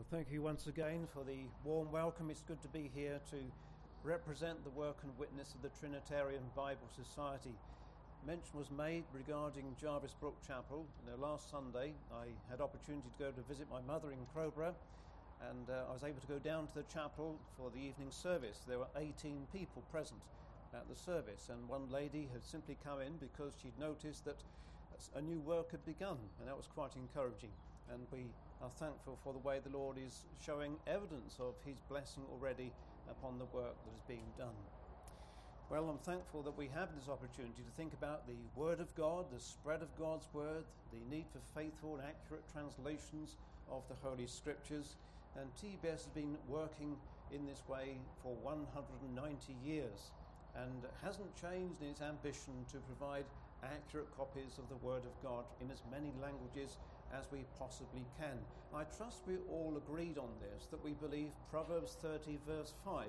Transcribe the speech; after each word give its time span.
Well, 0.00 0.18
thank 0.18 0.32
you 0.32 0.40
once 0.40 0.66
again 0.66 1.06
for 1.12 1.24
the 1.24 1.44
warm 1.62 1.92
welcome. 1.92 2.30
It's 2.30 2.40
good 2.40 2.62
to 2.62 2.68
be 2.68 2.90
here 2.94 3.20
to 3.32 3.36
represent 4.02 4.64
the 4.64 4.70
work 4.70 4.96
and 5.02 5.12
witness 5.18 5.54
of 5.54 5.60
the 5.60 5.68
Trinitarian 5.78 6.40
Bible 6.56 6.88
Society. 6.88 7.52
Mention 8.26 8.58
was 8.58 8.70
made 8.70 9.04
regarding 9.12 9.76
Jarvis 9.78 10.16
Brook 10.18 10.38
Chapel. 10.40 10.86
You 11.04 11.12
know, 11.12 11.20
last 11.20 11.50
Sunday, 11.50 11.92
I 12.16 12.32
had 12.48 12.62
opportunity 12.62 13.10
to 13.12 13.24
go 13.24 13.30
to 13.30 13.42
visit 13.42 13.66
my 13.70 13.82
mother 13.82 14.10
in 14.10 14.24
Crowborough, 14.32 14.72
and 15.50 15.68
uh, 15.68 15.90
I 15.90 15.92
was 15.92 16.02
able 16.02 16.20
to 16.22 16.32
go 16.32 16.38
down 16.38 16.66
to 16.68 16.74
the 16.76 16.88
chapel 16.88 17.36
for 17.58 17.68
the 17.68 17.84
evening 17.84 18.08
service. 18.08 18.64
There 18.66 18.78
were 18.78 18.88
18 18.96 19.48
people 19.52 19.82
present 19.92 20.24
at 20.72 20.88
the 20.88 20.96
service, 20.96 21.50
and 21.52 21.68
one 21.68 21.90
lady 21.90 22.26
had 22.32 22.42
simply 22.42 22.78
come 22.82 23.02
in 23.02 23.20
because 23.20 23.52
she'd 23.60 23.78
noticed 23.78 24.24
that 24.24 24.40
a 25.14 25.20
new 25.20 25.40
work 25.40 25.72
had 25.72 25.84
begun, 25.84 26.16
and 26.38 26.48
that 26.48 26.56
was 26.56 26.68
quite 26.72 26.96
encouraging. 26.96 27.52
And 27.92 28.06
we 28.10 28.32
are 28.62 28.70
thankful 28.70 29.18
for 29.24 29.32
the 29.32 29.38
way 29.38 29.58
the 29.58 29.76
Lord 29.76 29.96
is 29.96 30.24
showing 30.44 30.76
evidence 30.86 31.36
of 31.40 31.54
His 31.64 31.80
blessing 31.88 32.22
already 32.30 32.72
upon 33.10 33.38
the 33.38 33.46
work 33.46 33.74
that 33.84 33.94
is 33.96 34.02
being 34.06 34.28
done. 34.36 34.56
Well, 35.70 35.88
I'm 35.88 35.98
thankful 35.98 36.42
that 36.42 36.58
we 36.58 36.68
have 36.74 36.88
this 36.94 37.08
opportunity 37.08 37.62
to 37.62 37.76
think 37.76 37.94
about 37.94 38.26
the 38.26 38.42
Word 38.56 38.80
of 38.80 38.92
God, 38.96 39.26
the 39.32 39.40
spread 39.40 39.82
of 39.82 39.96
God's 39.96 40.26
Word, 40.32 40.64
the 40.92 40.98
need 41.14 41.26
for 41.32 41.38
faithful 41.54 41.94
and 41.94 42.02
accurate 42.02 42.44
translations 42.52 43.36
of 43.70 43.82
the 43.88 43.94
Holy 44.02 44.26
Scriptures. 44.26 44.96
And 45.38 45.46
TBS 45.54 46.04
has 46.04 46.06
been 46.12 46.36
working 46.48 46.96
in 47.30 47.46
this 47.46 47.62
way 47.68 47.98
for 48.22 48.34
190 48.42 49.54
years 49.64 50.10
and 50.56 50.82
hasn't 51.02 51.30
changed 51.38 51.80
in 51.80 51.88
its 51.88 52.02
ambition 52.02 52.66
to 52.72 52.78
provide 52.90 53.24
accurate 53.62 54.10
copies 54.16 54.58
of 54.58 54.68
the 54.68 54.80
Word 54.84 55.06
of 55.06 55.14
God 55.22 55.44
in 55.60 55.70
as 55.70 55.82
many 55.90 56.12
languages 56.20 56.78
as 57.16 57.26
we 57.32 57.44
possibly 57.58 58.04
can. 58.18 58.38
I 58.74 58.84
trust 58.84 59.22
we 59.26 59.36
all 59.50 59.74
agreed 59.76 60.18
on 60.18 60.30
this 60.40 60.66
that 60.66 60.84
we 60.84 60.92
believe 60.92 61.30
Proverbs 61.50 61.96
30, 62.00 62.38
verse 62.46 62.74
5 62.84 63.06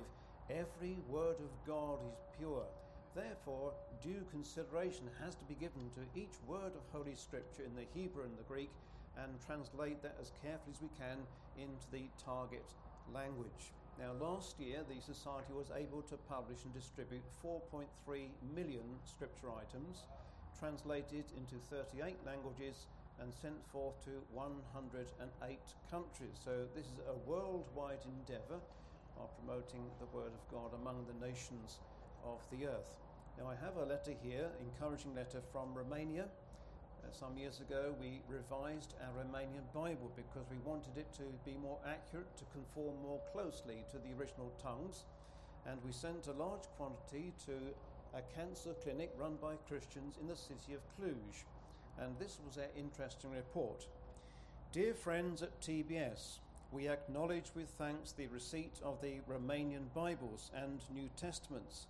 every 0.49 0.97
word 1.07 1.39
of 1.39 1.51
God 1.65 1.99
is 2.11 2.19
pure. 2.37 2.65
Therefore, 3.15 3.73
due 4.01 4.23
consideration 4.31 5.07
has 5.23 5.35
to 5.35 5.45
be 5.45 5.55
given 5.55 5.89
to 5.95 6.19
each 6.19 6.35
word 6.47 6.73
of 6.75 6.83
Holy 6.91 7.15
Scripture 7.15 7.63
in 7.63 7.75
the 7.75 7.87
Hebrew 7.93 8.23
and 8.23 8.37
the 8.37 8.47
Greek 8.47 8.71
and 9.17 9.31
translate 9.45 10.01
that 10.01 10.15
as 10.21 10.31
carefully 10.41 10.73
as 10.73 10.81
we 10.81 10.89
can 10.97 11.19
into 11.59 11.87
the 11.91 12.07
target 12.23 12.65
language. 13.13 13.71
Now, 13.99 14.13
last 14.19 14.59
year, 14.59 14.79
the 14.87 15.01
Society 15.01 15.53
was 15.53 15.71
able 15.75 16.01
to 16.03 16.15
publish 16.29 16.63
and 16.63 16.73
distribute 16.73 17.23
4.3 17.43 17.85
million 18.55 18.87
scripture 19.03 19.51
items, 19.51 20.07
translated 20.57 21.25
into 21.35 21.55
38 21.69 22.15
languages 22.25 22.87
and 23.21 23.33
sent 23.33 23.61
forth 23.71 24.03
to 24.03 24.17
108 24.33 25.05
countries. 25.89 26.37
So, 26.43 26.65
this 26.75 26.85
is 26.85 26.99
a 27.05 27.29
worldwide 27.29 28.01
endeavour 28.05 28.57
of 29.21 29.29
promoting 29.37 29.85
the 30.01 30.09
Word 30.09 30.33
of 30.33 30.43
God 30.49 30.73
among 30.73 31.05
the 31.05 31.25
nations 31.25 31.77
of 32.25 32.41
the 32.49 32.65
earth. 32.65 32.97
Now, 33.37 33.45
I 33.45 33.55
have 33.63 33.77
a 33.77 33.85
letter 33.85 34.13
here, 34.23 34.49
encouraging 34.59 35.13
letter 35.13 35.41
from 35.51 35.73
Romania. 35.73 36.25
Uh, 36.25 37.11
some 37.11 37.37
years 37.37 37.61
ago, 37.61 37.93
we 38.01 38.21
revised 38.27 38.95
our 39.05 39.23
Romanian 39.23 39.69
Bible 39.73 40.11
because 40.17 40.49
we 40.49 40.57
wanted 40.65 40.97
it 40.97 41.13
to 41.13 41.29
be 41.45 41.57
more 41.61 41.77
accurate, 41.85 42.35
to 42.37 42.45
conform 42.51 42.97
more 43.05 43.21
closely 43.31 43.85
to 43.91 43.97
the 44.01 44.17
original 44.17 44.51
tongues. 44.61 45.05
And 45.69 45.77
we 45.85 45.91
sent 45.91 46.25
a 46.25 46.33
large 46.33 46.65
quantity 46.75 47.33
to 47.45 47.53
a 48.17 48.21
cancer 48.33 48.73
clinic 48.83 49.13
run 49.17 49.37
by 49.41 49.53
Christians 49.69 50.17
in 50.19 50.27
the 50.27 50.35
city 50.35 50.73
of 50.73 50.81
Cluj 50.97 51.45
and 52.01 52.17
this 52.17 52.39
was 52.45 52.55
their 52.55 52.69
interesting 52.75 53.31
report. 53.31 53.85
Dear 54.71 54.93
friends 54.93 55.43
at 55.43 55.61
TBS, 55.61 56.39
we 56.71 56.87
acknowledge 56.87 57.51
with 57.55 57.69
thanks 57.77 58.11
the 58.11 58.27
receipt 58.27 58.79
of 58.83 59.01
the 59.01 59.19
Romanian 59.29 59.93
Bibles 59.93 60.49
and 60.55 60.81
New 60.93 61.09
Testaments. 61.15 61.87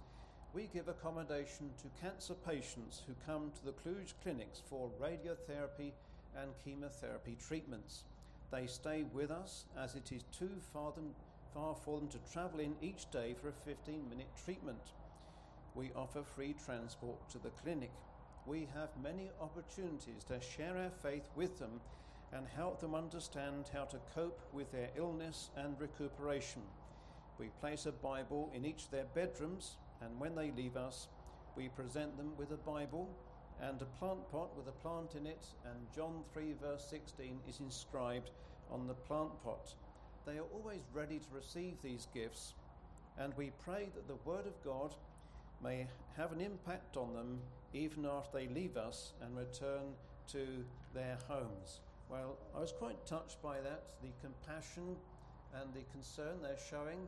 We 0.54 0.70
give 0.74 0.90
accommodation 0.90 1.70
to 1.82 2.02
cancer 2.02 2.34
patients 2.34 3.04
who 3.08 3.14
come 3.26 3.52
to 3.56 3.66
the 3.66 3.72
Cluj 3.72 4.14
clinics 4.22 4.62
for 4.70 4.90
radiotherapy 5.02 5.94
and 6.36 6.52
chemotherapy 6.66 7.38
treatments. 7.48 8.04
They 8.52 8.68
stay 8.68 9.06
with 9.14 9.32
us 9.32 9.66
as 9.78 9.96
it 9.96 10.12
is 10.12 10.24
too 10.38 10.52
far, 10.74 10.92
them, 10.92 11.16
far 11.54 11.74
for 11.74 12.00
them 12.00 12.10
to 12.10 12.18
travel 12.34 12.60
in 12.60 12.76
each 12.82 13.10
day 13.12 13.34
for 13.42 13.48
a 13.48 13.54
15 13.66 14.10
minute 14.10 14.28
treatment. 14.44 14.92
We 15.74 15.92
offer 15.96 16.24
free 16.24 16.54
transport 16.66 17.30
to 17.30 17.38
the 17.38 17.52
clinic 17.52 17.92
we 18.46 18.68
have 18.74 18.90
many 19.02 19.30
opportunities 19.40 20.24
to 20.28 20.42
share 20.42 20.78
our 20.78 20.92
faith 21.02 21.30
with 21.36 21.60
them 21.60 21.80
and 22.34 22.48
help 22.56 22.80
them 22.80 22.96
understand 22.96 23.70
how 23.74 23.84
to 23.84 23.98
cope 24.16 24.42
with 24.54 24.72
their 24.72 24.90
illness 24.96 25.50
and 25.58 25.80
recuperation. 25.80 26.62
We 27.38 27.50
place 27.60 27.86
a 27.86 27.92
Bible 27.92 28.52
in 28.56 28.66
each 28.66 28.86
of 28.86 28.92
their 28.92 29.06
bedrooms, 29.14 29.78
and 30.02 30.20
when 30.20 30.36
they 30.36 30.52
leave 30.52 30.78
us, 30.78 31.08
we 31.56 31.68
present 31.70 32.18
them 32.18 32.32
with 32.38 32.52
a 32.52 32.58
Bible 32.58 33.10
and 33.62 33.82
a 33.82 33.86
plant 33.86 34.30
pot 34.32 34.56
with 34.58 34.68
a 34.68 34.72
plant 34.72 35.16
in 35.16 35.28
it, 35.28 35.46
and 35.66 35.92
John 35.96 36.24
3, 36.34 36.54
verse 36.62 36.86
16 36.90 37.40
is 37.48 37.60
inscribed 37.60 38.32
on 38.72 38.88
the 38.88 38.94
plant 38.94 39.32
pot. 39.44 39.76
They 40.26 40.38
are 40.38 40.48
always 40.54 40.82
ready 40.94 41.20
to 41.20 41.36
receive 41.36 41.76
these 41.82 42.08
gifts, 42.14 42.54
and 43.20 43.34
we 43.36 43.52
pray 43.64 43.90
that 43.94 44.08
the 44.08 44.30
Word 44.30 44.48
of 44.48 44.64
God 44.64 44.96
may 45.64 45.88
have 46.18 46.32
an 46.32 46.42
impact 46.42 46.98
on 46.98 47.14
them 47.14 47.40
even 47.74 48.06
after 48.06 48.38
they 48.38 48.48
leave 48.48 48.78
us 48.78 49.14
and 49.22 49.36
return 49.38 49.94
to 50.32 50.46
their 50.94 51.18
homes. 51.28 51.80
Well, 52.10 52.38
I 52.56 52.60
was 52.60 52.74
quite 52.74 53.06
touched 53.06 53.42
by 53.42 53.62
that, 53.62 53.94
the 54.02 54.12
compassion 54.22 54.96
and 55.54 55.74
the 55.74 55.84
concern 55.92 56.42
they're 56.42 56.58
showing, 56.70 57.08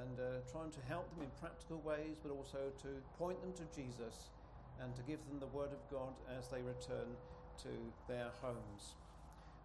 and 0.00 0.18
uh, 0.18 0.42
trying 0.50 0.70
to 0.70 0.80
help 0.88 1.08
them 1.14 1.24
in 1.24 1.30
practical 1.40 1.78
ways, 1.78 2.18
but 2.22 2.30
also 2.30 2.70
to 2.82 2.88
point 3.18 3.40
them 3.40 3.52
to 3.54 3.66
Jesus 3.74 4.30
and 4.80 4.94
to 4.96 5.02
give 5.02 5.18
them 5.28 5.38
the 5.38 5.50
Word 5.56 5.70
of 5.70 5.82
God 5.90 6.14
as 6.38 6.48
they 6.48 6.62
return 6.62 7.14
to 7.62 7.70
their 8.08 8.30
homes. 8.42 8.94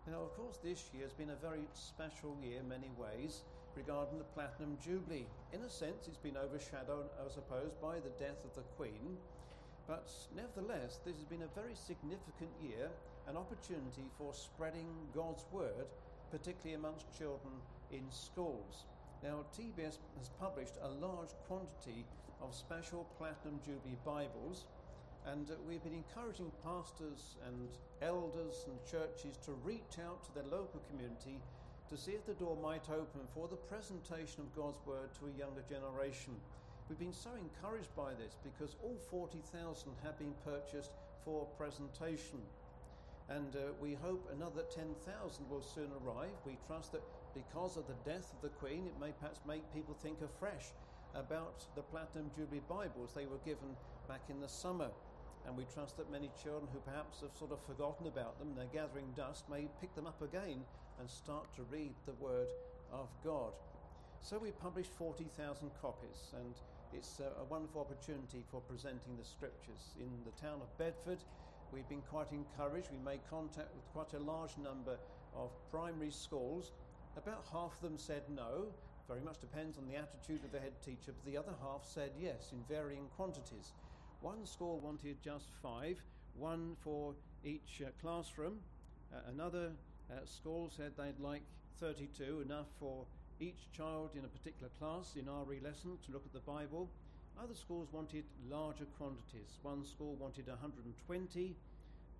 Now, 0.07 0.21
of 0.21 0.33
course, 0.35 0.57
this 0.63 0.89
year 0.93 1.03
has 1.03 1.13
been 1.13 1.31
a 1.31 1.35
very 1.35 1.65
special 1.73 2.37
year 2.41 2.59
in 2.59 2.69
many 2.69 2.89
ways 2.97 3.41
regarding 3.79 4.17
the 4.17 4.33
Platinum 4.35 4.77
Jubilee. 4.83 5.25
In 5.53 5.61
a 5.63 5.69
sense, 5.69 6.11
it's 6.11 6.19
been 6.19 6.35
overshadowed, 6.35 7.07
I 7.15 7.31
suppose, 7.31 7.71
by 7.81 7.95
the 8.03 8.11
death 8.19 8.43
of 8.43 8.51
the 8.55 8.67
Queen. 8.75 9.15
But 9.87 10.11
nevertheless, 10.35 10.99
this 11.05 11.15
has 11.15 11.23
been 11.23 11.47
a 11.47 11.55
very 11.55 11.75
significant 11.75 12.51
year, 12.61 12.91
an 13.27 13.37
opportunity 13.37 14.03
for 14.17 14.33
spreading 14.33 14.91
God's 15.15 15.45
word, 15.53 15.87
particularly 16.29 16.75
amongst 16.75 17.07
children 17.17 17.55
in 17.91 18.03
schools. 18.11 18.83
Now, 19.23 19.47
TBS 19.55 19.95
has 20.19 20.29
published 20.39 20.75
a 20.83 20.91
large 20.99 21.31
quantity 21.47 22.03
of 22.43 22.53
special 22.53 23.07
Platinum 23.17 23.63
Jubilee 23.63 23.97
Bibles, 24.03 24.65
and 25.25 25.47
we've 25.67 25.83
been 25.83 26.03
encouraging 26.03 26.51
pastors 26.63 27.39
and 27.47 27.69
elders 28.01 28.67
and 28.67 28.75
churches 28.83 29.39
to 29.45 29.51
reach 29.63 30.03
out 30.03 30.23
to 30.25 30.33
their 30.35 30.51
local 30.51 30.81
community 30.91 31.39
to 31.89 31.97
see 31.97 32.11
if 32.11 32.25
the 32.25 32.33
door 32.33 32.55
might 32.61 32.87
open 32.89 33.21
for 33.33 33.47
the 33.47 33.55
presentation 33.55 34.41
of 34.41 34.55
God's 34.55 34.77
Word 34.85 35.09
to 35.17 35.25
a 35.25 35.39
younger 35.39 35.63
generation. 35.67 36.35
We've 36.87 36.99
been 36.99 37.13
so 37.13 37.31
encouraged 37.33 37.95
by 37.95 38.13
this 38.13 38.37
because 38.43 38.75
all 38.83 38.97
40,000 39.09 39.91
have 40.03 40.17
been 40.19 40.33
purchased 40.45 40.91
for 41.25 41.47
presentation. 41.57 42.41
And 43.29 43.55
uh, 43.55 43.73
we 43.81 43.95
hope 43.95 44.29
another 44.33 44.63
10,000 44.73 45.49
will 45.49 45.61
soon 45.61 45.89
arrive. 46.05 46.37
We 46.45 46.57
trust 46.67 46.91
that 46.91 47.01
because 47.33 47.77
of 47.77 47.87
the 47.87 47.97
death 48.05 48.33
of 48.33 48.41
the 48.41 48.53
Queen, 48.57 48.85
it 48.85 48.99
may 49.01 49.11
perhaps 49.19 49.39
make 49.47 49.61
people 49.73 49.95
think 49.95 50.17
afresh 50.21 50.69
about 51.15 51.65
the 51.75 51.81
Platinum 51.81 52.29
Jubilee 52.35 52.61
Bibles 52.69 53.13
they 53.15 53.25
were 53.25 53.41
given 53.45 53.73
back 54.07 54.21
in 54.29 54.39
the 54.39 54.49
summer. 54.49 54.89
And 55.49 55.57
we 55.57 55.65
trust 55.73 55.97
that 55.97 56.11
many 56.11 56.29
children 56.37 56.69
who 56.71 56.77
perhaps 56.85 57.21
have 57.21 57.33
sort 57.33 57.51
of 57.51 57.57
forgotten 57.65 58.05
about 58.05 58.37
them, 58.37 58.53
they're 58.53 58.69
gathering 58.69 59.09
dust, 59.17 59.49
may 59.49 59.65
pick 59.81 59.89
them 59.95 60.05
up 60.05 60.21
again 60.21 60.61
and 60.99 61.09
start 61.09 61.51
to 61.55 61.63
read 61.71 61.89
the 62.05 62.13
Word 62.21 62.49
of 62.93 63.09
God. 63.25 63.53
So 64.21 64.37
we 64.37 64.51
published 64.51 64.91
40,000 64.93 65.71
copies, 65.81 66.35
and 66.37 66.53
it's 66.93 67.19
a, 67.19 67.43
wonderful 67.49 67.81
opportunity 67.81 68.45
for 68.51 68.61
presenting 68.61 69.17
the 69.17 69.25
scriptures. 69.25 69.97
In 69.97 70.11
the 70.23 70.37
town 70.39 70.61
of 70.61 70.69
Bedford, 70.77 71.17
we've 71.73 71.89
been 71.89 72.05
quite 72.11 72.31
encouraged. 72.31 72.89
We 72.91 73.03
made 73.03 73.21
contact 73.27 73.73
with 73.73 73.89
quite 73.91 74.13
a 74.13 74.23
large 74.23 74.55
number 74.61 74.97
of 75.35 75.49
primary 75.71 76.11
schools. 76.11 76.73
About 77.17 77.45
half 77.51 77.73
of 77.73 77.81
them 77.81 77.97
said 77.97 78.21
no. 78.29 78.67
Very 79.07 79.21
much 79.21 79.39
depends 79.41 79.79
on 79.79 79.87
the 79.87 79.95
attitude 79.95 80.45
of 80.45 80.51
the 80.51 80.59
head 80.59 80.79
teacher, 80.85 81.09
but 81.09 81.25
the 81.25 81.37
other 81.37 81.57
half 81.59 81.81
said 81.83 82.11
yes 82.21 82.53
in 82.53 82.61
varying 82.69 83.09
quantities. 83.17 83.73
One 84.21 84.45
school 84.45 84.81
wanted 84.81 85.21
just 85.23 85.45
five, 85.63 85.97
one 86.37 86.75
for 86.83 87.13
each 87.45 87.81
uh, 87.81 87.89
classroom. 88.01 88.59
Uh, 89.13 89.19
another 89.31 89.71
uh, 90.11 90.25
school 90.25 90.69
said 90.75 90.91
they'd 90.97 91.23
like 91.23 91.41
32, 91.79 92.41
enough 92.41 92.67
for 92.81 93.05
each 93.39 93.71
child 93.71 94.09
in 94.15 94.25
a 94.25 94.27
particular 94.27 94.69
class 94.77 95.15
in 95.15 95.25
RE 95.25 95.59
lesson 95.63 95.97
to 96.05 96.11
look 96.11 96.25
at 96.25 96.33
the 96.33 96.51
Bible. 96.51 96.89
Other 97.41 97.55
schools 97.55 97.87
wanted 97.93 98.25
larger 98.51 98.83
quantities. 98.97 99.57
One 99.63 99.85
school 99.85 100.15
wanted 100.19 100.47
120, 100.47 101.55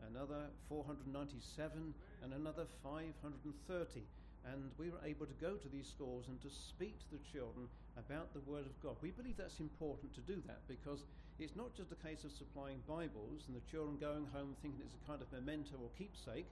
another 0.07 0.48
497, 0.69 1.94
and 2.24 2.34
another 2.34 2.63
530. 2.81 4.04
and 4.46 4.72
we 4.78 4.90
were 4.90 5.04
able 5.06 5.25
to 5.25 5.34
go 5.42 5.56
to 5.56 5.68
these 5.68 5.88
schools 5.88 6.25
and 6.30 6.42
to 6.42 6.50
speak 6.50 6.98
to 7.00 7.12
the 7.12 7.24
children 7.31 7.68
about 7.97 8.33
the 8.33 8.44
Word 8.50 8.65
of 8.65 8.75
God. 8.81 8.95
We 9.01 9.12
believe 9.12 9.38
that's 9.38 9.59
important 9.59 10.13
to 10.15 10.21
do 10.21 10.41
that 10.47 10.62
because 10.68 11.03
it's 11.39 11.56
not 11.56 11.75
just 11.75 11.91
a 11.91 12.07
case 12.07 12.24
of 12.24 12.31
supplying 12.31 12.83
Bibles 12.88 13.47
and 13.47 13.56
the 13.56 13.71
children 13.71 13.97
going 14.00 14.27
home 14.33 14.56
thinking 14.62 14.81
it's 14.83 14.95
a 14.95 15.07
kind 15.07 15.21
of 15.21 15.31
memento 15.31 15.80
or 15.80 15.89
keepsake. 15.97 16.47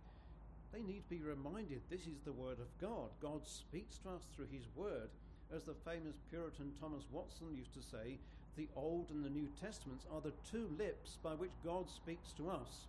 They 0.73 0.81
need 0.81 1.03
to 1.03 1.09
be 1.09 1.23
reminded 1.23 1.81
this 1.89 2.07
is 2.07 2.19
the 2.23 2.35
Word 2.35 2.59
of 2.59 2.71
God. 2.79 3.11
God 3.21 3.47
speaks 3.47 3.97
to 4.03 4.09
us 4.15 4.23
through 4.35 4.47
His 4.51 4.67
Word. 4.75 5.09
As 5.53 5.63
the 5.63 5.75
famous 5.85 6.15
Puritan 6.29 6.71
Thomas 6.79 7.03
Watson 7.11 7.55
used 7.55 7.73
to 7.73 7.81
say, 7.81 8.19
the 8.57 8.67
Old 8.75 9.11
and 9.11 9.23
the 9.23 9.29
New 9.29 9.47
Testaments 9.61 10.05
are 10.11 10.19
the 10.19 10.33
two 10.49 10.67
lips 10.77 11.19
by 11.23 11.31
which 11.31 11.53
God 11.63 11.89
speaks 11.89 12.33
to 12.33 12.49
us. 12.49 12.87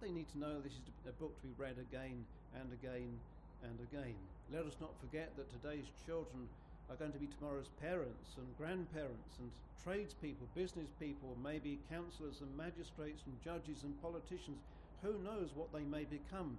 They 0.00 0.10
need 0.10 0.28
to 0.30 0.38
know 0.38 0.60
this 0.60 0.78
is 0.78 0.86
a 1.08 1.12
book 1.12 1.34
to 1.40 1.46
be 1.46 1.54
read 1.56 1.78
again 1.78 2.24
and 2.54 2.70
again 2.72 3.18
and 3.64 3.78
again. 3.90 4.14
Let 4.52 4.66
us 4.66 4.76
not 4.80 4.94
forget 5.00 5.34
that 5.36 5.50
today's 5.50 5.90
children 6.06 6.46
are 6.90 6.96
going 6.96 7.12
to 7.12 7.18
be 7.18 7.28
tomorrow's 7.28 7.70
parents 7.80 8.36
and 8.36 8.46
grandparents 8.56 9.36
and 9.38 9.50
tradespeople, 9.84 10.48
business 10.54 10.88
people, 10.98 11.36
maybe 11.42 11.78
councillors 11.90 12.40
and 12.40 12.50
magistrates 12.56 13.22
and 13.26 13.36
judges 13.44 13.84
and 13.84 14.00
politicians. 14.02 14.58
Who 15.02 15.14
knows 15.22 15.52
what 15.54 15.72
they 15.72 15.84
may 15.84 16.04
become? 16.04 16.58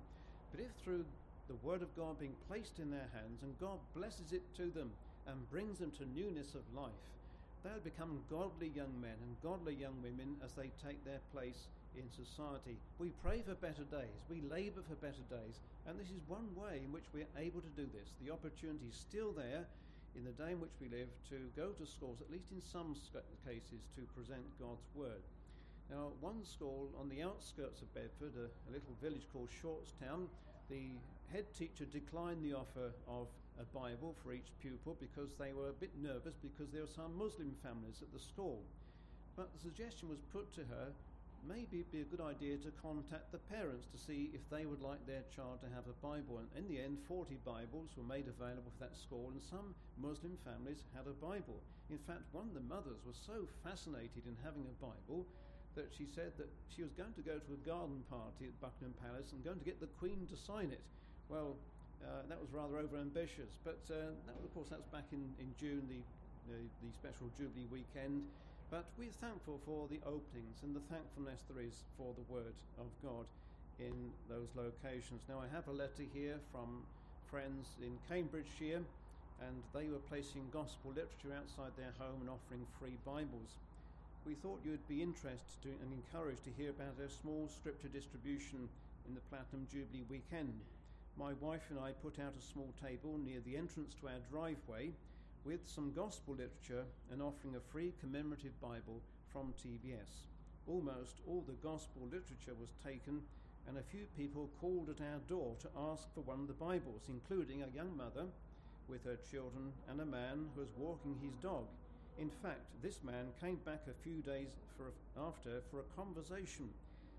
But 0.51 0.61
if 0.61 0.71
through 0.83 1.05
the 1.47 1.59
Word 1.65 1.81
of 1.81 1.95
God 1.97 2.19
being 2.19 2.37
placed 2.47 2.79
in 2.79 2.91
their 2.91 3.09
hands 3.13 3.41
and 3.41 3.59
God 3.59 3.77
blesses 3.95 4.31
it 4.31 4.45
to 4.57 4.69
them 4.69 4.91
and 5.27 5.49
brings 5.51 5.79
them 5.79 5.91
to 5.97 6.05
newness 6.13 6.53
of 6.53 6.65
life, 6.77 7.05
they'll 7.63 7.83
become 7.83 8.21
godly 8.29 8.71
young 8.73 8.93
men 9.01 9.17
and 9.19 9.41
godly 9.43 9.73
young 9.73 9.97
women 10.01 10.37
as 10.45 10.53
they 10.53 10.71
take 10.85 11.03
their 11.03 11.21
place 11.33 11.67
in 11.97 12.05
society. 12.13 12.77
We 12.99 13.11
pray 13.25 13.41
for 13.41 13.55
better 13.55 13.83
days, 13.89 14.21
we 14.29 14.41
labour 14.49 14.81
for 14.87 14.95
better 14.95 15.25
days, 15.29 15.59
and 15.87 15.99
this 15.99 16.07
is 16.07 16.21
one 16.27 16.47
way 16.55 16.81
in 16.85 16.93
which 16.93 17.09
we're 17.13 17.29
able 17.37 17.61
to 17.61 17.73
do 17.75 17.89
this. 17.91 18.13
The 18.23 18.31
opportunity 18.31 18.87
is 18.89 18.95
still 18.95 19.33
there 19.33 19.65
in 20.15 20.23
the 20.25 20.31
day 20.31 20.51
in 20.51 20.59
which 20.59 20.75
we 20.81 20.89
live 20.89 21.09
to 21.29 21.38
go 21.56 21.69
to 21.69 21.85
schools, 21.85 22.21
at 22.21 22.31
least 22.31 22.51
in 22.51 22.61
some 22.61 22.95
cases, 23.45 23.85
to 23.95 24.01
present 24.15 24.44
God's 24.59 24.88
Word. 24.95 25.23
Now, 25.89 26.13
one 26.21 26.45
school 26.45 26.89
on 27.00 27.09
the 27.09 27.23
outskirts 27.23 27.81
of 27.81 27.94
Bedford, 27.94 28.33
a, 28.38 28.47
a 28.69 28.71
little 28.71 28.94
village 29.01 29.25
called 29.33 29.50
Shortstown, 29.50 30.29
the 30.69 31.01
head 31.33 31.45
teacher 31.57 31.85
declined 31.85 32.44
the 32.44 32.53
offer 32.53 32.94
of 33.07 33.27
a 33.59 33.65
Bible 33.73 34.15
for 34.23 34.33
each 34.33 34.53
pupil 34.61 34.95
because 35.00 35.33
they 35.38 35.51
were 35.51 35.69
a 35.69 35.81
bit 35.81 35.91
nervous 35.97 36.35
because 36.41 36.69
there 36.71 36.81
were 36.81 36.95
some 36.95 37.17
Muslim 37.17 37.55
families 37.63 38.01
at 38.01 38.13
the 38.13 38.19
school. 38.19 38.62
But 39.35 39.51
the 39.53 39.59
suggestion 39.59 40.09
was 40.09 40.19
put 40.31 40.53
to 40.55 40.62
her 40.62 40.94
maybe 41.47 41.80
it'd 41.80 41.91
be 41.91 42.01
a 42.01 42.12
good 42.12 42.24
idea 42.24 42.57
to 42.57 42.71
contact 42.81 43.31
the 43.31 43.41
parents 43.51 43.88
to 43.94 43.97
see 43.97 44.31
if 44.33 44.44
they 44.50 44.65
would 44.65 44.81
like 44.81 45.00
their 45.06 45.24
child 45.33 45.62
to 45.62 45.69
have 45.71 45.88
a 45.88 45.97
Bible. 46.03 46.39
And 46.39 46.50
in 46.57 46.65
the 46.68 46.81
end, 46.81 46.97
40 47.07 47.38
Bibles 47.45 47.95
were 47.95 48.07
made 48.07 48.27
available 48.27 48.71
for 48.75 48.83
that 48.83 48.95
school, 48.97 49.31
and 49.31 49.41
some 49.41 49.75
Muslim 50.00 50.38
families 50.44 50.83
had 50.95 51.07
a 51.07 51.15
Bible. 51.18 51.62
In 51.89 52.00
fact, 52.06 52.27
one 52.31 52.50
of 52.50 52.56
the 52.56 52.65
mothers 52.65 53.01
was 53.06 53.18
so 53.18 53.47
fascinated 53.63 54.27
in 54.27 54.38
having 54.44 54.65
a 54.68 54.75
Bible 54.77 55.25
that 55.75 55.89
she 55.95 56.06
said 56.06 56.33
that 56.38 56.50
she 56.68 56.83
was 56.83 56.91
going 56.94 57.13
to 57.13 57.24
go 57.24 57.38
to 57.38 57.51
a 57.53 57.62
garden 57.65 58.03
party 58.09 58.50
at 58.50 58.56
Buckingham 58.59 58.94
Palace 59.00 59.31
and 59.31 59.44
going 59.45 59.59
to 59.59 59.68
get 59.68 59.80
the 59.80 59.91
Queen 60.01 60.27
to 60.30 60.38
sign 60.38 60.74
it. 60.74 60.81
Well, 61.30 61.56
uh, 62.01 62.25
that 62.27 62.39
was 62.39 62.50
rather 62.51 62.80
overambitious, 62.80 63.59
but 63.63 63.80
uh, 63.91 64.15
that, 64.25 64.38
of 64.39 64.51
course, 64.53 64.69
that 64.69 64.80
was 64.80 64.91
back 64.91 65.07
in, 65.12 65.36
in 65.39 65.51
June, 65.59 65.83
the, 65.88 66.01
the, 66.47 66.59
the 66.81 66.89
special 66.95 67.27
Jubilee 67.38 67.68
weekend. 67.69 68.24
But 68.69 68.86
we're 69.01 69.18
thankful 69.18 69.57
for 69.66 69.89
the 69.89 69.98
openings 70.06 70.62
and 70.62 70.77
the 70.77 70.86
thankfulness 70.94 71.42
there 71.50 71.66
is 71.66 71.81
for 71.98 72.13
the 72.13 72.21
Word 72.30 72.54
of 72.77 72.86
God 73.01 73.25
in 73.81 74.13
those 74.30 74.54
locations. 74.54 75.25
Now, 75.25 75.42
I 75.42 75.50
have 75.50 75.66
a 75.68 75.74
letter 75.74 76.06
here 76.13 76.38
from 76.54 76.86
friends 77.33 77.66
in 77.81 77.98
Cambridgeshire, 78.06 78.86
and 79.42 79.56
they 79.74 79.89
were 79.89 80.06
placing 80.06 80.54
gospel 80.54 80.94
literature 80.94 81.33
outside 81.33 81.74
their 81.81 81.98
home 81.98 82.21
and 82.21 82.30
offering 82.30 82.62
free 82.77 82.94
Bibles. 83.10 83.57
We 84.30 84.38
thought 84.38 84.62
you'd 84.62 84.86
be 84.86 85.01
interested 85.01 85.74
and 85.81 85.89
encouraged 85.89 86.45
to 86.45 86.54
hear 86.54 86.69
about 86.69 86.94
our 87.01 87.10
small 87.10 87.50
scripture 87.50 87.89
distribution 87.89 88.69
in 89.10 89.18
the 89.18 89.25
Platinum 89.33 89.65
Jubilee 89.74 90.06
weekend. 90.13 90.54
My 91.18 91.33
wife 91.42 91.65
and 91.74 91.81
I 91.81 91.98
put 92.06 92.22
out 92.22 92.38
a 92.38 92.51
small 92.54 92.69
table 92.77 93.18
near 93.18 93.42
the 93.42 93.57
entrance 93.57 93.98
to 93.98 94.13
our 94.13 94.22
driveway 94.30 94.94
with 95.45 95.68
some 95.68 95.94
gospel 95.95 96.36
literature 96.36 96.83
and 97.12 97.21
offering 97.21 97.56
a 97.56 97.71
free 97.71 97.94
commemorative 98.00 98.59
Bible 98.62 99.01
from 99.31 99.53
TBS. 99.53 100.27
Almost 100.68 101.21
all 101.27 101.44
the 101.47 101.57
gospel 101.63 102.03
literature 102.06 102.56
was 102.59 102.69
taken, 102.83 103.21
and 103.68 103.77
a 103.77 103.89
few 103.91 104.06
people 104.18 104.50
called 104.59 104.89
at 104.89 105.01
our 105.01 105.19
door 105.27 105.56
to 105.62 105.69
ask 105.91 106.13
for 106.13 106.21
one 106.21 106.41
of 106.41 106.47
the 106.47 106.53
Bibles, 106.53 107.07
including 107.07 107.63
a 107.63 107.75
young 107.75 107.95
mother 107.95 108.25
with 108.88 109.03
her 109.06 109.18
children 109.31 109.71
and 109.89 110.01
a 110.01 110.06
man 110.06 110.50
who 110.53 110.62
was 110.62 110.69
walking 110.77 111.15
his 111.21 111.36
dog. 111.41 111.65
In 112.18 112.30
fact, 112.30 112.65
this 112.81 113.00
man 113.03 113.27
came 113.39 113.59
back 113.65 113.81
a 113.88 114.03
few 114.03 114.21
days 114.21 114.50
for, 114.75 114.91
after 115.21 115.62
for 115.71 115.80
a 115.80 115.95
conversation 115.95 116.68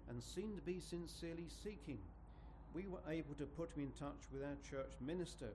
and 0.08 0.22
seemed 0.22 0.56
to 0.56 0.62
be 0.62 0.80
sincerely 0.80 1.48
seeking. 1.62 1.98
We 2.74 2.86
were 2.86 3.02
able 3.08 3.34
to 3.38 3.46
put 3.46 3.72
him 3.72 3.84
in 3.84 3.92
touch 3.98 4.28
with 4.32 4.42
our 4.42 4.58
church 4.68 4.92
minister 5.00 5.48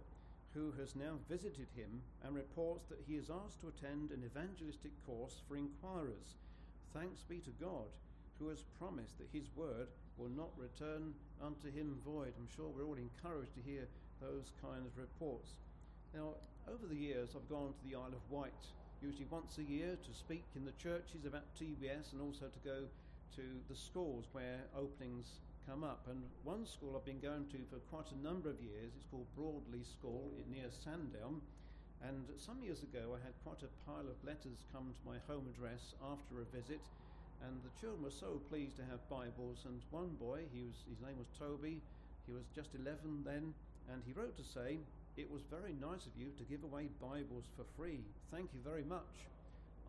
who 0.56 0.72
has 0.80 0.96
now 0.96 1.20
visited 1.30 1.68
him 1.76 2.02
and 2.24 2.34
reports 2.34 2.88
that 2.88 3.04
he 3.06 3.16
is 3.16 3.30
asked 3.30 3.60
to 3.60 3.68
attend 3.68 4.10
an 4.10 4.24
evangelistic 4.24 4.92
course 5.06 5.42
for 5.48 5.58
inquirers. 5.58 6.40
Thanks 6.94 7.22
be 7.28 7.40
to 7.40 7.52
God, 7.60 7.92
who 8.40 8.48
has 8.48 8.64
promised 8.80 9.20
that 9.20 9.28
his 9.36 9.52
word 9.54 9.92
will 10.18 10.32
not 10.32 10.56
return 10.58 11.14
unto 11.44 11.68
him 11.70 12.00
void. 12.06 12.32
I'm 12.40 12.48
sure 12.56 12.72
we're 12.72 12.88
all 12.88 12.96
encouraged 12.96 13.54
to 13.56 13.70
hear 13.70 13.84
those 14.22 14.56
kinds 14.64 14.88
of 14.88 14.98
reports. 14.98 15.52
Now, 16.14 16.40
over 16.72 16.88
the 16.88 16.96
years, 16.96 17.36
I've 17.36 17.50
gone 17.50 17.74
to 17.76 17.84
the 17.84 17.96
Isle 17.96 18.16
of 18.16 18.32
Wight, 18.32 18.64
usually 19.04 19.28
once 19.30 19.58
a 19.58 19.64
year, 19.64 19.98
to 20.00 20.14
speak 20.18 20.46
in 20.56 20.64
the 20.64 20.80
churches 20.80 21.26
about 21.28 21.44
TBS 21.60 22.14
and 22.14 22.22
also 22.22 22.48
to 22.48 22.60
go 22.64 22.88
to 23.36 23.44
the 23.68 23.76
schools 23.76 24.26
where 24.32 24.64
openings 24.78 25.28
come 25.66 25.84
up. 25.84 26.06
And 26.10 26.22
one 26.44 26.66
school 26.66 26.94
I've 26.94 27.06
been 27.06 27.20
going 27.20 27.50
to 27.50 27.60
for 27.70 27.82
quite 27.90 28.10
a 28.14 28.22
number 28.22 28.50
of 28.50 28.62
years, 28.62 28.94
it's 28.94 29.10
called 29.10 29.26
Broadlea 29.34 29.86
School 29.86 30.30
near 30.50 30.70
Sandown. 30.70 31.42
And 32.06 32.30
some 32.38 32.62
years 32.62 32.86
ago, 32.86 33.18
I 33.18 33.20
had 33.26 33.34
quite 33.42 33.66
a 33.66 33.72
pile 33.90 34.06
of 34.06 34.22
letters 34.22 34.62
come 34.70 34.94
to 34.94 35.10
my 35.10 35.18
home 35.26 35.50
address 35.50 35.98
after 36.06 36.42
a 36.42 36.48
visit, 36.54 36.82
and 37.42 37.58
the 37.66 37.74
children 37.82 38.06
were 38.06 38.14
so 38.14 38.38
pleased 38.46 38.78
to 38.78 38.86
have 38.86 39.02
Bibles. 39.10 39.66
And 39.66 39.82
one 39.90 40.14
boy, 40.22 40.46
he 40.54 40.62
was, 40.62 40.78
his 40.86 41.02
name 41.02 41.18
was 41.18 41.34
Toby, 41.34 41.82
he 42.30 42.34
was 42.34 42.46
just 42.54 42.78
11 42.78 43.26
then, 43.26 43.54
and 43.90 44.06
he 44.06 44.14
wrote 44.14 44.38
to 44.38 44.46
say, 44.46 44.78
It 45.18 45.32
was 45.32 45.42
very 45.50 45.74
nice 45.82 46.06
of 46.06 46.14
you 46.14 46.30
to 46.38 46.46
give 46.46 46.62
away 46.62 46.94
Bibles 47.02 47.50
for 47.58 47.66
free. 47.74 48.06
Thank 48.30 48.54
you 48.54 48.62
very 48.62 48.86
much. 48.86 49.26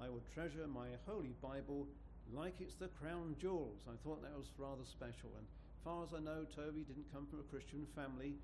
I 0.01 0.09
would 0.09 0.25
treasure 0.33 0.65
my 0.69 0.89
Holy 1.05 1.37
Bible 1.41 1.85
like 2.33 2.61
it's 2.61 2.75
the 2.75 2.89
crown 3.01 3.37
jewels. 3.41 3.85
I 3.89 3.97
thought 4.05 4.23
that 4.23 4.37
was 4.37 4.49
rather 4.59 4.85
special. 4.85 5.31
And 5.37 5.47
far 5.87 6.03
as 6.03 6.11
I 6.11 6.19
know, 6.19 6.43
Toby 6.51 6.83
didn't 6.83 7.07
come 7.15 7.31
from 7.31 7.39
a 7.39 7.47
Christian 7.47 7.87
family, 7.95 8.35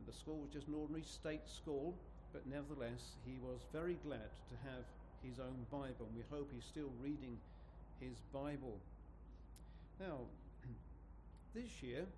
and 0.00 0.02
the 0.08 0.16
school 0.16 0.40
was 0.40 0.48
just 0.48 0.64
an 0.64 0.80
ordinary 0.80 1.04
state 1.04 1.44
school, 1.44 1.92
but 2.32 2.48
nevertheless, 2.48 3.20
he 3.28 3.36
was 3.44 3.60
very 3.68 4.00
glad 4.00 4.32
to 4.48 4.56
have 4.64 4.80
his 5.20 5.36
own 5.36 5.60
Bible, 5.68 6.08
and 6.08 6.16
we 6.16 6.24
hope 6.32 6.48
he's 6.48 6.64
still 6.64 6.88
reading 7.04 7.36
his 8.00 8.16
Bible. 8.32 8.80
Now, 10.00 10.24
this 11.54 11.68
year 11.84 12.08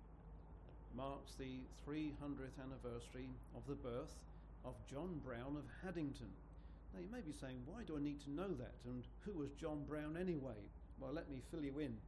marks 0.95 1.35
the 1.35 1.59
300th 1.83 2.55
anniversary 2.63 3.27
of 3.59 3.67
the 3.67 3.75
birth 3.83 4.15
of 4.63 4.79
John 4.87 5.19
Brown 5.27 5.59
of 5.59 5.67
Haddington. 5.83 6.31
Now, 6.95 7.03
you 7.03 7.11
may 7.11 7.19
be 7.19 7.35
saying, 7.35 7.59
why 7.67 7.83
do 7.83 7.99
I 7.99 8.01
need 8.01 8.23
to 8.23 8.31
know 8.31 8.55
that? 8.55 8.79
And 8.87 9.03
who 9.27 9.43
was 9.43 9.51
John 9.59 9.83
Brown 9.83 10.15
anyway? 10.15 10.63
Well, 11.03 11.11
let 11.11 11.29
me 11.29 11.43
fill 11.51 11.67
you 11.67 11.79
in. 11.79 11.99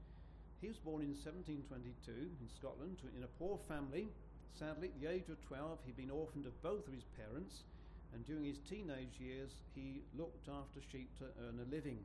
He 0.61 0.69
was 0.69 0.77
born 0.77 1.01
in 1.01 1.17
1722 1.17 2.13
in 2.13 2.49
Scotland 2.53 3.01
in 3.17 3.25
a 3.25 3.35
poor 3.41 3.57
family. 3.65 4.05
Sadly, 4.53 4.93
at 4.93 5.01
the 5.01 5.09
age 5.09 5.25
of 5.33 5.41
12, 5.49 5.89
he'd 5.89 5.97
been 5.97 6.13
orphaned 6.13 6.45
of 6.45 6.53
both 6.61 6.85
of 6.85 6.93
his 6.93 7.09
parents, 7.17 7.65
and 8.13 8.21
during 8.29 8.45
his 8.45 8.61
teenage 8.69 9.17
years, 9.17 9.49
he 9.73 10.05
looked 10.13 10.45
after 10.45 10.77
sheep 10.93 11.09
to 11.17 11.25
earn 11.41 11.57
a 11.57 11.71
living. 11.73 11.97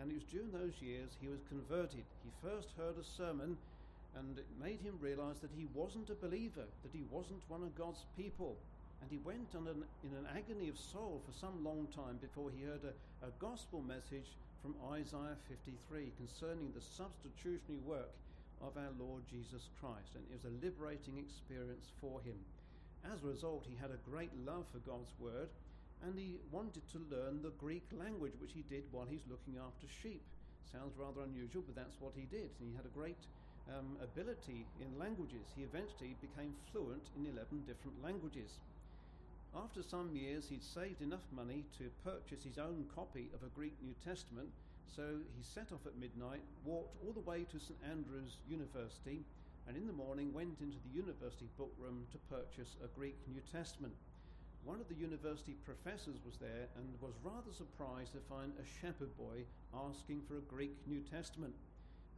And 0.00 0.08
it 0.10 0.14
was 0.14 0.24
during 0.32 0.48
those 0.48 0.80
years 0.80 1.12
he 1.20 1.28
was 1.28 1.44
converted. 1.52 2.08
He 2.24 2.32
first 2.40 2.72
heard 2.78 2.96
a 2.96 3.04
sermon, 3.04 3.58
and 4.16 4.38
it 4.38 4.48
made 4.56 4.80
him 4.80 4.96
realize 5.02 5.44
that 5.44 5.52
he 5.52 5.68
wasn't 5.74 6.08
a 6.08 6.16
believer, 6.16 6.64
that 6.64 6.96
he 6.96 7.04
wasn't 7.10 7.44
one 7.52 7.60
of 7.60 7.76
God's 7.76 8.08
people. 8.16 8.56
And 9.02 9.10
he 9.10 9.20
went 9.20 9.52
on 9.52 9.68
an, 9.68 9.84
in 10.08 10.16
an 10.16 10.24
agony 10.32 10.72
of 10.72 10.78
soul 10.80 11.20
for 11.26 11.36
some 11.36 11.60
long 11.60 11.86
time 11.92 12.16
before 12.16 12.48
he 12.48 12.64
heard 12.64 12.88
a, 12.88 12.96
a 13.26 13.30
gospel 13.38 13.84
message 13.84 14.32
from 14.62 14.74
Isaiah 14.90 15.38
53 15.46 16.12
concerning 16.18 16.72
the 16.74 16.82
substitutionary 16.82 17.80
work 17.86 18.10
of 18.60 18.74
our 18.74 18.90
Lord 18.98 19.22
Jesus 19.30 19.70
Christ, 19.78 20.18
and 20.18 20.24
it 20.26 20.34
was 20.34 20.50
a 20.50 20.58
liberating 20.58 21.18
experience 21.18 21.94
for 22.02 22.18
him. 22.26 22.38
As 23.06 23.22
a 23.22 23.30
result, 23.30 23.66
he 23.70 23.78
had 23.78 23.94
a 23.94 24.02
great 24.10 24.34
love 24.42 24.66
for 24.74 24.82
God's 24.82 25.14
word, 25.22 25.48
and 26.02 26.18
he 26.18 26.38
wanted 26.50 26.82
to 26.90 27.06
learn 27.10 27.42
the 27.42 27.54
Greek 27.62 27.86
language, 27.94 28.34
which 28.42 28.54
he 28.54 28.66
did 28.66 28.82
while 28.90 29.06
he's 29.06 29.26
looking 29.30 29.58
after 29.62 29.86
sheep. 30.02 30.22
Sounds 30.74 30.98
rather 30.98 31.22
unusual, 31.22 31.62
but 31.62 31.78
that's 31.78 31.96
what 32.02 32.12
he 32.18 32.26
did. 32.26 32.50
He 32.58 32.74
had 32.74 32.84
a 32.84 32.98
great 32.98 33.18
um, 33.70 33.96
ability 34.02 34.66
in 34.82 34.90
languages. 34.98 35.46
He 35.54 35.62
eventually 35.62 36.18
became 36.20 36.52
fluent 36.70 37.08
in 37.16 37.30
11 37.30 37.64
different 37.64 37.96
languages. 38.02 38.58
After 39.56 39.82
some 39.82 40.14
years, 40.14 40.48
he'd 40.48 40.62
saved 40.62 41.00
enough 41.00 41.24
money 41.32 41.64
to 41.78 41.90
purchase 42.04 42.44
his 42.44 42.58
own 42.58 42.84
copy 42.94 43.30
of 43.32 43.42
a 43.42 43.54
Greek 43.54 43.74
New 43.82 43.94
Testament, 44.04 44.48
so 44.84 45.02
he 45.36 45.42
set 45.42 45.72
off 45.72 45.86
at 45.86 45.96
midnight, 45.96 46.42
walked 46.64 46.96
all 47.02 47.12
the 47.12 47.24
way 47.24 47.44
to 47.44 47.58
St 47.58 47.78
Andrews 47.90 48.36
University, 48.48 49.24
and 49.66 49.76
in 49.76 49.86
the 49.86 49.92
morning 49.92 50.32
went 50.32 50.60
into 50.60 50.76
the 50.84 50.96
university 50.96 51.48
book 51.56 51.72
room 51.78 52.06
to 52.12 52.18
purchase 52.28 52.76
a 52.84 52.88
Greek 52.88 53.16
New 53.26 53.40
Testament. 53.50 53.94
One 54.64 54.80
of 54.80 54.88
the 54.88 55.00
university 55.00 55.56
professors 55.64 56.20
was 56.26 56.36
there 56.36 56.68
and 56.76 57.00
was 57.00 57.16
rather 57.24 57.52
surprised 57.52 58.12
to 58.12 58.28
find 58.28 58.52
a 58.56 58.68
shepherd 58.80 59.16
boy 59.16 59.48
asking 59.72 60.22
for 60.28 60.36
a 60.36 60.48
Greek 60.52 60.76
New 60.86 61.00
Testament. 61.00 61.54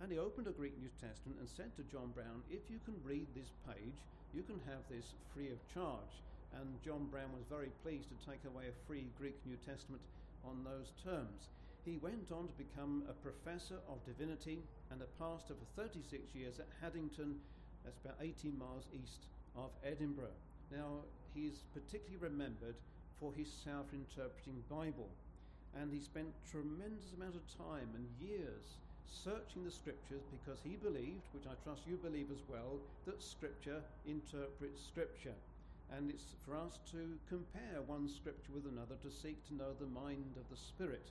And 0.03 0.11
he 0.11 0.19
opened 0.19 0.49
a 0.49 0.57
Greek 0.57 0.75
New 0.81 0.91
Testament 1.01 1.39
and 1.39 1.49
said 1.49 1.77
to 1.77 1.87
John 1.93 2.11
Brown, 2.11 2.43
If 2.51 2.67
you 2.71 2.81
can 2.85 2.99
read 3.05 3.27
this 3.35 3.53
page, 3.69 3.99
you 4.35 4.43
can 4.43 4.59
have 4.67 4.83
this 4.89 5.15
free 5.35 5.51
of 5.51 5.61
charge 5.75 6.23
and 6.59 6.83
John 6.83 7.07
Brown 7.11 7.33
was 7.33 7.47
very 7.49 7.71
pleased 7.83 8.09
to 8.11 8.19
take 8.27 8.45
away 8.45 8.65
a 8.69 8.87
free 8.87 9.07
Greek 9.19 9.39
New 9.47 9.57
Testament 9.57 10.03
on 10.45 10.65
those 10.65 10.93
terms. 11.05 11.49
He 11.85 11.97
went 11.97 12.31
on 12.33 12.49
to 12.49 12.55
become 12.61 13.05
a 13.09 13.17
professor 13.25 13.79
of 13.89 14.05
divinity 14.05 14.61
and 14.91 15.01
a 15.01 15.11
pastor 15.23 15.55
for 15.55 15.83
36 15.83 16.35
years 16.35 16.59
at 16.59 16.69
Haddington, 16.81 17.37
that's 17.85 18.01
about 18.05 18.19
18 18.21 18.59
miles 18.59 18.85
east 18.93 19.31
of 19.57 19.71
Edinburgh. 19.85 20.37
Now, 20.71 21.07
he's 21.35 21.65
particularly 21.73 22.21
remembered 22.21 22.77
for 23.19 23.33
his 23.33 23.49
self 23.49 23.87
interpreting 23.93 24.63
Bible, 24.69 25.09
and 25.75 25.93
he 25.93 26.01
spent 26.01 26.29
tremendous 26.51 27.13
amount 27.17 27.37
of 27.37 27.47
time 27.57 27.89
and 27.95 28.07
years 28.21 28.77
searching 29.07 29.65
the 29.65 29.71
scriptures 29.71 30.23
because 30.31 30.61
he 30.63 30.77
believed, 30.77 31.27
which 31.33 31.47
I 31.47 31.55
trust 31.65 31.83
you 31.87 31.97
believe 31.97 32.31
as 32.31 32.43
well, 32.49 32.79
that 33.07 33.23
scripture 33.23 33.83
interprets 34.07 34.83
scripture 34.87 35.35
and 35.97 36.11
it's 36.11 36.35
for 36.47 36.57
us 36.57 36.79
to 36.91 37.19
compare 37.29 37.83
one 37.87 38.09
scripture 38.09 38.53
with 38.55 38.67
another 38.67 38.95
to 39.03 39.11
seek 39.11 39.47
to 39.49 39.55
know 39.55 39.75
the 39.79 39.87
mind 39.87 40.39
of 40.39 40.49
the 40.51 40.57
Spirit. 40.57 41.11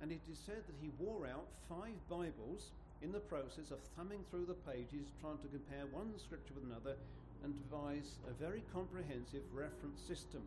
And 0.00 0.10
it 0.10 0.22
is 0.30 0.38
said 0.38 0.62
that 0.66 0.78
he 0.80 0.90
wore 0.98 1.26
out 1.26 1.46
five 1.68 1.98
Bibles 2.08 2.70
in 3.02 3.10
the 3.10 3.20
process 3.26 3.70
of 3.70 3.82
thumbing 3.96 4.22
through 4.30 4.46
the 4.46 4.62
pages, 4.62 5.10
trying 5.20 5.38
to 5.38 5.50
compare 5.50 5.86
one 5.90 6.14
scripture 6.18 6.54
with 6.54 6.64
another 6.64 6.94
and 7.42 7.54
devise 7.58 8.18
a 8.30 8.34
very 8.38 8.62
comprehensive 8.72 9.42
reference 9.52 10.00
system. 10.00 10.42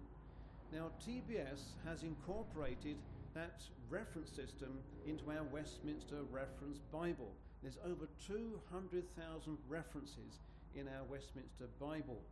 Now, 0.71 0.91
TBS 1.03 1.75
has 1.85 2.03
incorporated 2.03 2.95
that 3.35 3.59
reference 3.89 4.31
system 4.31 4.79
into 5.05 5.29
our 5.31 5.43
Westminster 5.51 6.23
Reference 6.31 6.79
Bible. 6.91 7.31
There's 7.61 7.77
over 7.83 8.07
200,000 8.25 9.57
references 9.67 10.39
in 10.75 10.87
our 10.87 11.03
Westminster 11.09 11.67
Bible 11.79 12.23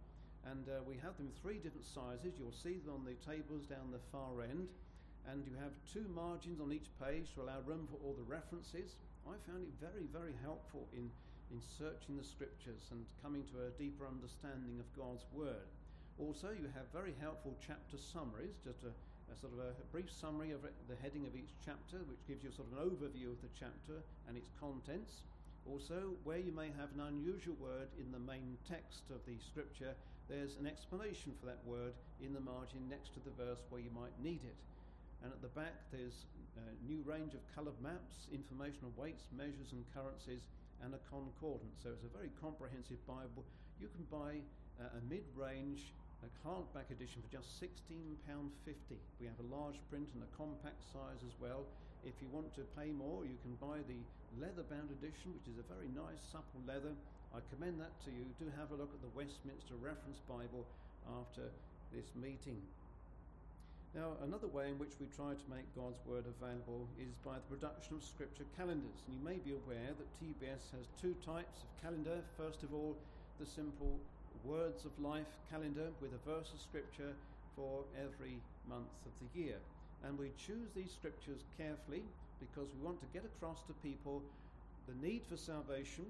and 0.50 0.67
uh, 0.67 0.83
we 0.83 1.00
have 1.00 1.15
them 1.15 1.31
three 1.41 1.57
different 1.57 1.88
sizes. 1.88 2.35
You'll 2.35 2.55
see 2.55 2.83
them 2.83 3.00
on 3.00 3.07
the 3.07 3.15
tables 3.23 3.63
down 3.65 3.91
the 3.91 4.03
far 4.12 4.43
end, 4.43 4.67
and 5.29 5.43
you 5.47 5.55
have 5.59 5.71
two 5.88 6.03
margins 6.12 6.59
on 6.59 6.75
each 6.75 6.91
page 7.00 7.31
to 7.35 7.43
allow 7.43 7.63
room 7.63 7.88
for 7.88 7.97
all 8.03 8.15
the 8.15 8.27
references. 8.27 9.00
I 9.23 9.39
found 9.47 9.63
it 9.63 9.71
very, 9.79 10.03
very 10.12 10.35
helpful 10.43 10.83
in, 10.91 11.07
in 11.47 11.63
searching 11.63 12.19
the 12.19 12.27
scriptures 12.27 12.91
and 12.91 13.07
coming 13.23 13.47
to 13.55 13.63
a 13.63 13.75
deeper 13.79 14.03
understanding 14.03 14.83
of 14.83 14.88
God's 15.00 15.23
Word. 15.31 15.63
Also, 16.19 16.51
you 16.51 16.67
have 16.75 16.91
very 16.91 17.15
helpful 17.23 17.55
chapter 17.63 17.95
summaries, 17.95 18.59
just 18.62 18.83
a, 18.83 18.91
a 19.31 19.35
sort 19.39 19.55
of 19.55 19.63
a 19.63 19.73
brief 19.95 20.12
summary 20.12 20.51
of 20.51 20.62
the 20.62 21.00
heading 21.01 21.25
of 21.25 21.33
each 21.33 21.55
chapter, 21.63 22.03
which 22.05 22.21
gives 22.27 22.43
you 22.43 22.51
sort 22.51 22.67
of 22.67 22.77
an 22.77 22.83
overview 22.83 23.31
of 23.31 23.39
the 23.39 23.50
chapter 23.55 24.03
and 24.27 24.35
its 24.35 24.51
contents. 24.59 25.23
Also, 25.65 26.19
where 26.27 26.38
you 26.38 26.51
may 26.51 26.67
have 26.75 26.91
an 26.91 27.01
unusual 27.07 27.55
word 27.55 27.88
in 27.95 28.12
the 28.12 28.19
main 28.19 28.59
text 28.67 29.07
of 29.09 29.23
the 29.23 29.39
scripture, 29.39 29.95
there's 30.33 30.57
an 30.57 30.65
explanation 30.65 31.29
for 31.37 31.45
that 31.45 31.61
word 31.61 31.93
in 32.17 32.33
the 32.33 32.41
margin 32.41 32.81
next 32.89 33.13
to 33.13 33.21
the 33.21 33.29
verse 33.37 33.61
where 33.69 33.77
you 33.77 33.93
might 33.93 34.17
need 34.17 34.41
it. 34.41 34.57
And 35.21 35.29
at 35.29 35.45
the 35.45 35.53
back, 35.53 35.77
there's 35.93 36.25
a 36.57 36.73
new 36.89 37.05
range 37.05 37.37
of 37.37 37.45
coloured 37.53 37.77
maps, 37.77 38.25
information 38.33 38.89
on 38.89 38.91
weights, 38.97 39.29
measures, 39.29 39.69
and 39.71 39.85
currencies, 39.93 40.41
and 40.81 40.97
a 40.97 41.01
concordance. 41.05 41.85
So 41.85 41.93
it's 41.93 42.03
a 42.03 42.11
very 42.11 42.33
comprehensive 42.41 42.97
Bible. 43.05 43.45
You 43.77 43.87
can 43.93 44.09
buy 44.09 44.41
uh, 44.81 44.97
a 44.97 45.01
mid 45.05 45.23
range 45.37 45.93
a 46.23 46.29
hardback 46.47 46.87
edition 46.87 47.19
for 47.19 47.31
just 47.35 47.51
£16.50. 47.59 48.15
We 49.19 49.27
have 49.27 49.35
a 49.43 49.47
large 49.51 49.75
print 49.91 50.07
and 50.15 50.23
a 50.23 50.31
compact 50.39 50.79
size 50.87 51.19
as 51.19 51.35
well. 51.35 51.67
If 52.07 52.15
you 52.23 52.31
want 52.31 52.55
to 52.55 52.63
pay 52.79 52.95
more, 52.95 53.27
you 53.27 53.35
can 53.43 53.59
buy 53.59 53.83
the 53.83 53.99
leather 54.39 54.63
bound 54.63 54.87
edition, 54.91 55.35
which 55.35 55.51
is 55.51 55.59
a 55.59 55.67
very 55.67 55.91
nice, 55.91 56.19
supple 56.31 56.63
leather. 56.63 56.95
I 57.33 57.41
commend 57.49 57.81
that 57.81 57.97
to 58.05 58.13
you. 58.13 58.29
Do 58.37 58.45
have 58.61 58.69
a 58.69 58.77
look 58.77 58.93
at 58.93 59.01
the 59.01 59.09
Westminster 59.17 59.73
Reference 59.81 60.21
Bible 60.29 60.69
after 61.17 61.49
this 61.89 62.13
meeting. 62.13 62.61
Now, 63.97 64.13
another 64.21 64.45
way 64.45 64.69
in 64.69 64.77
which 64.77 64.93
we 65.01 65.09
try 65.09 65.33
to 65.33 65.47
make 65.49 65.65
God's 65.73 65.97
Word 66.05 66.29
available 66.29 66.85
is 67.01 67.17
by 67.25 67.41
the 67.41 67.49
production 67.49 67.97
of 67.97 68.05
Scripture 68.05 68.45
calendars. 68.53 69.01
And 69.09 69.17
you 69.17 69.21
may 69.25 69.41
be 69.41 69.57
aware 69.57 69.97
that 69.97 70.17
TBS 70.21 70.77
has 70.77 70.85
two 71.01 71.17
types 71.25 71.65
of 71.65 71.69
calendar. 71.81 72.21
First 72.37 72.61
of 72.61 72.69
all, 72.69 72.93
the 73.41 73.49
simple 73.49 73.97
Words 74.45 74.85
of 74.85 74.93
Life 75.01 75.33
calendar 75.49 75.89
with 76.05 76.13
a 76.13 76.21
verse 76.29 76.53
of 76.53 76.61
Scripture 76.61 77.17
for 77.57 77.81
every 77.97 78.37
month 78.69 78.93
of 79.09 79.13
the 79.17 79.29
year. 79.33 79.57
And 80.05 80.21
we 80.21 80.29
choose 80.37 80.69
these 80.77 80.93
scriptures 80.93 81.41
carefully 81.57 82.05
because 82.37 82.69
we 82.77 82.85
want 82.85 83.01
to 83.01 83.09
get 83.09 83.25
across 83.25 83.65
to 83.65 83.73
people 83.81 84.21
the 84.85 84.93
need 85.01 85.25
for 85.25 85.37
salvation 85.37 86.05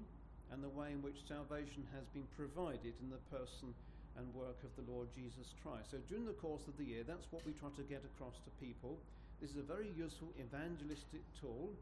and 0.52 0.62
the 0.62 0.72
way 0.72 0.92
in 0.92 1.00
which 1.00 1.24
salvation 1.28 1.86
has 1.94 2.04
been 2.12 2.26
provided 2.36 2.94
in 3.00 3.08
the 3.10 3.22
person 3.30 3.72
and 4.16 4.26
work 4.34 4.58
of 4.62 4.70
the 4.78 4.86
Lord 4.90 5.08
Jesus 5.14 5.54
Christ. 5.62 5.90
So 5.90 5.98
during 6.06 6.26
the 6.26 6.38
course 6.38 6.66
of 6.68 6.76
the 6.78 6.86
year, 6.86 7.02
that's 7.02 7.26
what 7.30 7.42
we 7.46 7.52
try 7.52 7.70
to 7.74 7.86
get 7.86 8.02
across 8.04 8.38
to 8.46 8.50
people. 8.62 8.98
This 9.40 9.50
is 9.50 9.58
a 9.58 9.66
very 9.66 9.90
useful 9.96 10.30
evangelistic 10.38 11.22
tool. 11.40 11.74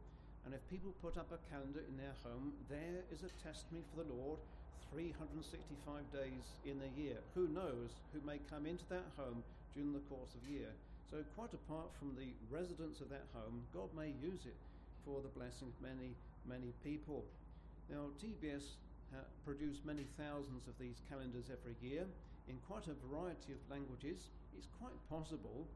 And 0.45 0.51
if 0.51 0.59
people 0.67 0.91
put 0.99 1.15
up 1.15 1.31
a 1.31 1.39
calendar 1.47 1.79
in 1.87 1.95
their 1.95 2.17
home, 2.25 2.51
there 2.67 3.05
is 3.13 3.23
a 3.23 3.31
testimony 3.39 3.85
for 3.93 4.03
the 4.03 4.11
Lord 4.11 4.39
365 4.91 6.03
days 6.11 6.45
in 6.65 6.77
a 6.83 6.91
year. 6.99 7.17
Who 7.33 7.47
knows 7.47 7.95
who 8.11 8.19
may 8.25 8.37
come 8.49 8.65
into 8.65 8.83
that 8.89 9.07
home 9.15 9.41
during 9.73 9.93
the 9.93 10.05
course 10.11 10.33
of 10.35 10.41
the 10.45 10.59
year. 10.59 10.73
So, 11.09 11.21
quite 11.37 11.53
apart 11.53 11.93
from 11.97 12.17
the 12.17 12.33
residents 12.49 13.01
of 13.01 13.09
that 13.09 13.25
home, 13.33 13.61
God 13.73 13.89
may 13.93 14.13
use 14.21 14.45
it 14.45 14.57
for 15.05 15.21
the 15.21 15.33
blessing 15.33 15.69
of 15.69 15.77
many, 15.81 16.17
many 16.45 16.73
people. 16.83 17.25
Now, 17.89 18.11
TBS 18.21 18.79
ha- 19.11 19.27
produce 19.43 19.83
many 19.83 20.05
thousands 20.17 20.67
of 20.67 20.75
these 20.79 21.01
calendars 21.09 21.51
every 21.51 21.75
year 21.81 22.05
in 22.47 22.57
quite 22.67 22.87
a 22.87 22.95
variety 23.07 23.53
of 23.53 23.61
languages. 23.69 24.31
It's 24.57 24.67
quite 24.79 24.95
possible 25.09 25.67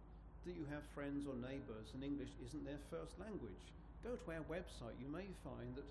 that 0.45 0.55
you 0.55 0.65
have 0.71 0.83
friends 0.95 1.27
or 1.27 1.35
neighbours 1.35 1.91
and 1.93 2.03
English 2.03 2.31
isn't 2.45 2.63
their 2.63 2.79
first 2.89 3.19
language. 3.19 3.59
Go 4.03 4.15
to 4.15 4.31
our 4.31 4.45
website, 4.47 4.95
you 5.01 5.11
may 5.11 5.27
find 5.43 5.75
that 5.75 5.87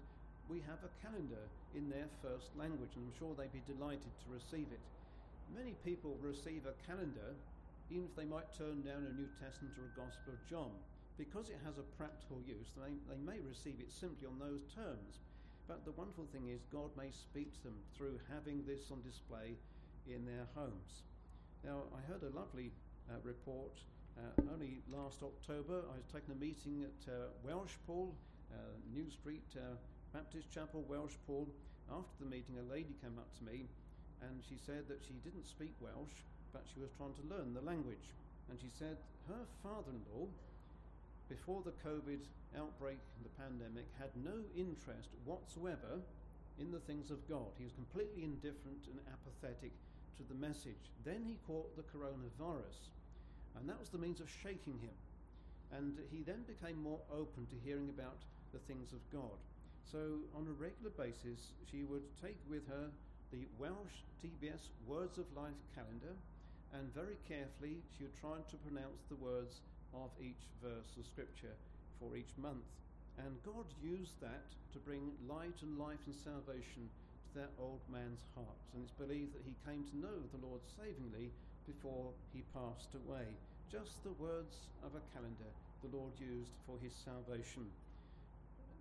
we 0.48 0.62
have 0.64 0.78
a 0.86 0.94
calendar 1.02 1.42
in 1.74 1.90
their 1.90 2.06
first 2.22 2.54
language, 2.56 2.94
and 2.94 3.04
I'm 3.04 3.18
sure 3.18 3.34
they'd 3.34 3.52
be 3.52 3.66
delighted 3.66 4.14
to 4.24 4.32
receive 4.32 4.70
it. 4.70 4.80
Many 5.52 5.74
people 5.84 6.16
receive 6.22 6.64
a 6.64 6.78
calendar 6.86 7.34
even 7.90 8.06
if 8.10 8.16
they 8.16 8.26
might 8.26 8.50
turn 8.56 8.82
down 8.82 9.06
a 9.06 9.14
New 9.14 9.30
Testament 9.38 9.74
or 9.78 9.86
a 9.86 9.94
Gospel 9.94 10.34
of 10.34 10.42
John. 10.50 10.74
Because 11.18 11.48
it 11.48 11.60
has 11.64 11.78
a 11.78 11.86
practical 11.96 12.42
use, 12.44 12.66
they, 12.74 12.92
they 13.06 13.20
may 13.22 13.38
receive 13.46 13.78
it 13.78 13.94
simply 13.94 14.26
on 14.26 14.38
those 14.42 14.66
terms. 14.74 15.22
But 15.68 15.84
the 15.84 15.92
wonderful 15.92 16.26
thing 16.32 16.48
is, 16.48 16.62
God 16.72 16.90
may 16.96 17.10
speak 17.10 17.52
to 17.58 17.62
them 17.64 17.78
through 17.96 18.20
having 18.32 18.62
this 18.66 18.90
on 18.90 19.02
display 19.02 19.58
in 20.06 20.24
their 20.24 20.46
homes. 20.54 21.02
Now, 21.64 21.90
I 21.90 22.00
heard 22.06 22.22
a 22.22 22.34
lovely 22.34 22.70
uh, 23.10 23.18
report 23.22 23.74
uh, 24.16 24.52
only 24.54 24.78
last 24.90 25.22
October. 25.22 25.82
I 25.90 25.98
was 25.98 26.06
taking 26.12 26.34
a 26.34 26.38
meeting 26.38 26.86
at 26.86 27.00
uh, 27.10 27.34
Welshpool, 27.42 28.14
uh, 28.54 28.78
New 28.94 29.10
Street 29.10 29.46
uh, 29.56 29.74
Baptist 30.14 30.52
Chapel, 30.52 30.86
Welshpool. 30.88 31.48
After 31.90 32.24
the 32.24 32.30
meeting, 32.30 32.58
a 32.58 32.72
lady 32.72 32.94
came 33.02 33.18
up 33.18 33.30
to 33.38 33.44
me 33.44 33.66
and 34.22 34.42
she 34.48 34.56
said 34.56 34.88
that 34.88 35.02
she 35.06 35.14
didn't 35.22 35.46
speak 35.46 35.74
Welsh 35.80 36.24
but 36.56 36.64
she 36.72 36.80
was 36.80 36.88
trying 36.96 37.12
to 37.20 37.24
learn 37.28 37.52
the 37.52 37.60
language. 37.60 38.16
And 38.48 38.56
she 38.56 38.72
said 38.72 38.96
her 39.28 39.44
father 39.60 39.92
in 39.92 40.00
law, 40.08 40.24
before 41.28 41.62
the 41.64 41.74
COVID 41.82 42.22
outbreak, 42.56 42.98
and 43.16 43.24
the 43.24 43.36
pandemic, 43.36 43.86
had 43.98 44.10
no 44.16 44.44
interest 44.56 45.10
whatsoever 45.24 46.00
in 46.58 46.70
the 46.70 46.80
things 46.86 47.10
of 47.10 47.20
God. 47.28 47.52
He 47.58 47.64
was 47.64 47.74
completely 47.74 48.24
indifferent 48.24 48.88
and 48.88 49.00
apathetic 49.12 49.72
to 50.16 50.22
the 50.24 50.38
message. 50.38 50.90
Then 51.04 51.22
he 51.26 51.36
caught 51.46 51.76
the 51.76 51.84
coronavirus, 51.90 52.88
and 53.58 53.68
that 53.68 53.78
was 53.78 53.90
the 53.90 53.98
means 53.98 54.20
of 54.20 54.30
shaking 54.30 54.78
him. 54.80 54.96
And 55.72 55.98
he 56.10 56.22
then 56.22 56.46
became 56.46 56.80
more 56.80 57.00
open 57.10 57.46
to 57.50 57.56
hearing 57.64 57.90
about 57.90 58.22
the 58.52 58.62
things 58.70 58.92
of 58.92 59.02
God. 59.12 59.36
So, 59.82 60.22
on 60.34 60.46
a 60.46 60.54
regular 60.56 60.90
basis, 60.94 61.52
she 61.70 61.82
would 61.82 62.06
take 62.22 62.38
with 62.48 62.66
her 62.68 62.88
the 63.32 63.46
Welsh 63.58 64.06
TBS 64.22 64.70
Words 64.86 65.18
of 65.18 65.26
Life 65.36 65.58
calendar 65.74 66.14
and 66.74 66.92
very 66.94 67.16
carefully 67.28 67.78
she 67.96 68.04
would 68.04 68.18
try 68.20 68.36
to 68.50 68.56
pronounce 68.66 69.06
the 69.08 69.16
words 69.16 69.60
of 69.96 70.12
each 70.20 70.44
verse 70.60 70.92
of 70.98 71.08
Scripture 71.08 71.56
for 71.98 72.16
each 72.16 72.32
month. 72.36 72.68
And 73.16 73.32
God 73.48 73.64
used 73.80 74.20
that 74.20 74.44
to 74.72 74.78
bring 74.84 75.16
light 75.24 75.56
and 75.64 75.80
life 75.80 76.04
and 76.04 76.14
salvation 76.14 76.84
to 77.32 77.40
that 77.40 77.56
old 77.56 77.80
man's 77.88 78.20
heart. 78.36 78.60
And 78.76 78.84
it's 78.84 78.92
believed 79.00 79.32
that 79.32 79.48
he 79.48 79.56
came 79.64 79.88
to 79.88 79.96
know 79.96 80.18
the 80.32 80.44
Lord 80.44 80.60
savingly 80.76 81.32
before 81.64 82.12
he 82.36 82.44
passed 82.52 82.92
away. 82.92 83.24
Just 83.72 84.04
the 84.04 84.14
words 84.20 84.68
of 84.84 84.92
a 84.92 85.02
calendar 85.16 85.50
the 85.80 85.96
Lord 85.96 86.12
used 86.20 86.52
for 86.68 86.76
his 86.80 86.92
salvation. 86.92 87.64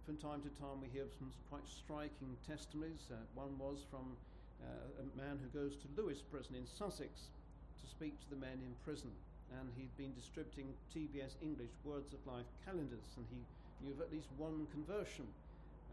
From 0.06 0.18
time 0.18 0.42
to 0.46 0.52
time, 0.62 0.84
we 0.84 0.88
hear 0.94 1.10
some 1.18 1.32
quite 1.50 1.66
striking 1.66 2.38
testimonies. 2.46 3.10
Uh, 3.10 3.18
one 3.34 3.58
was 3.58 3.82
from 3.90 4.14
uh, 4.62 5.02
a 5.02 5.06
man 5.18 5.42
who 5.42 5.50
goes 5.50 5.76
to 5.82 5.88
Lewes 5.98 6.22
Prison 6.22 6.56
in 6.56 6.68
Sussex 6.68 7.34
to 7.82 7.86
speak 7.90 8.14
to 8.22 8.30
the 8.30 8.40
men 8.40 8.62
in 8.62 8.74
prison. 8.86 9.10
And 9.54 9.70
he'd 9.78 9.96
been 9.98 10.14
distributing 10.18 10.74
TBS 10.90 11.38
English 11.42 11.72
Words 11.86 12.14
of 12.14 12.26
Life 12.26 12.50
calendars, 12.66 13.14
and 13.18 13.26
he 13.30 13.42
knew 13.86 13.94
of 13.94 14.02
at 14.02 14.12
least 14.12 14.28
one 14.38 14.66
conversion 14.74 15.28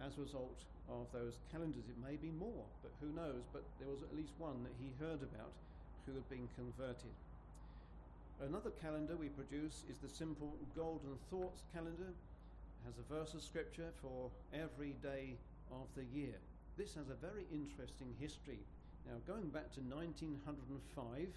as 0.01 0.17
a 0.17 0.25
result 0.25 0.65
of 0.89 1.07
those 1.13 1.39
calendars. 1.53 1.85
It 1.89 2.01
may 2.01 2.17
be 2.17 2.33
more, 2.33 2.65
but 2.83 2.93
who 3.01 3.13
knows? 3.13 3.45
But 3.53 3.63
there 3.79 3.89
was 3.93 4.03
at 4.03 4.17
least 4.17 4.33
one 4.39 4.65
that 4.65 4.75
he 4.81 4.91
heard 4.99 5.23
about 5.23 5.53
who 6.07 6.15
had 6.15 6.29
been 6.29 6.49
converted. 6.57 7.15
Another 8.41 8.71
calendar 8.83 9.15
we 9.15 9.29
produce 9.29 9.85
is 9.87 9.99
the 10.03 10.09
simple 10.09 10.57
Golden 10.75 11.15
Thoughts 11.31 11.63
calendar. 11.73 12.11
It 12.11 12.83
has 12.87 12.99
a 12.99 13.07
verse 13.07 13.35
of 13.35 13.43
scripture 13.43 13.95
for 14.03 14.31
every 14.51 14.97
day 15.03 15.39
of 15.71 15.87
the 15.95 16.05
year. 16.11 16.35
This 16.77 16.95
has 16.95 17.07
a 17.11 17.21
very 17.23 17.47
interesting 17.53 18.11
history. 18.19 18.59
Now, 19.07 19.23
going 19.27 19.49
back 19.51 19.71
to 19.75 19.81
1905, 19.81 21.29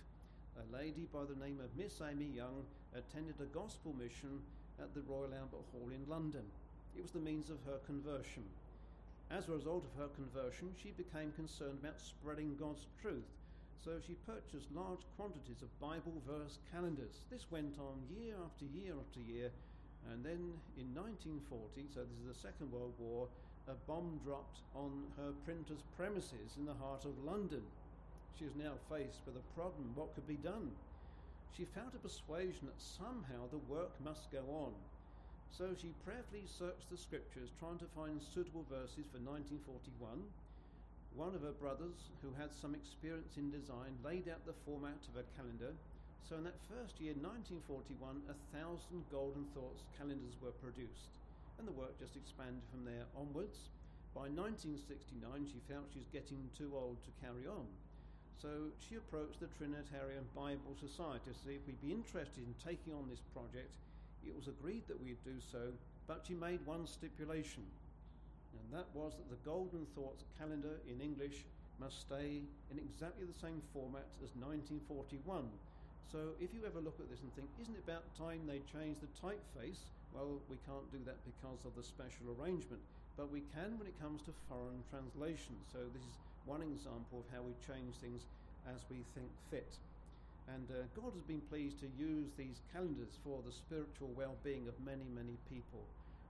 a 0.55 0.75
lady 0.75 1.07
by 1.11 1.27
the 1.27 1.35
name 1.43 1.59
of 1.59 1.75
Miss 1.75 1.99
Amy 1.99 2.31
Young 2.31 2.63
attended 2.95 3.35
a 3.43 3.51
gospel 3.51 3.91
mission 3.99 4.39
at 4.79 4.93
the 4.95 5.03
Royal 5.03 5.35
Albert 5.35 5.67
Hall 5.75 5.91
in 5.91 6.07
London. 6.07 6.47
It 6.95 7.03
was 7.03 7.11
the 7.11 7.19
means 7.19 7.49
of 7.49 7.59
her 7.67 7.79
conversion. 7.85 8.47
As 9.31 9.47
a 9.47 9.57
result 9.57 9.83
of 9.83 9.99
her 9.99 10.07
conversion, 10.15 10.71
she 10.79 10.95
became 10.95 11.35
concerned 11.35 11.83
about 11.83 11.99
spreading 11.99 12.55
God's 12.55 12.87
truth, 13.01 13.27
so 13.83 13.99
she 13.99 14.15
purchased 14.23 14.71
large 14.71 15.03
quantities 15.19 15.59
of 15.59 15.79
Bible 15.83 16.15
verse 16.23 16.63
calendars. 16.71 17.27
This 17.27 17.51
went 17.51 17.75
on 17.75 17.99
year 18.07 18.39
after 18.39 18.63
year 18.71 18.95
after 18.95 19.19
year, 19.27 19.51
and 20.07 20.23
then 20.23 20.55
in 20.79 20.87
1940, 20.95 21.91
so 21.91 22.07
this 22.07 22.19
is 22.23 22.31
the 22.31 22.47
Second 22.47 22.71
World 22.71 22.95
War, 22.95 23.27
a 23.67 23.75
bomb 23.89 24.21
dropped 24.23 24.63
on 24.71 25.03
her 25.17 25.35
printer's 25.43 25.83
premises 25.97 26.55
in 26.55 26.63
the 26.63 26.79
heart 26.79 27.03
of 27.03 27.17
London. 27.25 27.65
She 28.35 28.43
was 28.43 28.59
now 28.59 28.75
faced 28.91 29.23
with 29.23 29.39
a 29.39 29.47
problem. 29.55 29.95
What 29.95 30.11
could 30.11 30.27
be 30.27 30.35
done? 30.35 30.75
She 31.55 31.63
felt 31.63 31.95
a 31.95 32.03
persuasion 32.03 32.67
that 32.67 32.83
somehow 32.83 33.47
the 33.47 33.63
work 33.71 33.95
must 34.03 34.27
go 34.27 34.43
on. 34.51 34.75
So 35.55 35.71
she 35.71 35.95
prayerfully 36.03 36.43
searched 36.43 36.91
the 36.91 36.99
scriptures, 36.99 37.55
trying 37.55 37.79
to 37.79 37.87
find 37.95 38.19
suitable 38.19 38.67
verses 38.67 39.07
for 39.07 39.23
1941. 39.23 40.19
One 41.15 41.31
of 41.31 41.47
her 41.47 41.55
brothers, 41.55 42.11
who 42.19 42.35
had 42.35 42.51
some 42.51 42.75
experience 42.75 43.39
in 43.39 43.55
design, 43.55 43.95
laid 44.03 44.27
out 44.27 44.43
the 44.43 44.59
format 44.67 44.99
of 45.07 45.15
a 45.15 45.23
calendar. 45.39 45.71
So 46.27 46.35
in 46.35 46.43
that 46.43 46.59
first 46.67 46.99
year, 46.99 47.15
1941, 47.15 48.19
a 48.27 48.35
thousand 48.51 49.07
Golden 49.07 49.47
Thoughts 49.55 49.87
calendars 49.95 50.35
were 50.43 50.51
produced, 50.59 51.15
and 51.55 51.63
the 51.63 51.77
work 51.79 51.95
just 52.03 52.19
expanded 52.19 52.67
from 52.67 52.83
there 52.83 53.07
onwards. 53.15 53.71
By 54.11 54.27
1969, 54.27 55.23
she 55.47 55.63
felt 55.71 55.87
she 55.95 56.03
was 56.03 56.11
getting 56.11 56.51
too 56.51 56.75
old 56.75 56.99
to 57.07 57.15
carry 57.23 57.47
on. 57.47 57.63
So 58.41 58.69
she 58.83 58.95
approached 58.95 59.39
the 59.39 59.47
Trinitarian 59.57 60.27
Bible 60.35 60.75
Society 60.75 61.31
to 61.31 61.33
see 61.33 61.55
if 61.55 61.63
we'd 61.65 61.81
be 61.81 61.95
interested 61.95 62.43
in 62.43 62.53
taking 62.59 62.93
on 62.93 63.07
this 63.09 63.23
project. 63.31 63.71
It 64.27 64.35
was 64.35 64.47
agreed 64.47 64.83
that 64.87 64.99
we'd 64.99 65.21
do 65.23 65.39
so, 65.39 65.71
but 66.07 66.25
she 66.27 66.35
made 66.35 66.59
one 66.65 66.85
stipulation, 66.85 67.63
and 68.59 68.67
that 68.73 68.89
was 68.93 69.13
that 69.15 69.29
the 69.29 69.41
Golden 69.47 69.85
Thoughts 69.95 70.25
calendar 70.37 70.81
in 70.89 70.99
English 71.01 71.45
must 71.79 72.01
stay 72.01 72.41
in 72.71 72.77
exactly 72.79 73.25
the 73.25 73.39
same 73.39 73.61
format 73.73 74.07
as 74.23 74.31
1941. 74.39 75.47
So 76.11 76.35
if 76.39 76.53
you 76.53 76.63
ever 76.63 76.79
look 76.79 76.99
at 76.99 77.09
this 77.09 77.21
and 77.21 77.31
think, 77.35 77.49
isn't 77.59 77.75
it 77.75 77.83
about 77.83 78.05
time 78.15 78.45
they 78.47 78.63
changed 78.71 79.01
the 79.03 79.11
typeface? 79.19 79.91
Well, 80.13 80.39
we 80.47 80.55
can't 80.63 80.87
do 80.91 81.03
that 81.03 81.19
because 81.27 81.65
of 81.67 81.75
the 81.75 81.83
special 81.83 82.31
arrangement, 82.39 82.79
but 83.17 83.31
we 83.31 83.43
can 83.51 83.75
when 83.75 83.87
it 83.87 83.97
comes 83.99 84.21
to 84.23 84.31
foreign 84.47 84.79
translation. 84.87 85.59
So 85.73 85.83
this 85.91 86.03
is 86.03 86.15
one 86.45 86.61
example 86.61 87.25
of 87.25 87.27
how 87.33 87.41
we 87.41 87.53
change 87.65 87.97
things 88.01 88.25
as 88.69 88.81
we 88.89 89.01
think 89.13 89.29
fit. 89.49 89.77
And 90.47 90.69
uh, 90.69 90.85
God 90.93 91.13
has 91.17 91.25
been 91.25 91.41
pleased 91.49 91.81
to 91.81 91.89
use 91.97 92.29
these 92.37 92.61
calendars 92.69 93.17
for 93.25 93.41
the 93.41 93.51
spiritual 93.51 94.13
well 94.13 94.37
being 94.45 94.69
of 94.69 94.77
many, 94.85 95.09
many 95.13 95.37
people. 95.49 95.81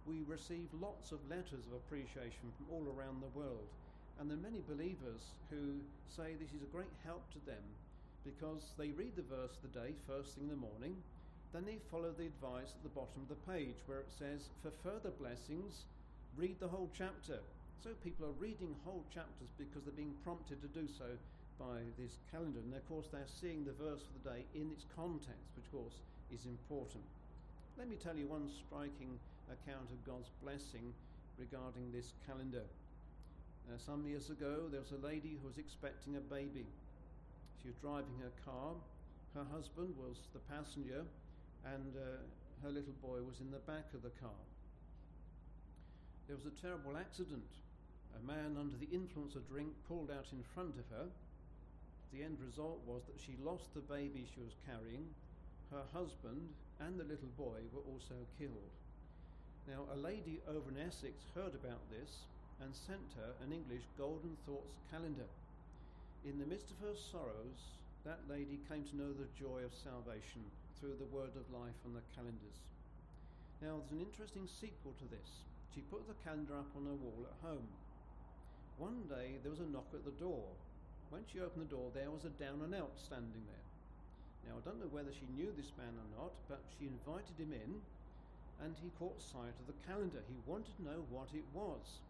We 0.07 0.23
receive 0.27 0.71
lots 0.79 1.11
of 1.11 1.19
letters 1.27 1.67
of 1.67 1.75
appreciation 1.75 2.47
from 2.55 2.71
all 2.71 2.85
around 2.87 3.19
the 3.19 3.35
world. 3.35 3.67
And 4.19 4.31
there 4.31 4.39
are 4.39 4.47
many 4.47 4.63
believers 4.63 5.35
who 5.51 5.83
say 6.07 6.39
this 6.39 6.55
is 6.55 6.63
a 6.63 6.71
great 6.71 6.93
help 7.03 7.27
to 7.35 7.41
them 7.43 7.63
because 8.23 8.73
they 8.77 8.89
read 8.89 9.15
the 9.15 9.29
verse 9.29 9.53
of 9.53 9.71
the 9.71 9.79
day 9.79 9.93
first 10.07 10.33
thing 10.33 10.45
in 10.45 10.49
the 10.49 10.55
morning, 10.55 10.95
then 11.53 11.63
they 11.63 11.77
follow 11.91 12.11
the 12.11 12.25
advice 12.25 12.73
at 12.73 12.83
the 12.83 12.95
bottom 12.97 13.21
of 13.21 13.29
the 13.29 13.51
page 13.51 13.77
where 13.85 13.99
it 13.99 14.11
says, 14.17 14.49
For 14.63 14.71
further 14.83 15.11
blessings, 15.11 15.85
read 16.35 16.59
the 16.59 16.67
whole 16.67 16.89
chapter. 16.97 17.39
So 17.83 17.91
people 18.03 18.25
are 18.25 18.37
reading 18.41 18.75
whole 18.83 19.05
chapters 19.13 19.49
because 19.57 19.83
they're 19.85 19.93
being 19.93 20.15
prompted 20.23 20.61
to 20.61 20.69
do 20.73 20.87
so 20.87 21.05
by 21.59 21.85
this 21.97 22.17
calendar. 22.31 22.59
And 22.59 22.73
of 22.73 22.83
course, 22.89 23.07
they're 23.11 23.29
seeing 23.29 23.63
the 23.63 23.77
verse 23.77 24.01
for 24.01 24.13
the 24.19 24.35
day 24.35 24.41
in 24.55 24.71
its 24.71 24.85
context, 24.95 25.53
which 25.55 25.65
of 25.65 25.71
course 25.71 25.97
is 26.33 26.45
important. 26.45 27.03
Let 27.77 27.89
me 27.89 27.95
tell 27.95 28.15
you 28.15 28.27
one 28.27 28.49
striking 28.65 29.19
account 29.51 29.91
of 29.91 29.99
God's 30.07 30.31
blessing 30.41 30.93
regarding 31.37 31.91
this 31.91 32.13
calendar. 32.25 32.63
Uh, 33.67 33.77
some 33.77 34.05
years 34.05 34.29
ago, 34.29 34.69
there 34.71 34.81
was 34.81 34.93
a 34.93 35.01
lady 35.05 35.37
who 35.41 35.47
was 35.47 35.57
expecting 35.57 36.15
a 36.15 36.23
baby. 36.23 36.65
She 37.61 37.69
was 37.69 37.77
driving 37.81 38.15
her 38.21 38.33
car. 38.45 38.73
Her 39.33 39.45
husband 39.51 39.93
was 39.97 40.17
the 40.33 40.39
passenger, 40.47 41.03
and 41.65 41.91
uh, 41.97 42.23
her 42.63 42.71
little 42.71 42.95
boy 43.01 43.19
was 43.25 43.41
in 43.41 43.51
the 43.51 43.63
back 43.65 43.89
of 43.93 44.01
the 44.03 44.13
car. 44.21 44.41
There 46.27 46.37
was 46.37 46.45
a 46.45 46.55
terrible 46.61 46.95
accident 46.97 47.45
a 48.15 48.27
man 48.27 48.55
under 48.57 48.77
the 48.79 48.89
influence 48.95 49.35
of 49.35 49.47
drink 49.47 49.69
pulled 49.87 50.09
out 50.09 50.31
in 50.31 50.43
front 50.55 50.75
of 50.79 50.87
her. 50.95 51.07
The 52.13 52.23
end 52.23 52.39
result 52.39 52.79
was 52.87 53.03
that 53.05 53.19
she 53.19 53.35
lost 53.43 53.73
the 53.75 53.83
baby 53.83 54.23
she 54.23 54.41
was 54.41 54.55
carrying, 54.63 55.11
her 55.71 55.83
husband 55.91 56.47
and 56.79 56.99
the 56.99 57.07
little 57.07 57.31
boy 57.37 57.59
were 57.75 57.83
also 57.91 58.15
killed. 58.39 58.71
Now, 59.67 59.89
a 59.91 59.97
lady 59.97 60.39
over 60.47 60.69
in 60.69 60.77
Essex 60.77 61.25
heard 61.33 61.57
about 61.57 61.81
this 61.89 62.29
and 62.61 62.71
sent 62.71 63.17
her 63.17 63.33
an 63.43 63.51
English 63.51 63.83
Golden 63.97 64.37
Thoughts 64.45 64.77
calendar. 64.91 65.27
In 66.23 66.39
the 66.39 66.45
midst 66.45 66.71
of 66.71 66.79
her 66.85 66.95
sorrows, 66.95 67.75
that 68.05 68.21
lady 68.29 68.61
came 68.69 68.85
to 68.85 68.97
know 68.97 69.11
the 69.11 69.29
joy 69.33 69.65
of 69.65 69.73
salvation 69.73 70.45
through 70.77 70.95
the 71.01 71.09
word 71.09 71.33
of 71.33 71.49
life 71.49 71.77
on 71.83 71.97
the 71.97 72.05
calendars. 72.13 72.59
Now, 73.59 73.81
there's 73.81 73.97
an 73.97 74.05
interesting 74.05 74.45
sequel 74.45 74.93
to 75.01 75.07
this. 75.09 75.43
She 75.73 75.81
put 75.89 76.05
the 76.05 76.17
calendar 76.21 76.55
up 76.55 76.69
on 76.77 76.85
her 76.85 76.99
wall 77.01 77.25
at 77.25 77.41
home. 77.41 77.65
One 78.77 79.07
day 79.07 79.39
there 79.39 79.51
was 79.51 79.63
a 79.63 79.71
knock 79.71 79.87
at 79.93 80.03
the 80.03 80.19
door. 80.19 80.43
When 81.09 81.23
she 81.31 81.39
opened 81.39 81.69
the 81.69 81.75
door, 81.75 81.91
there 81.93 82.11
was 82.11 82.25
a 82.27 82.33
down 82.35 82.59
and 82.59 82.75
out 82.75 82.91
standing 82.99 83.45
there. 83.47 83.65
Now, 84.45 84.59
I 84.59 84.65
don't 84.67 84.83
know 84.83 84.91
whether 84.91 85.15
she 85.15 85.25
knew 85.33 85.49
this 85.55 85.71
man 85.79 85.95
or 85.95 86.09
not, 86.19 86.33
but 86.49 86.61
she 86.75 86.91
invited 86.91 87.39
him 87.39 87.55
in 87.55 87.81
and 88.63 88.75
he 88.79 88.91
caught 88.99 89.19
sight 89.19 89.55
of 89.59 89.67
the 89.67 89.79
calendar. 89.87 90.19
He 90.27 90.37
wanted 90.47 90.75
to 90.75 90.87
know 90.87 91.03
what 91.09 91.31
it 91.33 91.47
was. 91.51 92.03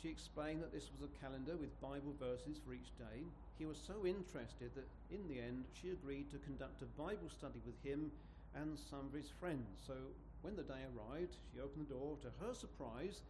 She 0.00 0.08
explained 0.08 0.62
that 0.62 0.72
this 0.72 0.90
was 0.92 1.08
a 1.08 1.16
calendar 1.22 1.56
with 1.56 1.72
Bible 1.80 2.14
verses 2.18 2.58
for 2.60 2.74
each 2.74 2.90
day. 2.98 3.22
He 3.58 3.64
was 3.64 3.78
so 3.78 4.02
interested 4.04 4.74
that 4.74 4.88
in 5.14 5.22
the 5.28 5.40
end 5.40 5.64
she 5.78 5.94
agreed 5.94 6.28
to 6.32 6.42
conduct 6.42 6.82
a 6.82 6.90
Bible 6.98 7.30
study 7.30 7.60
with 7.64 7.78
him 7.84 8.10
and 8.56 8.76
some 8.76 9.06
of 9.06 9.14
his 9.14 9.30
friends. 9.38 9.68
So 9.86 9.94
when 10.42 10.56
the 10.56 10.66
day 10.66 10.82
arrived, 10.92 11.36
she 11.52 11.62
opened 11.62 11.86
the 11.88 11.94
door. 11.94 12.18
To 12.22 12.30
her 12.42 12.52
surprise, 12.52 13.22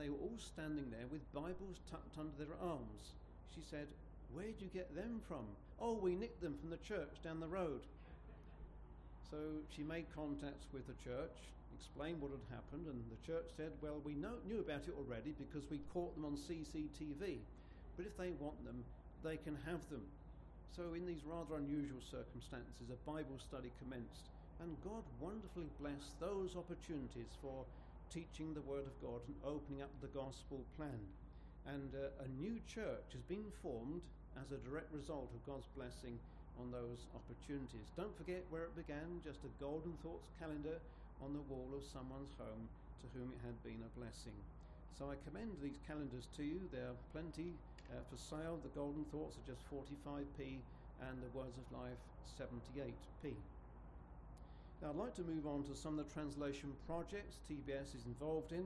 they 0.00 0.08
were 0.08 0.24
all 0.24 0.40
standing 0.40 0.88
there 0.88 1.04
with 1.12 1.20
Bibles 1.36 1.84
tucked 1.90 2.16
under 2.16 2.32
their 2.40 2.56
arms. 2.64 3.12
She 3.52 3.60
said, 3.60 3.84
Where'd 4.32 4.56
you 4.56 4.72
get 4.72 4.96
them 4.96 5.20
from? 5.28 5.44
Oh, 5.76 5.92
we 5.92 6.14
nicked 6.16 6.40
them 6.40 6.56
from 6.56 6.70
the 6.70 6.80
church 6.80 7.20
down 7.22 7.38
the 7.40 7.52
road. 7.52 7.84
So 9.28 9.60
she 9.68 9.82
made 9.82 10.06
contacts 10.16 10.72
with 10.72 10.86
the 10.88 10.96
church, 11.04 11.36
explained 11.76 12.22
what 12.22 12.32
had 12.32 12.48
happened, 12.48 12.88
and 12.88 12.96
the 13.12 13.20
church 13.26 13.52
said, 13.56 13.76
Well, 13.82 14.00
we 14.00 14.16
know, 14.16 14.40
knew 14.48 14.60
about 14.64 14.88
it 14.88 14.96
already 14.96 15.36
because 15.36 15.68
we 15.68 15.84
caught 15.92 16.16
them 16.16 16.24
on 16.24 16.40
CCTV. 16.40 17.44
But 18.00 18.06
if 18.08 18.16
they 18.16 18.32
want 18.40 18.64
them, 18.64 18.80
they 19.20 19.36
can 19.36 19.58
have 19.68 19.84
them. 19.92 20.08
So, 20.72 20.94
in 20.96 21.04
these 21.04 21.28
rather 21.28 21.60
unusual 21.60 22.00
circumstances, 22.00 22.88
a 22.88 22.96
Bible 23.04 23.36
study 23.36 23.68
commenced, 23.76 24.32
and 24.64 24.80
God 24.80 25.04
wonderfully 25.20 25.68
blessed 25.76 26.16
those 26.20 26.56
opportunities 26.56 27.36
for 27.42 27.66
teaching 28.10 28.54
the 28.54 28.66
Word 28.66 28.86
of 28.86 28.94
God 28.98 29.22
and 29.30 29.38
opening 29.46 29.82
up 29.82 29.94
the 30.02 30.10
gospel 30.10 30.66
plan. 30.74 31.00
And 31.66 31.94
uh, 31.94 32.26
a 32.26 32.28
new 32.42 32.58
church 32.66 33.14
has 33.14 33.22
been 33.30 33.46
formed 33.62 34.02
as 34.34 34.50
a 34.50 34.62
direct 34.66 34.90
result 34.90 35.30
of 35.30 35.46
God's 35.46 35.70
blessing 35.78 36.18
on 36.58 36.74
those 36.74 37.06
opportunities. 37.14 37.86
Don't 37.94 38.14
forget 38.18 38.42
where 38.50 38.66
it 38.66 38.74
began 38.74 39.22
just 39.22 39.46
a 39.46 39.52
Golden 39.62 39.94
Thoughts 40.02 40.26
calendar 40.42 40.82
on 41.22 41.32
the 41.32 41.46
wall 41.46 41.70
of 41.70 41.86
someone's 41.86 42.34
home 42.34 42.66
to 43.00 43.06
whom 43.14 43.30
it 43.30 43.40
had 43.46 43.56
been 43.62 43.80
a 43.86 43.92
blessing. 43.94 44.34
So 44.98 45.08
I 45.08 45.16
commend 45.24 45.56
these 45.62 45.78
calendars 45.86 46.26
to 46.36 46.42
you. 46.42 46.60
There 46.74 46.90
are 46.90 47.00
plenty 47.14 47.54
uh, 47.94 48.02
for 48.10 48.18
sale. 48.18 48.58
The 48.60 48.74
Golden 48.74 49.06
Thoughts 49.08 49.38
are 49.38 49.46
just 49.46 49.62
45p 49.70 50.58
and 51.00 51.16
the 51.22 51.30
Words 51.32 51.56
of 51.56 51.66
Life 51.72 52.00
78p. 52.36 53.38
Now, 54.80 54.96
I'd 54.96 55.12
like 55.12 55.14
to 55.20 55.28
move 55.28 55.44
on 55.44 55.60
to 55.68 55.76
some 55.76 56.00
of 56.00 56.08
the 56.08 56.12
translation 56.16 56.72
projects 56.88 57.36
TBS 57.44 57.92
is 57.92 58.08
involved 58.08 58.56
in. 58.56 58.64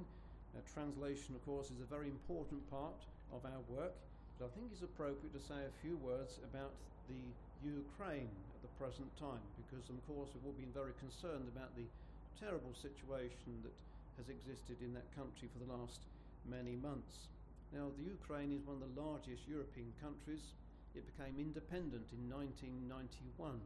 Uh, 0.54 0.62
translation, 0.70 1.34
of 1.34 1.42
course, 1.42 1.74
is 1.74 1.82
a 1.82 1.90
very 1.90 2.06
important 2.06 2.62
part 2.70 3.02
of 3.34 3.42
our 3.42 3.62
work, 3.66 3.98
but 4.38 4.46
I 4.46 4.50
think 4.54 4.70
it's 4.70 4.86
appropriate 4.86 5.34
to 5.34 5.42
say 5.42 5.58
a 5.58 5.74
few 5.82 5.98
words 5.98 6.38
about 6.46 6.70
the 7.10 7.18
Ukraine 7.66 8.30
at 8.30 8.62
the 8.62 8.70
present 8.78 9.10
time, 9.18 9.42
because, 9.58 9.90
of 9.90 9.98
course, 10.06 10.30
we've 10.30 10.46
all 10.46 10.54
been 10.54 10.70
very 10.70 10.94
concerned 11.02 11.50
about 11.50 11.74
the 11.74 11.90
terrible 12.38 12.78
situation 12.78 13.58
that 13.66 13.74
has 14.14 14.30
existed 14.30 14.78
in 14.86 14.94
that 14.94 15.10
country 15.18 15.50
for 15.50 15.66
the 15.66 15.70
last 15.74 15.98
many 16.46 16.78
months. 16.78 17.26
Now, 17.74 17.90
the 17.98 18.06
Ukraine 18.06 18.54
is 18.54 18.62
one 18.62 18.78
of 18.78 18.86
the 18.86 18.94
largest 19.02 19.50
European 19.50 19.90
countries. 19.98 20.54
It 20.94 21.02
became 21.10 21.42
independent 21.42 22.06
in 22.14 22.30
1991. 22.30 23.58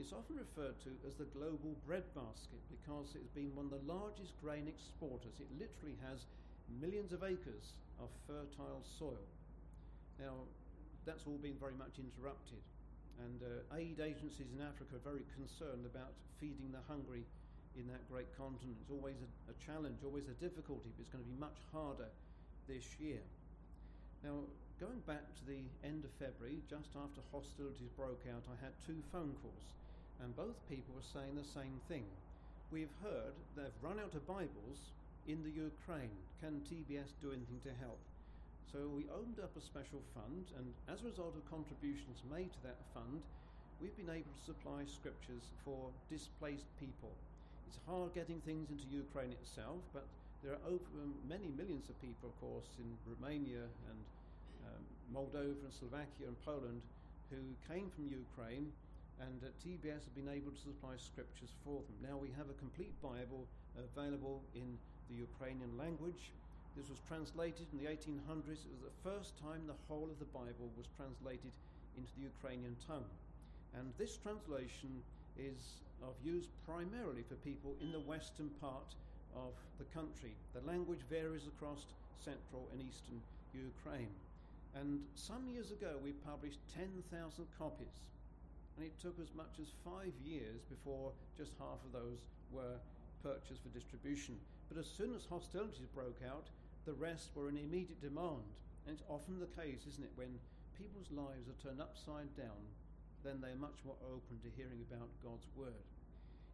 It's 0.00 0.12
often 0.12 0.40
referred 0.40 0.80
to 0.88 0.90
as 1.04 1.20
the 1.20 1.28
global 1.36 1.76
breadbasket 1.84 2.64
because 2.72 3.12
it's 3.12 3.28
been 3.36 3.52
one 3.52 3.68
of 3.68 3.76
the 3.76 3.84
largest 3.84 4.32
grain 4.40 4.64
exporters. 4.64 5.36
It 5.36 5.52
literally 5.60 6.00
has 6.08 6.24
millions 6.80 7.12
of 7.12 7.20
acres 7.20 7.76
of 8.00 8.08
fertile 8.24 8.80
soil. 8.96 9.28
Now, 10.16 10.48
that's 11.04 11.28
all 11.28 11.36
been 11.44 11.60
very 11.60 11.76
much 11.76 12.00
interrupted, 12.00 12.62
and 13.20 13.36
uh, 13.44 13.76
aid 13.76 14.00
agencies 14.00 14.48
in 14.48 14.64
Africa 14.64 14.96
are 14.96 15.04
very 15.04 15.28
concerned 15.36 15.84
about 15.84 16.16
feeding 16.40 16.72
the 16.72 16.80
hungry 16.88 17.28
in 17.76 17.84
that 17.92 18.00
great 18.08 18.32
continent. 18.32 18.80
It's 18.80 18.92
always 18.92 19.20
a, 19.20 19.28
a 19.52 19.56
challenge, 19.60 20.00
always 20.08 20.24
a 20.32 20.36
difficulty, 20.40 20.88
but 20.96 21.04
it's 21.04 21.12
going 21.12 21.24
to 21.24 21.28
be 21.28 21.36
much 21.36 21.60
harder 21.68 22.08
this 22.64 22.96
year. 22.96 23.20
Now, 24.24 24.48
going 24.80 25.04
back 25.04 25.26
to 25.36 25.44
the 25.44 25.68
end 25.84 26.06
of 26.08 26.12
February, 26.16 26.64
just 26.70 26.96
after 26.96 27.20
hostilities 27.28 27.92
broke 27.92 28.24
out, 28.30 28.48
I 28.48 28.56
had 28.64 28.72
two 28.88 29.02
phone 29.12 29.36
calls 29.44 29.66
and 30.22 30.34
both 30.38 30.54
people 30.70 30.94
were 30.94 31.12
saying 31.12 31.34
the 31.34 31.44
same 31.44 31.82
thing. 31.90 32.06
We've 32.70 32.94
heard 33.02 33.34
they've 33.58 33.82
run 33.82 33.98
out 33.98 34.14
of 34.14 34.24
Bibles 34.26 34.94
in 35.26 35.42
the 35.42 35.50
Ukraine. 35.50 36.14
Can 36.38 36.62
TBS 36.62 37.18
do 37.18 37.34
anything 37.34 37.58
to 37.66 37.74
help? 37.82 37.98
So 38.70 38.88
we 38.88 39.04
opened 39.12 39.42
up 39.42 39.52
a 39.58 39.60
special 39.60 40.00
fund, 40.14 40.48
and 40.56 40.72
as 40.88 41.02
a 41.02 41.10
result 41.10 41.36
of 41.36 41.44
contributions 41.50 42.24
made 42.30 42.48
to 42.54 42.62
that 42.64 42.80
fund, 42.94 43.20
we've 43.82 43.94
been 43.98 44.08
able 44.08 44.32
to 44.32 44.44
supply 44.46 44.86
scriptures 44.88 45.50
for 45.66 45.90
displaced 46.08 46.70
people. 46.80 47.12
It's 47.68 47.82
hard 47.84 48.14
getting 48.14 48.40
things 48.48 48.70
into 48.72 48.88
Ukraine 48.88 49.34
itself, 49.36 49.82
but 49.92 50.06
there 50.40 50.56
are 50.56 50.64
over 50.64 51.02
many 51.28 51.50
millions 51.52 51.90
of 51.90 51.98
people, 52.00 52.30
of 52.30 52.36
course, 52.40 52.70
in 52.78 52.88
Romania 53.04 53.68
and 53.90 54.00
um, 54.70 54.82
Moldova 55.12 55.60
and 55.66 55.74
Slovakia 55.74 56.30
and 56.30 56.38
Poland 56.46 56.80
who 57.28 57.40
came 57.68 57.88
from 57.96 58.08
Ukraine 58.12 58.72
and 59.20 59.38
uh, 59.44 59.52
TBS 59.60 60.06
have 60.06 60.16
been 60.16 60.32
able 60.32 60.50
to 60.50 60.62
supply 60.62 60.96
scriptures 60.96 61.52
for 61.64 61.82
them. 61.84 61.96
Now 62.00 62.16
we 62.16 62.30
have 62.38 62.48
a 62.48 62.56
complete 62.56 62.94
Bible 63.02 63.46
available 63.76 64.42
in 64.54 64.78
the 65.10 65.16
Ukrainian 65.16 65.76
language. 65.76 66.32
This 66.76 66.88
was 66.88 66.98
translated 67.06 67.68
in 67.72 67.84
the 67.84 67.90
1800s. 67.90 68.64
It 68.64 68.72
was 68.72 68.88
the 68.88 69.00
first 69.04 69.36
time 69.38 69.68
the 69.68 69.76
whole 69.88 70.08
of 70.08 70.18
the 70.18 70.30
Bible 70.32 70.72
was 70.76 70.88
translated 70.96 71.52
into 72.00 72.12
the 72.16 72.24
Ukrainian 72.24 72.76
tongue. 72.88 73.08
And 73.76 73.92
this 74.00 74.16
translation 74.16 75.04
is 75.36 75.84
of 76.02 76.16
use 76.24 76.48
primarily 76.66 77.22
for 77.28 77.36
people 77.46 77.76
in 77.80 77.92
the 77.92 78.00
western 78.00 78.50
part 78.60 78.96
of 79.36 79.52
the 79.78 79.86
country. 79.92 80.34
The 80.52 80.64
language 80.66 81.00
varies 81.08 81.46
across 81.46 81.86
central 82.24 82.68
and 82.72 82.80
eastern 82.80 83.20
Ukraine. 83.54 84.12
And 84.74 85.00
some 85.14 85.46
years 85.52 85.70
ago, 85.70 86.00
we 86.02 86.12
published 86.24 86.58
10,000 86.74 87.04
copies 87.58 88.00
and 88.76 88.86
it 88.86 88.96
took 89.00 89.18
as 89.20 89.28
much 89.36 89.60
as 89.60 89.68
five 89.84 90.12
years 90.24 90.64
before 90.68 91.12
just 91.36 91.52
half 91.58 91.80
of 91.84 91.92
those 91.92 92.24
were 92.50 92.80
purchased 93.22 93.62
for 93.62 93.70
distribution. 93.70 94.36
But 94.68 94.80
as 94.80 94.88
soon 94.88 95.14
as 95.14 95.28
hostilities 95.28 95.88
broke 95.94 96.20
out, 96.24 96.48
the 96.84 96.96
rest 96.96 97.30
were 97.34 97.48
in 97.48 97.56
immediate 97.56 98.00
demand. 98.00 98.48
And 98.86 98.96
it's 98.96 99.06
often 99.08 99.38
the 99.38 99.52
case, 99.54 99.86
isn't 99.86 100.02
it, 100.02 100.10
when 100.16 100.40
people's 100.74 101.12
lives 101.14 101.46
are 101.46 101.58
turned 101.62 101.80
upside 101.80 102.32
down, 102.34 102.58
then 103.22 103.38
they're 103.38 103.60
much 103.60 103.78
more 103.86 103.98
open 104.10 104.40
to 104.42 104.50
hearing 104.58 104.82
about 104.90 105.06
God's 105.22 105.46
Word. 105.54 105.86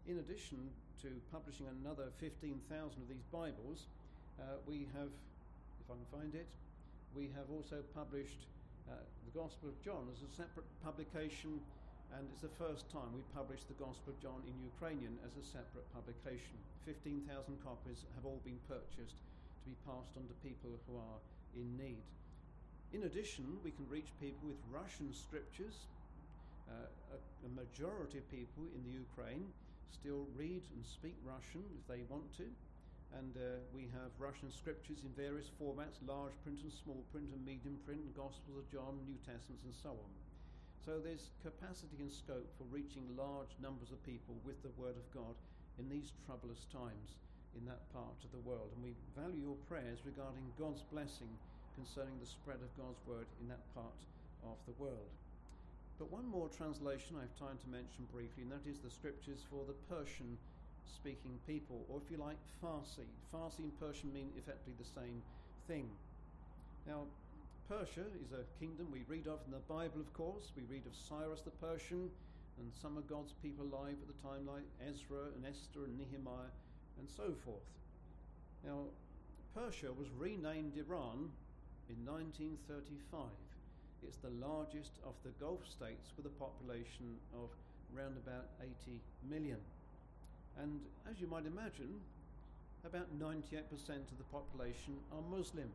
In 0.05 0.21
addition 0.21 0.69
to 1.01 1.09
publishing 1.33 1.65
another 1.81 2.13
15,000 2.21 2.61
of 2.69 3.09
these 3.09 3.25
Bibles, 3.33 3.89
uh, 4.37 4.61
we 4.69 4.85
have, 4.93 5.09
if 5.81 5.87
I 5.89 5.97
can 5.97 6.09
find 6.13 6.35
it, 6.35 6.49
we 7.17 7.33
have 7.33 7.49
also 7.49 7.81
published 7.97 8.45
uh, 8.89 9.01
the 9.25 9.33
Gospel 9.33 9.73
of 9.73 9.77
John 9.81 10.05
as 10.13 10.21
a 10.21 10.31
separate 10.37 10.69
publication 10.85 11.61
and 12.17 12.25
it's 12.33 12.41
the 12.41 12.57
first 12.57 12.89
time 12.89 13.13
we 13.13 13.21
published 13.37 13.69
the 13.69 13.77
Gospel 13.77 14.17
of 14.17 14.21
John 14.25 14.41
in 14.49 14.57
Ukrainian 14.65 15.21
as 15.21 15.37
a 15.37 15.45
separate 15.45 15.85
publication. 15.93 16.57
15,000 16.89 17.29
copies 17.61 18.09
have 18.17 18.25
all 18.25 18.41
been 18.49 18.59
purchased 18.65 19.21
to 19.21 19.63
be 19.69 19.77
passed 19.85 20.17
on 20.17 20.25
to 20.25 20.37
people 20.41 20.73
who 20.89 20.97
are 20.97 21.21
in 21.53 21.69
need. 21.77 22.05
In 22.97 23.05
addition, 23.05 23.45
we 23.61 23.77
can 23.77 23.85
reach 23.93 24.09
people 24.17 24.49
with 24.49 24.57
Russian 24.73 25.13
scriptures. 25.13 25.85
Uh, 26.65 26.89
a, 27.13 27.19
a 27.45 27.51
majority 27.53 28.17
of 28.17 28.25
people 28.33 28.65
in 28.73 28.81
the 28.89 28.97
Ukraine 28.97 29.45
still 29.93 30.25
read 30.37 30.65
and 30.73 30.85
speak 30.85 31.17
Russian 31.25 31.61
if 31.77 31.85
they 31.85 32.01
want 32.09 32.29
to. 32.41 32.49
And 33.17 33.37
uh, 33.37 33.61
we 33.73 33.89
have 33.97 34.13
Russian 34.21 34.53
scriptures 34.53 35.05
in 35.05 35.13
various 35.17 35.49
formats 35.61 36.01
large 36.05 36.37
print 36.45 36.61
and 36.65 36.73
small 36.73 37.01
print 37.13 37.29
and 37.33 37.41
medium 37.45 37.81
print, 37.85 38.01
and 38.05 38.13
Gospels 38.13 38.57
of 38.57 38.69
John, 38.69 39.01
New 39.09 39.17
Testaments, 39.25 39.65
and 39.65 39.73
so 39.73 39.97
on. 39.97 40.11
So 40.89 40.97
there's 41.05 41.29
capacity 41.45 42.01
and 42.01 42.09
scope 42.09 42.49
for 42.57 42.65
reaching 42.73 43.05
large 43.13 43.53
numbers 43.61 43.93
of 43.93 44.01
people 44.09 44.41
with 44.41 44.57
the 44.65 44.73
Word 44.81 44.97
of 44.97 45.05
God 45.13 45.37
in 45.77 45.85
these 45.85 46.17
troublous 46.25 46.65
times 46.73 47.21
in 47.53 47.69
that 47.69 47.85
part 47.93 48.17
of 48.25 48.33
the 48.33 48.41
world. 48.41 48.73
And 48.73 48.81
we 48.81 48.97
value 49.13 49.53
your 49.53 49.61
prayers 49.69 50.01
regarding 50.09 50.49
God's 50.57 50.81
blessing 50.89 51.29
concerning 51.77 52.17
the 52.17 52.25
spread 52.25 52.65
of 52.65 52.73
God's 52.81 53.05
Word 53.05 53.29
in 53.37 53.53
that 53.53 53.61
part 53.77 54.01
of 54.49 54.57
the 54.65 54.73
world. 54.81 55.13
But 56.01 56.09
one 56.09 56.25
more 56.25 56.49
translation 56.49 57.21
I 57.21 57.29
have 57.29 57.37
time 57.37 57.61
to 57.61 57.69
mention 57.69 58.09
briefly, 58.09 58.49
and 58.49 58.53
that 58.57 58.65
is 58.65 58.81
the 58.81 58.89
scriptures 58.89 59.45
for 59.53 59.69
the 59.69 59.77
Persian 59.93 60.41
speaking 60.89 61.37
people, 61.45 61.85
or 61.93 62.01
if 62.01 62.09
you 62.09 62.17
like, 62.17 62.41
Farsi. 62.65 63.05
Farsi 63.29 63.61
and 63.61 63.77
Persian 63.77 64.09
mean 64.17 64.33
effectively 64.41 64.73
the 64.81 64.89
same 64.89 65.21
thing. 65.69 65.85
Now, 66.89 67.05
Persia 67.69 68.09
is 68.25 68.33
a 68.33 68.49
kingdom 68.57 68.89
we 68.89 69.05
read 69.13 69.29
of 69.29 69.45
in 69.45 69.53
the 69.53 69.61
Bible, 69.69 70.01
of 70.01 70.09
course. 70.17 70.57
We 70.57 70.65
read 70.73 70.89
of 70.89 70.97
Cyrus 70.97 71.45
the 71.45 71.53
Persian 71.61 72.09
and 72.57 72.73
some 72.73 72.97
of 72.97 73.05
God's 73.05 73.37
people 73.45 73.69
alive 73.69 74.01
at 74.01 74.09
the 74.09 74.17
time, 74.25 74.49
like 74.49 74.65
Ezra 74.81 75.29
and 75.37 75.45
Esther 75.45 75.85
and 75.85 76.01
Nehemiah 76.01 76.49
and 76.97 77.05
so 77.05 77.37
forth. 77.45 77.69
Now, 78.65 78.89
Persia 79.53 79.93
was 79.93 80.09
renamed 80.17 80.81
Iran 80.81 81.29
in 81.93 82.01
1935. 82.09 83.29
It's 84.01 84.17
the 84.25 84.33
largest 84.41 84.97
of 85.05 85.13
the 85.21 85.37
Gulf 85.37 85.61
states 85.69 86.17
with 86.17 86.25
a 86.25 86.33
population 86.41 87.21
of 87.37 87.53
around 87.93 88.17
about 88.17 88.49
80 88.65 88.97
million. 89.29 89.61
And 90.57 90.81
as 91.05 91.21
you 91.21 91.29
might 91.29 91.45
imagine, 91.45 92.01
about 92.89 93.13
98% 93.21 93.61
of 94.09 94.17
the 94.17 94.25
population 94.33 94.97
are 95.13 95.21
Muslim. 95.29 95.69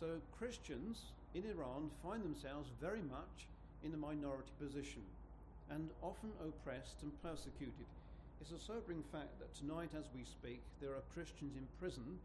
So 0.00 0.18
Christians 0.36 1.12
in 1.34 1.44
Iran 1.46 1.88
find 2.02 2.24
themselves 2.24 2.68
very 2.80 3.02
much 3.02 3.46
in 3.84 3.94
a 3.94 3.96
minority 3.96 4.50
position 4.58 5.02
and 5.70 5.88
often 6.02 6.30
oppressed 6.42 7.02
and 7.02 7.12
persecuted. 7.22 7.86
It's 8.40 8.50
a 8.50 8.58
sobering 8.58 9.04
fact 9.12 9.38
that 9.38 9.54
tonight, 9.54 9.90
as 9.96 10.10
we 10.14 10.24
speak, 10.24 10.60
there 10.80 10.90
are 10.90 11.12
Christians 11.14 11.56
in 11.56 11.66
prison 11.78 12.18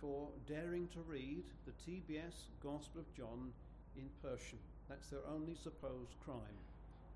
for 0.00 0.28
daring 0.48 0.88
to 0.88 1.00
read 1.06 1.44
the 1.64 1.78
TBS 1.86 2.50
Gospel 2.62 3.06
of 3.06 3.16
John 3.16 3.52
in 3.96 4.10
Persian. 4.20 4.58
That's 4.88 5.08
their 5.08 5.24
only 5.30 5.54
supposed 5.54 6.18
crime. 6.26 6.58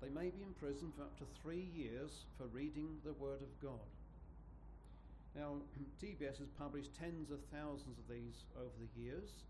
They 0.01 0.09
may 0.09 0.29
be 0.31 0.41
in 0.41 0.55
prison 0.55 0.93
for 0.95 1.03
up 1.03 1.17
to 1.19 1.25
three 1.43 1.67
years 1.75 2.23
for 2.37 2.47
reading 2.47 2.97
the 3.03 3.13
Word 3.13 3.41
of 3.41 3.51
God. 3.61 3.91
Now, 5.35 5.59
TBS 6.01 6.39
has 6.39 6.49
published 6.57 6.95
tens 6.95 7.29
of 7.29 7.39
thousands 7.51 7.99
of 7.99 8.07
these 8.07 8.47
over 8.55 8.71
the 8.79 9.01
years 9.01 9.43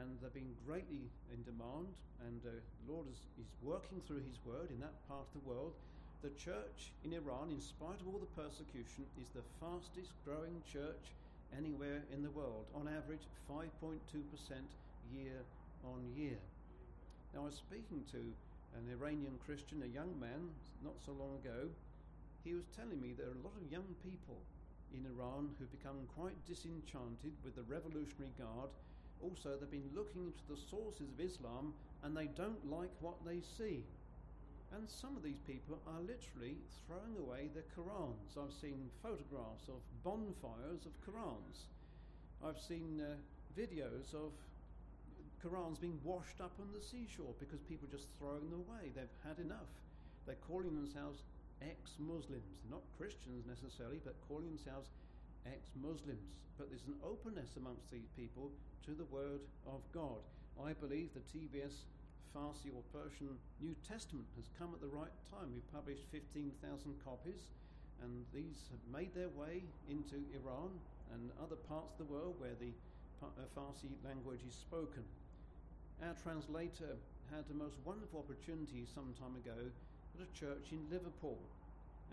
and 0.00 0.18
they've 0.20 0.34
been 0.34 0.54
greatly 0.66 1.10
in 1.32 1.42
demand. 1.44 1.92
And 2.24 2.40
uh, 2.46 2.56
the 2.56 2.86
Lord 2.92 3.06
is, 3.10 3.20
is 3.36 3.50
working 3.62 4.00
through 4.06 4.24
His 4.24 4.38
word 4.46 4.70
in 4.70 4.80
that 4.80 4.96
part 5.08 5.26
of 5.28 5.34
the 5.36 5.46
world. 5.48 5.74
The 6.22 6.32
church 6.40 6.94
in 7.04 7.12
Iran, 7.12 7.52
in 7.52 7.60
spite 7.60 8.00
of 8.00 8.08
all 8.08 8.16
the 8.16 8.32
persecution, 8.32 9.04
is 9.20 9.28
the 9.36 9.44
fastest 9.60 10.16
growing 10.24 10.62
church 10.64 11.12
anywhere 11.52 12.00
in 12.12 12.22
the 12.24 12.32
world, 12.32 12.64
on 12.74 12.88
average 12.88 13.28
5.2% 13.50 14.00
year 15.12 15.44
on 15.84 16.00
year. 16.16 16.40
Now, 17.34 17.42
I 17.42 17.52
was 17.52 17.60
speaking 17.60 18.02
to 18.12 18.22
an 18.74 18.88
Iranian 18.90 19.36
Christian, 19.44 19.82
a 19.84 19.90
young 19.92 20.16
man, 20.18 20.50
not 20.82 20.96
so 21.04 21.12
long 21.12 21.36
ago. 21.44 21.68
He 22.42 22.54
was 22.54 22.64
telling 22.76 23.00
me 23.00 23.12
there 23.12 23.28
are 23.28 23.36
a 23.36 23.46
lot 23.46 23.56
of 23.56 23.70
young 23.70 23.88
people 24.02 24.40
in 24.92 25.06
Iran 25.06 25.50
who've 25.58 25.70
become 25.70 25.98
quite 26.16 26.36
disenchanted 26.46 27.34
with 27.44 27.56
the 27.56 27.66
Revolutionary 27.66 28.32
Guard 28.38 28.70
also 29.24 29.56
they've 29.56 29.70
been 29.70 29.96
looking 29.96 30.28
into 30.28 30.44
the 30.48 30.60
sources 30.68 31.08
of 31.08 31.18
Islam 31.18 31.72
and 32.04 32.14
they 32.16 32.28
don't 32.36 32.60
like 32.70 32.92
what 33.00 33.16
they 33.24 33.40
see. 33.40 33.82
And 34.76 34.84
some 34.90 35.16
of 35.16 35.22
these 35.22 35.40
people 35.46 35.78
are 35.86 36.02
literally 36.04 36.60
throwing 36.84 37.16
away 37.16 37.48
their 37.54 37.64
Qurans. 37.72 38.36
I've 38.36 38.52
seen 38.52 38.90
photographs 39.02 39.70
of 39.70 39.80
bonfires 40.02 40.84
of 40.84 40.92
Qurans. 41.06 41.70
I've 42.44 42.60
seen 42.60 43.00
uh, 43.00 43.14
videos 43.56 44.12
of 44.12 44.34
Qurans 45.40 45.80
being 45.80 46.00
washed 46.02 46.40
up 46.40 46.52
on 46.60 46.68
the 46.74 46.82
seashore 46.82 47.32
because 47.38 47.60
people 47.60 47.88
are 47.88 47.96
just 47.96 48.08
throwing 48.18 48.50
them 48.50 48.64
away. 48.66 48.90
They've 48.92 49.18
had 49.22 49.38
enough. 49.38 49.70
They're 50.26 50.42
calling 50.48 50.74
themselves 50.74 51.22
ex 51.62 51.96
Muslims. 51.98 52.64
Not 52.68 52.82
Christians 52.98 53.46
necessarily, 53.46 54.00
but 54.04 54.16
calling 54.28 54.48
themselves 54.48 54.88
ex 55.46 55.72
Muslims. 55.76 56.36
But 56.58 56.70
there's 56.70 56.86
an 56.86 57.00
openness 57.02 57.56
amongst 57.56 57.90
these 57.90 58.08
people 58.16 58.50
to 58.86 58.92
the 58.92 59.08
Word 59.10 59.42
of 59.66 59.80
God. 59.92 60.22
I 60.62 60.72
believe 60.72 61.10
the 61.12 61.26
TBS 61.26 61.86
Farsi 62.34 62.74
or 62.74 62.82
Persian 62.90 63.30
New 63.62 63.74
Testament 63.86 64.26
has 64.36 64.50
come 64.58 64.74
at 64.74 64.82
the 64.82 64.90
right 64.90 65.14
time. 65.30 65.54
We've 65.54 65.74
published 65.74 66.06
15,000 66.10 66.58
copies, 67.02 67.46
and 68.02 68.26
these 68.34 68.70
have 68.74 68.82
made 68.90 69.14
their 69.14 69.30
way 69.34 69.62
into 69.90 70.18
Iran 70.34 70.74
and 71.14 71.30
other 71.38 71.56
parts 71.70 71.94
of 71.94 72.06
the 72.06 72.10
world 72.12 72.34
where 72.38 72.58
the 72.58 72.74
uh, 73.22 73.30
Farsi 73.54 73.90
language 74.02 74.42
is 74.46 74.54
spoken. 74.54 75.06
Our 76.02 76.14
translator 76.22 76.98
had 77.30 77.46
the 77.48 77.54
most 77.54 77.78
wonderful 77.86 78.26
opportunity 78.26 78.86
some 78.94 79.14
time 79.14 79.38
ago 79.38 79.70
at 80.18 80.20
a 80.26 80.30
church 80.34 80.74
in 80.74 80.82
Liverpool. 80.90 81.38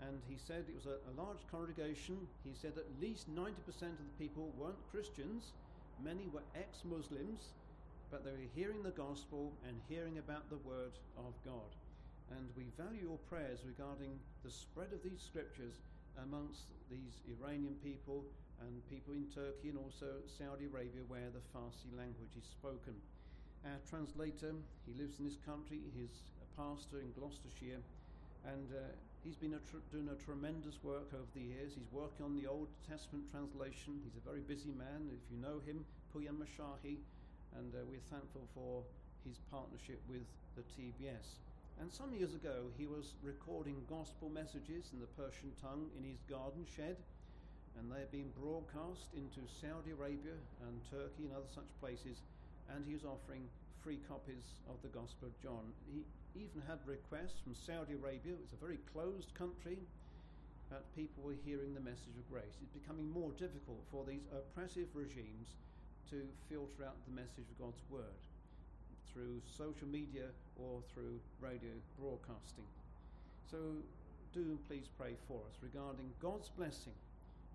And 0.08 0.18
he 0.28 0.36
said 0.36 0.64
it 0.66 0.74
was 0.74 0.86
a, 0.86 0.98
a 0.98 1.14
large 1.14 1.46
congregation. 1.50 2.18
He 2.44 2.54
said 2.54 2.74
at 2.76 2.90
least 3.00 3.30
90% 3.30 3.54
of 3.94 4.02
the 4.02 4.18
people 4.18 4.52
weren't 4.58 4.90
Christians, 4.90 5.52
many 6.02 6.26
were 6.32 6.42
ex 6.56 6.82
Muslims, 6.84 7.54
but 8.10 8.24
they 8.24 8.32
were 8.32 8.52
hearing 8.54 8.82
the 8.82 8.92
gospel 8.92 9.52
and 9.66 9.76
hearing 9.88 10.18
about 10.18 10.50
the 10.50 10.60
word 10.66 10.92
of 11.16 11.32
God. 11.44 11.70
And 12.34 12.48
we 12.56 12.72
value 12.76 13.12
your 13.12 13.20
prayers 13.28 13.60
regarding 13.64 14.18
the 14.44 14.50
spread 14.50 14.92
of 14.92 15.02
these 15.04 15.20
scriptures 15.20 15.80
amongst 16.20 16.72
these 16.90 17.24
Iranian 17.28 17.76
people 17.84 18.24
and 18.60 18.82
people 18.90 19.14
in 19.14 19.26
Turkey 19.32 19.72
and 19.72 19.78
also 19.78 20.20
Saudi 20.26 20.66
Arabia 20.68 21.02
where 21.08 21.30
the 21.32 21.44
Farsi 21.52 21.88
language 21.96 22.36
is 22.36 22.44
spoken. 22.44 22.94
Our 23.64 23.78
translator, 23.88 24.54
he 24.86 24.92
lives 24.98 25.18
in 25.18 25.24
this 25.24 25.38
country, 25.46 25.80
he's 25.94 26.32
a 26.42 26.48
pastor 26.58 27.00
in 27.00 27.14
Gloucestershire, 27.14 27.80
and 28.44 28.68
uh, 28.74 28.90
he's 29.24 29.38
been 29.38 29.54
a 29.54 29.62
tr- 29.70 29.82
doing 29.90 30.10
a 30.10 30.18
tremendous 30.18 30.82
work 30.82 31.14
over 31.14 31.30
the 31.34 31.42
years. 31.42 31.72
He's 31.74 31.90
working 31.90 32.26
on 32.26 32.34
the 32.34 32.46
Old 32.46 32.68
Testament 32.86 33.30
translation. 33.30 34.02
He's 34.02 34.18
a 34.18 34.24
very 34.26 34.42
busy 34.42 34.74
man. 34.74 35.06
If 35.10 35.22
you 35.30 35.38
know 35.38 35.62
him, 35.62 35.86
Puyan 36.10 36.38
Mashahi, 36.38 36.98
and 37.54 37.70
uh, 37.74 37.86
we're 37.86 38.02
thankful 38.10 38.46
for 38.54 38.82
his 39.22 39.38
partnership 39.50 40.02
with 40.10 40.26
the 40.58 40.66
TBS. 40.74 41.38
And 41.80 41.90
some 41.90 42.12
years 42.12 42.34
ago, 42.34 42.68
he 42.76 42.86
was 42.86 43.14
recording 43.22 43.80
gospel 43.88 44.28
messages 44.28 44.90
in 44.92 45.00
the 45.00 45.10
Persian 45.16 45.54
tongue 45.62 45.88
in 45.96 46.04
his 46.04 46.20
garden 46.28 46.66
shed, 46.76 46.98
and 47.78 47.88
they 47.88 48.00
have 48.00 48.12
been 48.12 48.28
broadcast 48.36 49.08
into 49.16 49.40
Saudi 49.48 49.94
Arabia 49.96 50.36
and 50.68 50.74
Turkey 50.90 51.30
and 51.30 51.32
other 51.32 51.48
such 51.48 51.70
places, 51.80 52.20
and 52.68 52.84
he 52.84 52.92
was 52.92 53.08
offering 53.08 53.48
free 53.80 53.98
copies 54.06 54.60
of 54.68 54.76
the 54.82 54.92
Gospel 54.92 55.32
of 55.32 55.34
John. 55.40 55.72
He 55.88 56.04
even 56.34 56.62
had 56.66 56.78
requests 56.86 57.40
from 57.42 57.54
Saudi 57.54 57.94
Arabia, 57.94 58.34
it's 58.40 58.52
a 58.52 58.64
very 58.64 58.78
closed 58.92 59.32
country, 59.34 59.78
that 60.70 60.88
people 60.96 61.22
were 61.22 61.36
hearing 61.44 61.74
the 61.74 61.84
message 61.84 62.16
of 62.16 62.24
grace. 62.32 62.56
It's 62.62 62.72
becoming 62.72 63.10
more 63.12 63.30
difficult 63.36 63.84
for 63.92 64.04
these 64.08 64.24
oppressive 64.32 64.88
regimes 64.94 65.52
to 66.08 66.24
filter 66.48 66.88
out 66.88 66.96
the 67.04 67.12
message 67.12 67.44
of 67.44 67.60
God's 67.60 67.84
Word 67.92 68.20
through 69.12 69.40
social 69.44 69.88
media 69.88 70.32
or 70.56 70.80
through 70.92 71.20
radio 71.40 71.76
broadcasting. 72.00 72.64
So 73.50 73.58
do 74.32 74.58
please 74.66 74.88
pray 74.96 75.12
for 75.28 75.44
us 75.44 75.60
regarding 75.60 76.08
God's 76.20 76.48
blessing 76.48 76.96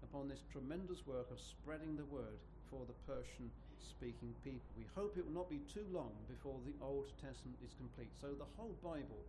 upon 0.04 0.30
this 0.30 0.46
tremendous 0.52 1.02
work 1.08 1.26
of 1.32 1.40
spreading 1.42 1.98
the 1.98 2.06
word 2.06 2.38
for 2.70 2.86
the 2.86 2.94
Persian 3.10 3.50
speaking 3.82 4.34
people. 4.44 4.68
We 4.78 4.86
hope 4.96 5.18
it 5.18 5.26
will 5.26 5.38
not 5.38 5.50
be 5.50 5.62
too 5.70 5.86
long 5.94 6.14
before 6.30 6.58
the 6.66 6.74
Old 6.84 7.10
Testament 7.22 7.58
is 7.66 7.74
complete. 7.78 8.12
So 8.22 8.34
the 8.34 8.50
whole 8.58 8.74
Bible 8.82 9.22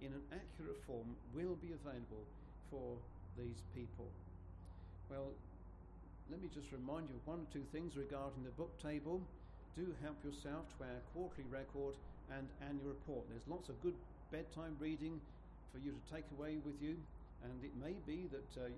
in 0.00 0.12
an 0.12 0.24
accurate 0.32 0.80
form 0.86 1.16
will 1.36 1.56
be 1.60 1.72
available 1.76 2.24
for 2.70 2.96
these 3.36 3.60
people. 3.74 4.08
Well, 5.08 5.32
let 6.30 6.40
me 6.40 6.48
just 6.54 6.70
remind 6.72 7.10
you 7.10 7.16
of 7.18 7.26
one 7.26 7.42
or 7.42 7.50
two 7.52 7.66
things 7.74 7.96
regarding 7.96 8.44
the 8.44 8.54
book 8.54 8.70
table. 8.80 9.20
Do 9.76 9.90
help 10.02 10.16
yourself 10.24 10.66
to 10.78 10.86
our 10.86 11.02
quarterly 11.12 11.46
record 11.50 11.94
and 12.30 12.46
annual 12.62 12.94
report. 12.94 13.26
There's 13.28 13.46
lots 13.50 13.68
of 13.68 13.80
good 13.82 13.98
bedtime 14.30 14.76
reading 14.78 15.20
for 15.72 15.78
you 15.82 15.90
to 15.90 16.02
take 16.06 16.26
away 16.38 16.58
with 16.64 16.78
you, 16.80 16.96
and 17.42 17.52
it 17.62 17.74
may 17.78 17.98
be 18.06 18.30
that 18.30 18.50
uh, 18.54 18.70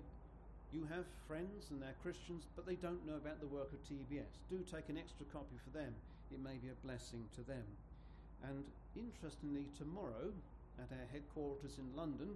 you 0.73 0.89
have 0.89 1.05
friends 1.29 1.69
and 1.69 1.77
they're 1.77 1.93
Christians, 2.01 2.49
but 2.57 2.65
they 2.65 2.73
don't 2.81 3.05
know 3.05 3.21
about 3.21 3.37
the 3.37 3.47
work 3.53 3.69
of 3.69 3.79
TBS. 3.85 4.41
Do 4.49 4.57
take 4.65 4.89
an 4.89 4.97
extra 4.97 5.29
copy 5.29 5.53
for 5.61 5.69
them. 5.69 5.93
It 6.33 6.41
may 6.41 6.57
be 6.57 6.73
a 6.73 6.77
blessing 6.81 7.29
to 7.37 7.45
them. 7.45 7.61
And 8.41 8.65
interestingly, 8.97 9.69
tomorrow 9.77 10.33
at 10.81 10.89
our 10.89 11.07
headquarters 11.13 11.77
in 11.77 11.85
London, 11.93 12.33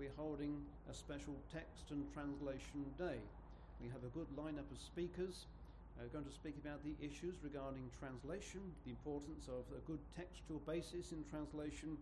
we're 0.00 0.16
holding 0.16 0.64
a 0.88 0.94
special 0.96 1.36
text 1.52 1.92
and 1.92 2.08
translation 2.16 2.88
day. 2.96 3.20
We 3.84 3.92
have 3.92 4.02
a 4.02 4.12
good 4.16 4.32
lineup 4.32 4.66
of 4.72 4.80
speakers. 4.80 5.44
Uh, 6.00 6.08
going 6.10 6.24
to 6.24 6.32
speak 6.34 6.56
about 6.58 6.82
the 6.82 6.96
issues 7.04 7.38
regarding 7.44 7.86
translation, 8.00 8.64
the 8.82 8.96
importance 8.96 9.46
of 9.46 9.62
a 9.76 9.84
good 9.86 10.00
textual 10.16 10.58
basis 10.66 11.12
in 11.12 11.22
translation. 11.30 12.00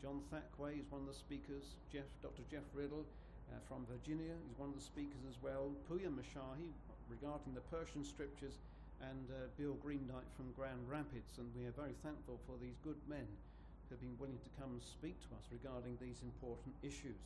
John 0.00 0.22
Thackway 0.32 0.80
is 0.80 0.88
one 0.88 1.04
of 1.04 1.10
the 1.10 1.18
speakers. 1.18 1.74
Jeff, 1.92 2.08
Dr. 2.22 2.46
Jeff 2.48 2.64
Riddle 2.72 3.04
uh, 3.50 3.60
from 3.68 3.84
Virginia 3.90 4.32
is 4.32 4.54
one 4.56 4.70
of 4.70 4.76
the 4.76 4.84
speakers 4.84 5.24
as 5.28 5.36
well. 5.42 5.72
Puya 5.90 6.08
Mashahi 6.08 6.70
regarding 7.10 7.52
the 7.52 7.64
Persian 7.68 8.04
scriptures, 8.04 8.56
and 9.02 9.26
uh, 9.28 9.50
Bill 9.60 9.76
Greenlight 9.84 10.28
from 10.36 10.54
Grand 10.56 10.80
Rapids. 10.88 11.36
And 11.36 11.50
we 11.52 11.66
are 11.68 11.76
very 11.76 11.96
thankful 12.00 12.40
for 12.48 12.56
these 12.62 12.78
good 12.80 12.98
men 13.10 13.26
who 13.88 13.96
have 13.96 14.00
been 14.00 14.16
willing 14.16 14.40
to 14.40 14.50
come 14.56 14.72
and 14.72 14.82
speak 14.82 15.16
to 15.28 15.30
us 15.36 15.44
regarding 15.52 15.98
these 16.00 16.24
important 16.24 16.72
issues. 16.80 17.20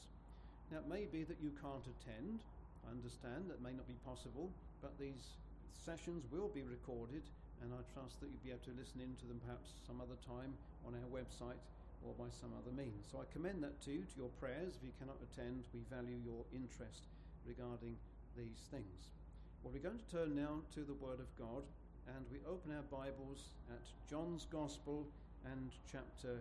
Now, 0.74 0.82
it 0.82 0.88
may 0.90 1.06
be 1.06 1.22
that 1.24 1.38
you 1.38 1.54
can't 1.62 1.86
attend. 1.86 2.42
I 2.86 2.92
understand 2.92 3.46
that 3.52 3.62
may 3.62 3.72
not 3.72 3.86
be 3.86 3.98
possible, 4.02 4.50
but 4.82 4.96
these 4.98 5.38
sessions 5.72 6.26
will 6.34 6.50
be 6.50 6.66
recorded, 6.66 7.22
and 7.62 7.70
I 7.70 7.80
trust 7.94 8.18
that 8.20 8.28
you'll 8.32 8.44
be 8.44 8.54
able 8.54 8.66
to 8.68 8.76
listen 8.76 9.00
in 9.00 9.14
to 9.22 9.26
them 9.30 9.40
perhaps 9.46 9.78
some 9.86 10.02
other 10.02 10.18
time 10.26 10.50
on 10.86 10.94
our 10.98 11.08
website 11.08 11.58
or 12.04 12.14
by 12.14 12.30
some 12.30 12.50
other 12.56 12.74
means. 12.74 13.08
So 13.10 13.18
I 13.18 13.26
commend 13.32 13.62
that 13.62 13.80
to 13.84 13.92
you, 13.92 14.02
to 14.02 14.16
your 14.16 14.32
prayers. 14.40 14.76
If 14.76 14.82
you 14.82 14.94
cannot 14.98 15.18
attend, 15.22 15.64
we 15.74 15.80
value 15.90 16.18
your 16.24 16.44
interest 16.54 17.08
regarding 17.46 17.96
these 18.36 18.68
things. 18.70 19.10
Well, 19.62 19.72
we're 19.74 19.82
going 19.82 19.98
to 19.98 20.10
turn 20.10 20.36
now 20.36 20.62
to 20.74 20.80
the 20.80 20.94
Word 20.94 21.18
of 21.18 21.30
God, 21.38 21.64
and 22.06 22.24
we 22.30 22.38
open 22.48 22.70
our 22.72 22.86
Bibles 22.86 23.58
at 23.70 23.82
John's 24.08 24.46
Gospel 24.46 25.06
and 25.44 25.72
chapter 25.90 26.40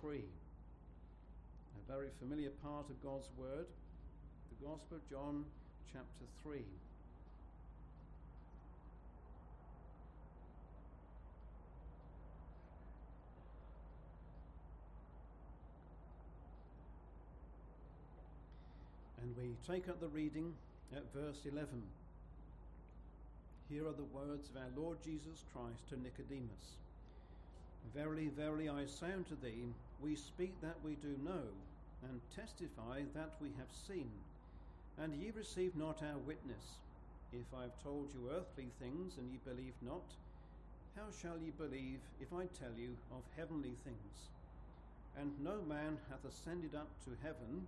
3. 0.00 0.18
A 0.18 1.92
very 1.92 2.08
familiar 2.18 2.50
part 2.62 2.90
of 2.90 3.02
God's 3.02 3.28
Word, 3.36 3.66
the 4.50 4.66
Gospel 4.66 4.98
of 4.98 5.08
John 5.08 5.44
chapter 5.92 6.26
3. 6.42 6.62
And 19.22 19.36
we 19.36 19.47
take 19.66 19.88
up 19.88 20.00
the 20.00 20.08
reading 20.08 20.54
at 20.96 21.12
verse 21.14 21.40
11. 21.44 21.68
Here 23.70 23.86
are 23.86 23.92
the 23.92 24.04
words 24.04 24.50
of 24.50 24.56
our 24.56 24.70
Lord 24.76 24.98
Jesus 25.04 25.44
Christ 25.52 25.88
to 25.90 26.00
Nicodemus 26.00 26.76
Verily, 27.94 28.28
verily, 28.36 28.68
I 28.68 28.86
say 28.86 29.12
unto 29.12 29.36
thee, 29.42 29.64
we 30.02 30.14
speak 30.14 30.52
that 30.60 30.76
we 30.84 30.94
do 30.96 31.16
know, 31.24 31.48
and 32.08 32.20
testify 32.36 33.02
that 33.14 33.34
we 33.40 33.48
have 33.58 33.70
seen 33.86 34.10
and 35.02 35.14
ye 35.14 35.30
receive 35.30 35.76
not 35.76 36.02
our 36.02 36.18
witness. 36.26 36.82
If 37.32 37.46
I 37.54 37.62
have 37.62 37.82
told 37.82 38.10
you 38.12 38.30
earthly 38.34 38.68
things, 38.80 39.14
and 39.18 39.30
ye 39.30 39.38
believe 39.44 39.76
not, 39.82 40.02
how 40.96 41.06
shall 41.22 41.38
ye 41.38 41.52
believe 41.54 42.00
if 42.20 42.32
I 42.32 42.50
tell 42.58 42.74
you 42.76 42.96
of 43.12 43.22
heavenly 43.36 43.74
things? 43.84 44.16
And 45.18 45.30
no 45.42 45.62
man 45.68 45.98
hath 46.10 46.24
ascended 46.26 46.74
up 46.74 46.88
to 47.04 47.10
heaven, 47.22 47.66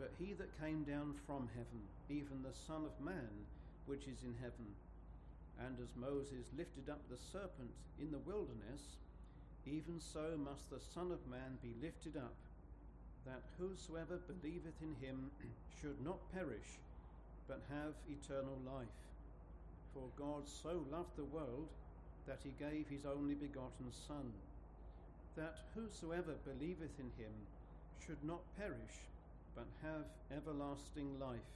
but 0.00 0.16
he 0.16 0.32
that 0.32 0.48
came 0.56 0.80
down 0.88 1.12
from 1.28 1.44
heaven, 1.52 1.84
even 2.08 2.40
the 2.40 2.56
Son 2.56 2.88
of 2.88 2.96
Man, 3.04 3.28
which 3.84 4.08
is 4.08 4.24
in 4.24 4.32
heaven. 4.40 4.64
And 5.60 5.76
as 5.76 5.92
Moses 5.92 6.48
lifted 6.56 6.88
up 6.88 7.04
the 7.12 7.20
serpent 7.20 7.68
in 8.00 8.08
the 8.08 8.24
wilderness, 8.24 8.96
even 9.68 10.00
so 10.00 10.40
must 10.40 10.72
the 10.72 10.80
Son 10.80 11.12
of 11.12 11.20
Man 11.28 11.60
be 11.60 11.76
lifted 11.84 12.16
up, 12.16 12.32
that 13.28 13.44
whosoever 13.60 14.16
believeth 14.24 14.80
in 14.80 14.96
him 15.04 15.28
should 15.84 16.00
not 16.00 16.16
perish, 16.32 16.80
but 17.44 17.60
have 17.68 17.92
eternal 18.08 18.56
life. 18.64 19.04
For 19.92 20.08
God 20.16 20.48
so 20.48 20.80
loved 20.88 21.12
the 21.20 21.28
world 21.28 21.68
that 22.24 22.40
he 22.40 22.56
gave 22.56 22.88
his 22.88 23.04
only 23.04 23.34
begotten 23.36 23.92
Son, 24.08 24.32
that 25.36 25.60
whosoever 25.76 26.40
believeth 26.48 26.96
in 26.96 27.12
him 27.20 27.36
should 28.00 28.24
not 28.24 28.40
perish, 28.56 29.09
but 29.54 29.66
have 29.82 30.06
everlasting 30.30 31.18
life. 31.18 31.52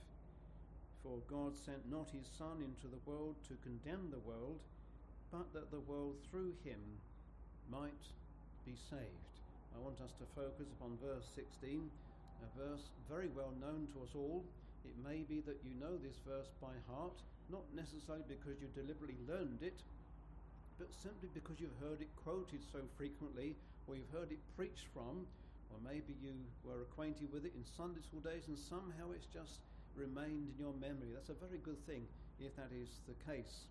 For 1.02 1.20
God 1.28 1.52
sent 1.54 1.84
not 1.90 2.08
his 2.10 2.26
Son 2.38 2.64
into 2.64 2.88
the 2.88 3.02
world 3.04 3.36
to 3.48 3.60
condemn 3.60 4.08
the 4.10 4.24
world, 4.24 4.60
but 5.30 5.52
that 5.52 5.70
the 5.70 5.84
world 5.84 6.16
through 6.30 6.54
him 6.64 6.80
might 7.70 8.04
be 8.64 8.74
saved. 8.88 9.34
I 9.76 9.82
want 9.82 10.00
us 10.00 10.14
to 10.22 10.34
focus 10.38 10.70
upon 10.78 10.96
verse 11.02 11.26
16, 11.34 11.90
a 12.40 12.48
verse 12.56 12.88
very 13.10 13.28
well 13.34 13.52
known 13.60 13.88
to 13.92 14.06
us 14.06 14.14
all. 14.14 14.44
It 14.84 14.96
may 15.02 15.26
be 15.28 15.40
that 15.44 15.60
you 15.64 15.74
know 15.76 15.96
this 15.98 16.16
verse 16.24 16.48
by 16.62 16.72
heart, 16.88 17.18
not 17.50 17.64
necessarily 17.74 18.24
because 18.28 18.60
you 18.60 18.68
deliberately 18.72 19.20
learned 19.28 19.60
it, 19.60 19.80
but 20.78 20.88
simply 21.02 21.28
because 21.34 21.60
you've 21.60 21.80
heard 21.80 22.00
it 22.00 22.10
quoted 22.24 22.64
so 22.72 22.80
frequently, 22.96 23.56
or 23.86 23.96
you've 23.96 24.14
heard 24.14 24.32
it 24.32 24.40
preached 24.56 24.88
from, 24.94 25.26
or 25.74 25.82
maybe 25.82 26.14
you 26.22 26.38
were 26.62 26.86
acquainted 26.86 27.34
with 27.34 27.42
it 27.42 27.50
in 27.58 27.66
Sunday 27.66 27.98
school 28.06 28.22
days 28.22 28.46
and 28.46 28.54
somehow 28.54 29.10
it's 29.10 29.26
just 29.26 29.58
remained 29.98 30.46
in 30.46 30.56
your 30.58 30.74
memory. 30.78 31.10
That's 31.10 31.34
a 31.34 31.38
very 31.42 31.58
good 31.66 31.82
thing 31.86 32.06
if 32.38 32.54
that 32.54 32.70
is 32.70 33.02
the 33.10 33.18
case. 33.26 33.66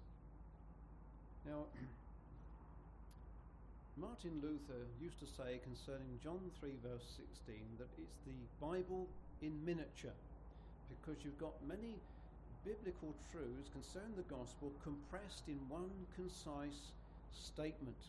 Now, 1.47 1.71
Martin 3.95 4.43
Luther 4.43 4.83
used 4.99 5.19
to 5.23 5.27
say 5.27 5.63
concerning 5.63 6.19
John 6.19 6.43
3, 6.59 6.75
verse 6.83 7.23
16, 7.47 7.55
that 7.79 7.91
it's 7.95 8.19
the 8.27 8.35
Bible 8.59 9.07
in 9.39 9.55
miniature 9.63 10.15
because 10.91 11.23
you've 11.23 11.39
got 11.39 11.55
many 11.63 11.95
biblical 12.63 13.15
truths 13.31 13.67
concerning 13.71 14.15
the 14.15 14.27
gospel 14.27 14.71
compressed 14.83 15.47
in 15.47 15.59
one 15.67 15.91
concise 16.15 16.91
statement. 17.31 17.99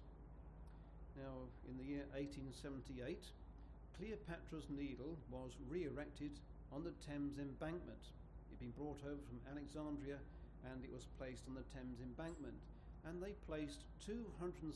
Now, 1.19 1.47
in 1.71 1.79
the 1.79 1.85
year 1.85 2.07
1878, 2.15 3.19
Cleopatra's 3.99 4.67
Needle 4.71 5.17
was 5.31 5.53
re 5.71 5.85
erected 5.85 6.33
on 6.73 6.83
the 6.83 6.95
Thames 7.07 7.39
embankment. 7.39 8.11
It 8.51 8.59
had 8.59 8.61
been 8.61 8.75
brought 8.75 8.99
over 9.07 9.23
from 9.31 9.41
Alexandria 9.51 10.19
and 10.67 10.83
it 10.83 10.93
was 10.93 11.07
placed 11.19 11.47
on 11.47 11.55
the 11.55 11.67
Thames 11.71 12.01
embankment. 12.03 12.59
And 13.07 13.23
they 13.23 13.37
placed 13.47 13.85
217 14.07 14.73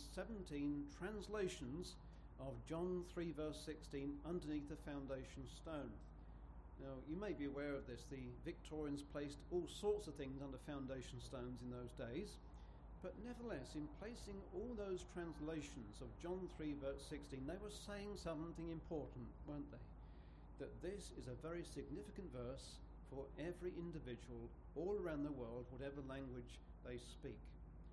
translations 0.98 1.96
of 2.38 2.54
John 2.68 3.02
3, 3.14 3.32
verse 3.32 3.58
16, 3.64 4.20
underneath 4.28 4.68
the 4.68 4.78
foundation 4.84 5.48
stone. 5.48 5.90
Now, 6.78 6.94
you 7.10 7.16
may 7.16 7.32
be 7.32 7.46
aware 7.46 7.74
of 7.74 7.86
this. 7.88 8.04
The 8.10 8.30
Victorians 8.44 9.02
placed 9.02 9.38
all 9.50 9.66
sorts 9.66 10.06
of 10.06 10.14
things 10.14 10.38
under 10.44 10.58
foundation 10.62 11.18
stones 11.18 11.58
in 11.64 11.74
those 11.74 11.90
days. 11.98 12.38
But 13.02 13.14
nevertheless, 13.22 13.78
in 13.78 13.86
placing 14.02 14.34
all 14.50 14.74
those 14.74 15.06
translations 15.14 16.02
of 16.02 16.10
John 16.18 16.42
3, 16.58 16.74
verse 16.82 16.98
16, 17.06 17.46
they 17.46 17.60
were 17.62 17.70
saying 17.70 18.18
something 18.18 18.74
important, 18.74 19.30
weren't 19.46 19.70
they? 19.70 19.86
That 20.58 20.74
this 20.82 21.14
is 21.14 21.30
a 21.30 21.38
very 21.38 21.62
significant 21.62 22.26
verse 22.34 22.74
for 23.06 23.22
every 23.38 23.70
individual 23.78 24.50
all 24.74 24.98
around 24.98 25.22
the 25.22 25.38
world, 25.38 25.70
whatever 25.70 26.02
language 26.10 26.58
they 26.82 26.98
speak. 26.98 27.38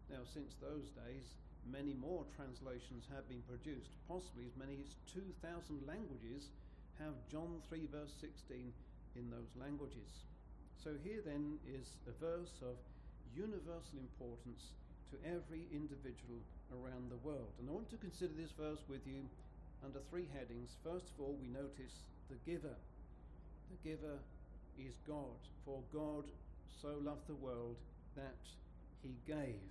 Now, 0.10 0.26
since 0.26 0.58
those 0.58 0.90
days, 1.06 1.38
many 1.70 1.94
more 1.94 2.26
translations 2.34 3.06
have 3.14 3.30
been 3.30 3.46
produced. 3.46 3.94
Possibly 4.10 4.50
as 4.50 4.58
many 4.58 4.82
as 4.82 4.98
2,000 5.14 5.86
languages 5.86 6.50
have 6.98 7.14
John 7.30 7.62
3, 7.70 7.86
verse 7.94 8.14
16 8.18 8.74
in 9.14 9.26
those 9.30 9.54
languages. 9.54 10.26
So 10.82 10.98
here 11.06 11.22
then 11.22 11.62
is 11.70 11.94
a 12.10 12.14
verse 12.18 12.58
of 12.66 12.74
universal 13.38 14.02
importance 14.02 14.74
to 15.12 15.18
every 15.26 15.68
individual 15.72 16.42
around 16.74 17.12
the 17.12 17.22
world. 17.22 17.54
And 17.60 17.70
I 17.70 17.74
want 17.74 17.90
to 17.92 17.98
consider 17.98 18.34
this 18.34 18.52
verse 18.52 18.82
with 18.90 19.06
you 19.06 19.22
under 19.84 20.00
three 20.10 20.28
headings. 20.34 20.76
First 20.84 21.12
of 21.14 21.22
all, 21.22 21.38
we 21.40 21.48
notice 21.48 22.06
the 22.30 22.40
giver. 22.50 22.74
The 23.70 23.90
giver 23.90 24.18
is 24.80 24.98
God, 25.08 25.38
for 25.64 25.82
God 25.94 26.26
so 26.82 26.98
loved 27.04 27.28
the 27.28 27.36
world 27.36 27.76
that 28.16 28.42
he 29.04 29.14
gave. 29.28 29.62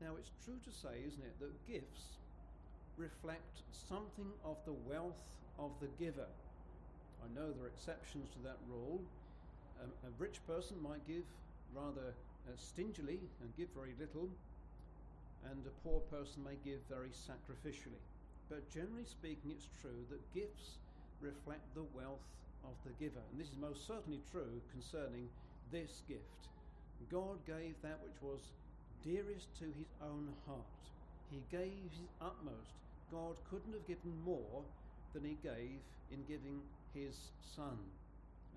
Now, 0.00 0.12
it's 0.18 0.32
true 0.44 0.58
to 0.64 0.72
say, 0.72 1.04
isn't 1.06 1.22
it, 1.24 1.38
that 1.40 1.66
gifts 1.66 2.16
reflect 2.96 3.62
something 3.88 4.32
of 4.44 4.56
the 4.64 4.72
wealth 4.72 5.28
of 5.58 5.70
the 5.80 5.88
giver. 6.02 6.28
I 7.24 7.28
know 7.34 7.52
there 7.52 7.64
are 7.64 7.68
exceptions 7.68 8.28
to 8.32 8.38
that 8.44 8.58
rule. 8.68 9.00
Um, 9.82 9.90
a 10.04 10.10
rich 10.18 10.40
person 10.46 10.76
might 10.82 11.06
give 11.06 11.24
rather 11.74 12.14
uh, 12.46 12.54
stingily 12.56 13.20
and 13.42 13.50
give 13.56 13.68
very 13.74 13.94
little, 13.98 14.28
and 15.50 15.60
a 15.66 15.74
poor 15.86 16.00
person 16.10 16.42
may 16.42 16.56
give 16.64 16.80
very 16.88 17.10
sacrificially. 17.10 18.02
But 18.48 18.70
generally 18.70 19.04
speaking, 19.04 19.50
it's 19.50 19.68
true 19.82 20.06
that 20.10 20.22
gifts 20.34 20.78
reflect 21.20 21.66
the 21.74 21.86
wealth 21.94 22.22
of 22.64 22.74
the 22.86 22.94
giver. 23.02 23.22
And 23.30 23.40
this 23.40 23.50
is 23.50 23.58
most 23.58 23.86
certainly 23.86 24.20
true 24.30 24.60
concerning 24.70 25.28
this 25.70 26.02
gift. 26.08 26.46
God 27.10 27.38
gave 27.46 27.74
that 27.82 27.98
which 28.02 28.18
was 28.22 28.40
dearest 29.04 29.46
to 29.58 29.66
his 29.78 29.90
own 30.02 30.28
heart. 30.46 30.82
He 31.30 31.42
gave 31.50 31.90
his 31.90 32.08
utmost. 32.20 32.74
God 33.10 33.36
couldn't 33.50 33.74
have 33.74 33.86
given 33.86 34.14
more 34.24 34.62
than 35.14 35.22
he 35.22 35.36
gave 35.42 35.78
in 36.10 36.22
giving 36.26 36.62
his 36.94 37.30
Son. 37.54 37.78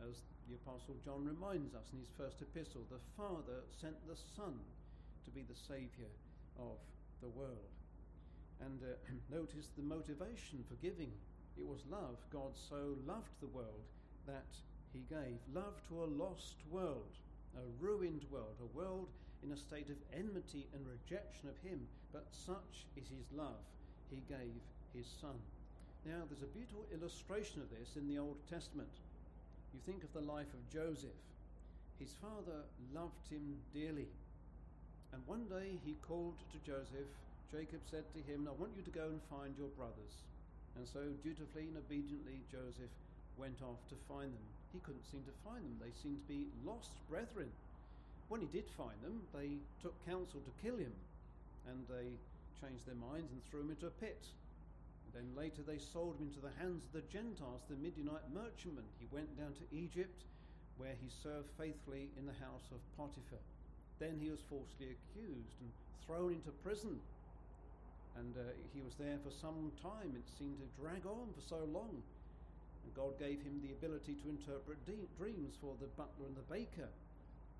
As 0.01 0.21
the 0.49 0.57
Apostle 0.65 0.97
John 1.05 1.29
reminds 1.29 1.77
us 1.77 1.93
in 1.93 2.01
his 2.01 2.09
first 2.17 2.41
epistle, 2.41 2.81
the 2.89 3.01
Father 3.13 3.61
sent 3.69 3.95
the 4.09 4.17
Son 4.35 4.57
to 5.25 5.29
be 5.29 5.45
the 5.45 5.53
Saviour 5.53 6.09
of 6.57 6.81
the 7.21 7.29
world. 7.29 7.69
And 8.57 8.81
uh, 8.81 8.97
notice 9.29 9.69
the 9.77 9.85
motivation 9.85 10.65
for 10.65 10.73
giving. 10.81 11.13
It 11.53 11.65
was 11.69 11.85
love. 11.85 12.17
God 12.33 12.57
so 12.57 12.97
loved 13.05 13.37
the 13.41 13.53
world 13.53 13.85
that 14.25 14.49
he 14.89 15.05
gave. 15.05 15.37
Love 15.53 15.77
to 15.89 16.01
a 16.01 16.09
lost 16.17 16.57
world, 16.71 17.13
a 17.53 17.65
ruined 17.77 18.25
world, 18.31 18.57
a 18.57 18.77
world 18.77 19.09
in 19.45 19.51
a 19.53 19.57
state 19.57 19.93
of 19.93 20.01
enmity 20.17 20.65
and 20.73 20.81
rejection 20.89 21.45
of 21.45 21.61
him. 21.61 21.85
But 22.11 22.25
such 22.33 22.89
is 22.97 23.05
his 23.05 23.29
love. 23.37 23.61
He 24.09 24.25
gave 24.25 24.57
his 24.97 25.05
Son. 25.21 25.37
Now, 26.05 26.25
there's 26.25 26.41
a 26.41 26.57
beautiful 26.57 26.89
illustration 26.89 27.61
of 27.61 27.69
this 27.69 28.01
in 28.01 28.09
the 28.09 28.17
Old 28.17 28.41
Testament. 28.49 28.89
You 29.73 29.79
think 29.85 30.03
of 30.03 30.13
the 30.13 30.25
life 30.25 30.49
of 30.53 30.69
Joseph. 30.73 31.19
His 31.99 32.15
father 32.21 32.65
loved 32.93 33.27
him 33.29 33.59
dearly. 33.73 34.07
And 35.13 35.21
one 35.25 35.45
day 35.49 35.77
he 35.85 35.95
called 36.07 36.37
to 36.53 36.57
Joseph. 36.65 37.09
Jacob 37.51 37.81
said 37.89 38.05
to 38.13 38.21
him, 38.25 38.47
I 38.47 38.53
want 38.55 38.77
you 38.77 38.85
to 38.85 38.93
go 38.93 39.09
and 39.09 39.21
find 39.29 39.53
your 39.57 39.73
brothers. 39.73 40.25
And 40.77 40.85
so, 40.85 41.01
dutifully 41.25 41.65
and 41.65 41.77
obediently, 41.77 42.45
Joseph 42.51 42.93
went 43.37 43.57
off 43.65 43.81
to 43.89 43.97
find 44.07 44.29
them. 44.29 44.47
He 44.71 44.79
couldn't 44.85 45.05
seem 45.09 45.25
to 45.25 45.35
find 45.41 45.65
them. 45.65 45.81
They 45.81 45.93
seemed 45.97 46.21
to 46.21 46.29
be 46.29 46.47
lost 46.61 46.93
brethren. 47.09 47.49
When 48.29 48.41
he 48.41 48.49
did 48.53 48.69
find 48.77 48.95
them, 49.01 49.25
they 49.33 49.57
took 49.81 49.97
counsel 50.05 50.41
to 50.45 50.53
kill 50.61 50.77
him. 50.77 50.93
And 51.65 51.83
they 51.89 52.13
changed 52.61 52.85
their 52.85 53.01
minds 53.01 53.33
and 53.33 53.41
threw 53.49 53.65
him 53.65 53.73
into 53.73 53.89
a 53.89 53.97
pit. 53.97 54.21
Then 55.13 55.35
later 55.35 55.61
they 55.65 55.77
sold 55.77 56.17
him 56.17 56.27
into 56.29 56.39
the 56.39 56.53
hands 56.59 56.85
of 56.85 56.93
the 56.93 57.07
Gentiles, 57.11 57.61
the 57.69 57.75
Midianite 57.75 58.29
merchantmen. 58.33 58.85
He 58.99 59.07
went 59.11 59.37
down 59.37 59.53
to 59.57 59.75
Egypt, 59.75 60.23
where 60.77 60.95
he 61.01 61.09
served 61.09 61.49
faithfully 61.57 62.09
in 62.17 62.25
the 62.25 62.39
house 62.39 62.69
of 62.71 62.79
Potiphar. 62.95 63.41
Then 63.99 64.15
he 64.21 64.31
was 64.31 64.39
falsely 64.47 64.95
accused 64.95 65.59
and 65.59 65.71
thrown 66.07 66.39
into 66.39 66.55
prison. 66.63 66.99
And 68.17 68.35
uh, 68.35 68.55
he 68.73 68.81
was 68.81 68.95
there 68.95 69.19
for 69.23 69.31
some 69.31 69.71
time. 69.83 70.15
It 70.15 70.27
seemed 70.39 70.57
to 70.59 70.67
drag 70.79 71.05
on 71.05 71.29
for 71.35 71.43
so 71.43 71.67
long. 71.67 71.99
And 72.83 72.91
God 72.95 73.19
gave 73.19 73.43
him 73.43 73.59
the 73.59 73.75
ability 73.75 74.15
to 74.23 74.29
interpret 74.31 74.79
de- 74.87 75.07
dreams 75.19 75.59
for 75.59 75.75
the 75.79 75.91
butler 75.99 76.31
and 76.31 76.37
the 76.39 76.47
baker. 76.47 76.87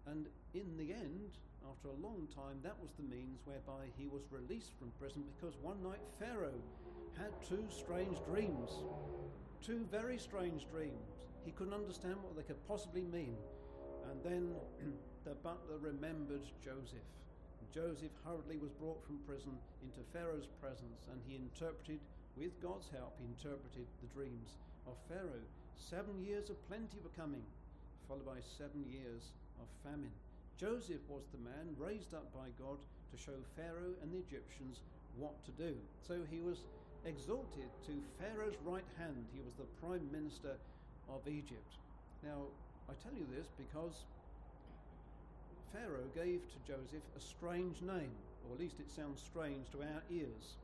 And 0.07 0.25
in 0.55 0.79
the 0.79 0.95
end, 0.95 1.35
after 1.67 1.91
a 1.91 1.99
long 1.99 2.27
time, 2.31 2.63
that 2.63 2.79
was 2.79 2.89
the 2.95 3.03
means 3.03 3.43
whereby 3.43 3.91
he 3.99 4.07
was 4.07 4.23
released 4.31 4.71
from 4.79 4.95
prison 4.99 5.23
because 5.35 5.53
one 5.62 5.83
night 5.83 6.01
Pharaoh 6.17 6.55
had 7.20 7.36
two 7.43 7.63
strange 7.67 8.17
dreams. 8.26 8.72
Two 9.61 9.86
very 9.91 10.17
strange 10.17 10.65
dreams. 10.72 11.28
He 11.43 11.51
couldn't 11.51 11.74
understand 11.74 12.15
what 12.24 12.36
they 12.36 12.43
could 12.43 12.65
possibly 12.67 13.03
mean. 13.03 13.36
And 14.09 14.24
then 14.24 14.55
the 15.26 15.36
butler 15.43 15.78
remembered 15.80 16.47
Joseph. 16.63 17.03
Joseph 17.70 18.15
hurriedly 18.26 18.57
was 18.57 18.74
brought 18.82 19.03
from 19.05 19.22
prison 19.30 19.53
into 19.86 20.01
Pharaoh's 20.09 20.49
presence, 20.57 21.05
and 21.11 21.22
he 21.28 21.38
interpreted, 21.38 22.01
with 22.34 22.57
God's 22.63 22.89
help, 22.89 23.13
he 23.22 23.30
interpreted 23.30 23.86
the 24.01 24.09
dreams 24.09 24.57
of 24.88 24.97
Pharaoh. 25.05 25.45
Seven 25.78 26.17
years 26.26 26.49
of 26.49 26.57
plenty 26.65 26.97
were 27.03 27.13
coming, 27.13 27.45
followed 28.07 28.26
by 28.26 28.41
seven 28.41 28.82
years 28.89 29.38
of 29.61 29.70
famine. 29.86 30.13
Joseph 30.57 31.05
was 31.07 31.30
the 31.30 31.45
man 31.45 31.78
raised 31.78 32.17
up 32.17 32.26
by 32.34 32.49
God 32.57 32.82
to 33.13 33.22
show 33.22 33.38
Pharaoh 33.55 33.93
and 34.01 34.09
the 34.09 34.24
Egyptians 34.26 34.82
what 35.15 35.38
to 35.45 35.51
do. 35.53 35.78
So 36.01 36.26
he 36.26 36.41
was 36.41 36.65
exalted 37.06 37.70
to 37.86 37.93
Pharaoh's 38.20 38.58
right 38.66 38.88
hand. 38.97 39.26
He 39.34 39.41
was 39.41 39.56
the 39.56 39.70
prime 39.86 40.08
minister 40.12 40.58
of 41.08 41.28
Egypt. 41.28 41.78
Now, 42.24 42.47
I 42.89 42.93
tell 43.04 43.14
you 43.18 43.26
this 43.36 43.47
because 43.58 44.04
Pharaoh 45.72 46.10
gave 46.16 46.41
to 46.50 46.60
Joseph 46.68 47.06
a 47.16 47.20
strange 47.20 47.82
name, 47.82 48.12
or 48.45 48.54
at 48.54 48.60
least 48.60 48.80
it 48.80 48.89
sounds 48.89 49.22
strange 49.22 49.70
to 49.72 49.82
our 49.82 50.04
ears. 50.10 50.58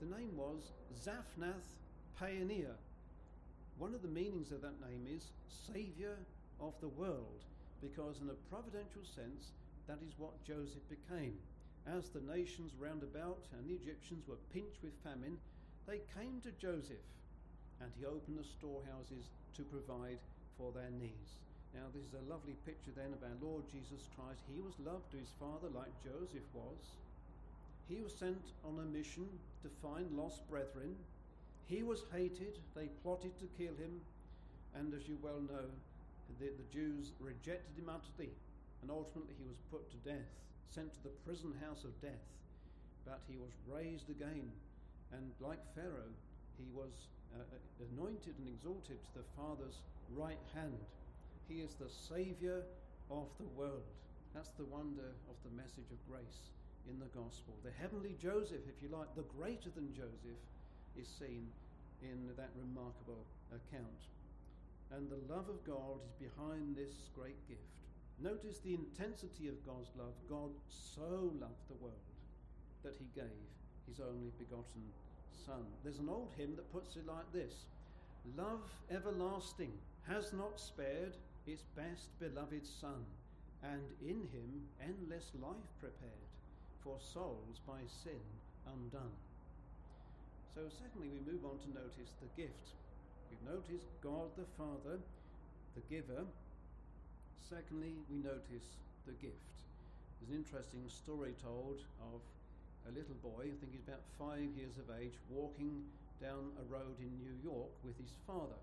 The 0.00 0.06
name 0.16 0.36
was 0.36 0.72
Zaphnath 0.96 1.76
Paaneah. 2.18 2.76
one 3.78 3.94
of 3.94 4.02
the 4.02 4.08
meanings 4.08 4.52
of 4.52 4.62
that 4.62 4.80
name 4.80 5.06
is 5.08 5.32
Saviour 5.48 6.16
of 6.60 6.74
the 6.80 6.88
world, 6.88 7.44
because 7.80 8.20
in 8.20 8.28
a 8.28 8.48
providential 8.48 9.04
sense, 9.04 9.52
that 9.86 9.98
is 10.06 10.18
what 10.18 10.44
Joseph 10.44 10.84
became. 10.88 11.36
As 11.86 12.10
the 12.10 12.20
nations 12.20 12.72
round 12.78 13.02
about 13.02 13.44
and 13.56 13.68
the 13.68 13.74
Egyptians 13.74 14.28
were 14.28 14.40
pinched 14.52 14.82
with 14.82 14.92
famine, 15.02 15.38
they 15.90 15.98
came 16.14 16.38
to 16.38 16.54
Joseph, 16.54 17.02
and 17.82 17.90
he 17.98 18.06
opened 18.06 18.38
the 18.38 18.46
storehouses 18.46 19.26
to 19.58 19.66
provide 19.66 20.22
for 20.54 20.70
their 20.70 20.94
needs. 20.94 21.42
Now, 21.74 21.90
this 21.90 22.06
is 22.06 22.14
a 22.14 22.30
lovely 22.30 22.54
picture 22.62 22.94
then 22.94 23.10
of 23.10 23.26
our 23.26 23.34
Lord 23.42 23.66
Jesus 23.66 24.06
Christ. 24.14 24.46
He 24.46 24.62
was 24.62 24.78
loved 24.86 25.10
to 25.10 25.18
his 25.18 25.34
Father 25.42 25.66
like 25.74 25.90
Joseph 25.98 26.46
was. 26.54 26.94
He 27.90 27.98
was 27.98 28.14
sent 28.14 28.54
on 28.62 28.78
a 28.78 28.86
mission 28.86 29.26
to 29.66 29.68
find 29.82 30.06
lost 30.14 30.46
brethren. 30.46 30.94
He 31.66 31.82
was 31.82 32.06
hated. 32.14 32.54
They 32.78 32.86
plotted 33.02 33.34
to 33.42 33.50
kill 33.58 33.74
him. 33.74 33.98
And 34.78 34.94
as 34.94 35.10
you 35.10 35.18
well 35.18 35.42
know, 35.42 35.66
the, 36.38 36.54
the 36.54 36.70
Jews 36.70 37.10
rejected 37.18 37.74
him 37.74 37.90
utterly. 37.90 38.30
And 38.82 38.94
ultimately, 38.94 39.34
he 39.34 39.50
was 39.50 39.58
put 39.74 39.90
to 39.90 39.98
death, 40.06 40.30
sent 40.70 40.94
to 40.94 41.02
the 41.02 41.14
prison 41.26 41.50
house 41.66 41.82
of 41.82 41.94
death. 41.98 42.26
But 43.02 43.26
he 43.26 43.34
was 43.42 43.50
raised 43.66 44.06
again. 44.06 44.54
And 45.12 45.30
like 45.40 45.60
Pharaoh, 45.74 46.14
he 46.58 46.66
was 46.74 47.10
uh, 47.34 47.42
anointed 47.92 48.34
and 48.38 48.48
exalted 48.48 48.98
to 49.02 49.12
the 49.18 49.26
Father's 49.36 49.82
right 50.14 50.40
hand. 50.54 50.78
He 51.48 51.60
is 51.60 51.74
the 51.74 51.90
Saviour 51.90 52.62
of 53.10 53.26
the 53.38 53.50
world. 53.58 53.86
That's 54.34 54.54
the 54.54 54.70
wonder 54.70 55.10
of 55.26 55.36
the 55.42 55.54
message 55.56 55.90
of 55.90 55.98
grace 56.06 56.54
in 56.86 56.98
the 56.98 57.10
gospel. 57.10 57.58
The 57.64 57.74
heavenly 57.74 58.14
Joseph, 58.22 58.62
if 58.70 58.78
you 58.82 58.88
like, 58.88 59.10
the 59.18 59.26
greater 59.34 59.70
than 59.74 59.90
Joseph, 59.94 60.38
is 60.94 61.08
seen 61.18 61.50
in 62.02 62.30
that 62.36 62.50
remarkable 62.54 63.26
account. 63.50 64.02
And 64.94 65.10
the 65.10 65.22
love 65.32 65.48
of 65.50 65.62
God 65.66 66.02
is 66.06 66.14
behind 66.18 66.76
this 66.76 67.10
great 67.14 67.38
gift. 67.46 67.66
Notice 68.22 68.58
the 68.58 68.74
intensity 68.74 69.48
of 69.48 69.66
God's 69.66 69.90
love. 69.96 70.14
God 70.28 70.50
so 70.68 71.34
loved 71.38 71.66
the 71.68 71.78
world 71.80 72.06
that 72.82 72.94
he 72.98 73.06
gave 73.14 73.50
his 73.88 74.00
only 74.00 74.32
begotten 74.38 74.84
Son. 75.46 75.64
There's 75.82 75.98
an 75.98 76.08
old 76.08 76.28
hymn 76.36 76.56
that 76.56 76.72
puts 76.72 76.96
it 76.96 77.06
like 77.06 77.30
this 77.32 77.64
Love 78.36 78.70
everlasting 78.90 79.72
has 80.06 80.32
not 80.32 80.60
spared 80.60 81.16
its 81.46 81.62
best 81.74 82.08
beloved 82.18 82.66
Son, 82.66 83.04
and 83.62 83.82
in 84.02 84.28
him 84.32 84.68
endless 84.80 85.32
life 85.40 85.70
prepared 85.80 86.28
for 86.82 86.96
souls 87.00 87.60
by 87.66 87.80
sin 87.86 88.20
undone. 88.66 89.16
So, 90.54 90.62
secondly, 90.68 91.08
we 91.08 91.32
move 91.32 91.44
on 91.44 91.58
to 91.64 91.70
notice 91.70 92.12
the 92.20 92.30
gift. 92.40 92.74
We've 93.30 93.54
noticed 93.54 93.94
God 94.02 94.34
the 94.36 94.48
Father, 94.58 94.98
the 95.74 95.84
giver. 95.88 96.26
Secondly, 97.48 97.94
we 98.10 98.18
notice 98.18 98.76
the 99.06 99.14
gift. 99.22 99.54
There's 100.18 100.30
an 100.30 100.36
interesting 100.36 100.84
story 100.88 101.34
told 101.42 101.80
of 102.12 102.20
a 102.88 102.92
little 102.92 103.18
boy, 103.20 103.50
I 103.50 103.56
think 103.58 103.72
he's 103.74 103.84
about 103.84 104.04
five 104.16 104.48
years 104.56 104.76
of 104.80 104.88
age, 104.96 105.16
walking 105.28 105.84
down 106.20 106.52
a 106.60 106.64
road 106.68 106.96
in 107.00 107.12
New 107.20 107.36
York 107.40 107.72
with 107.84 107.96
his 107.96 108.12
father. 108.26 108.60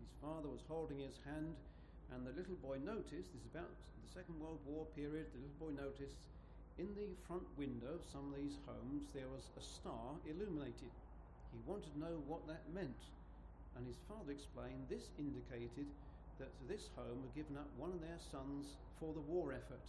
His 0.00 0.12
father 0.20 0.48
was 0.48 0.64
holding 0.68 1.00
his 1.00 1.16
hand 1.24 1.56
and 2.12 2.26
the 2.26 2.36
little 2.36 2.58
boy 2.60 2.76
noticed, 2.84 3.32
this 3.32 3.42
is 3.42 3.48
about 3.50 3.70
the 3.72 4.10
Second 4.12 4.36
World 4.36 4.60
War 4.68 4.84
period, 4.92 5.26
the 5.32 5.40
little 5.40 5.60
boy 5.60 5.72
noticed 5.74 6.20
in 6.76 6.90
the 6.98 7.10
front 7.26 7.46
window 7.56 7.96
of 7.96 8.04
some 8.10 8.34
of 8.34 8.36
these 8.36 8.58
homes 8.66 9.06
there 9.14 9.30
was 9.30 9.50
a 9.56 9.62
star 9.62 10.18
illuminated. 10.26 10.92
He 11.54 11.58
wanted 11.64 11.90
to 11.94 12.02
know 12.02 12.18
what 12.26 12.46
that 12.50 12.66
meant. 12.74 12.98
And 13.78 13.86
his 13.86 13.98
father 14.10 14.34
explained 14.34 14.90
this 14.90 15.10
indicated 15.18 15.86
that 16.38 16.50
this 16.66 16.90
home 16.98 17.22
had 17.22 17.34
given 17.34 17.56
up 17.56 17.70
one 17.78 17.94
of 17.94 18.02
their 18.02 18.18
sons 18.30 18.74
for 18.98 19.14
the 19.14 19.22
war 19.26 19.54
effort. 19.54 19.86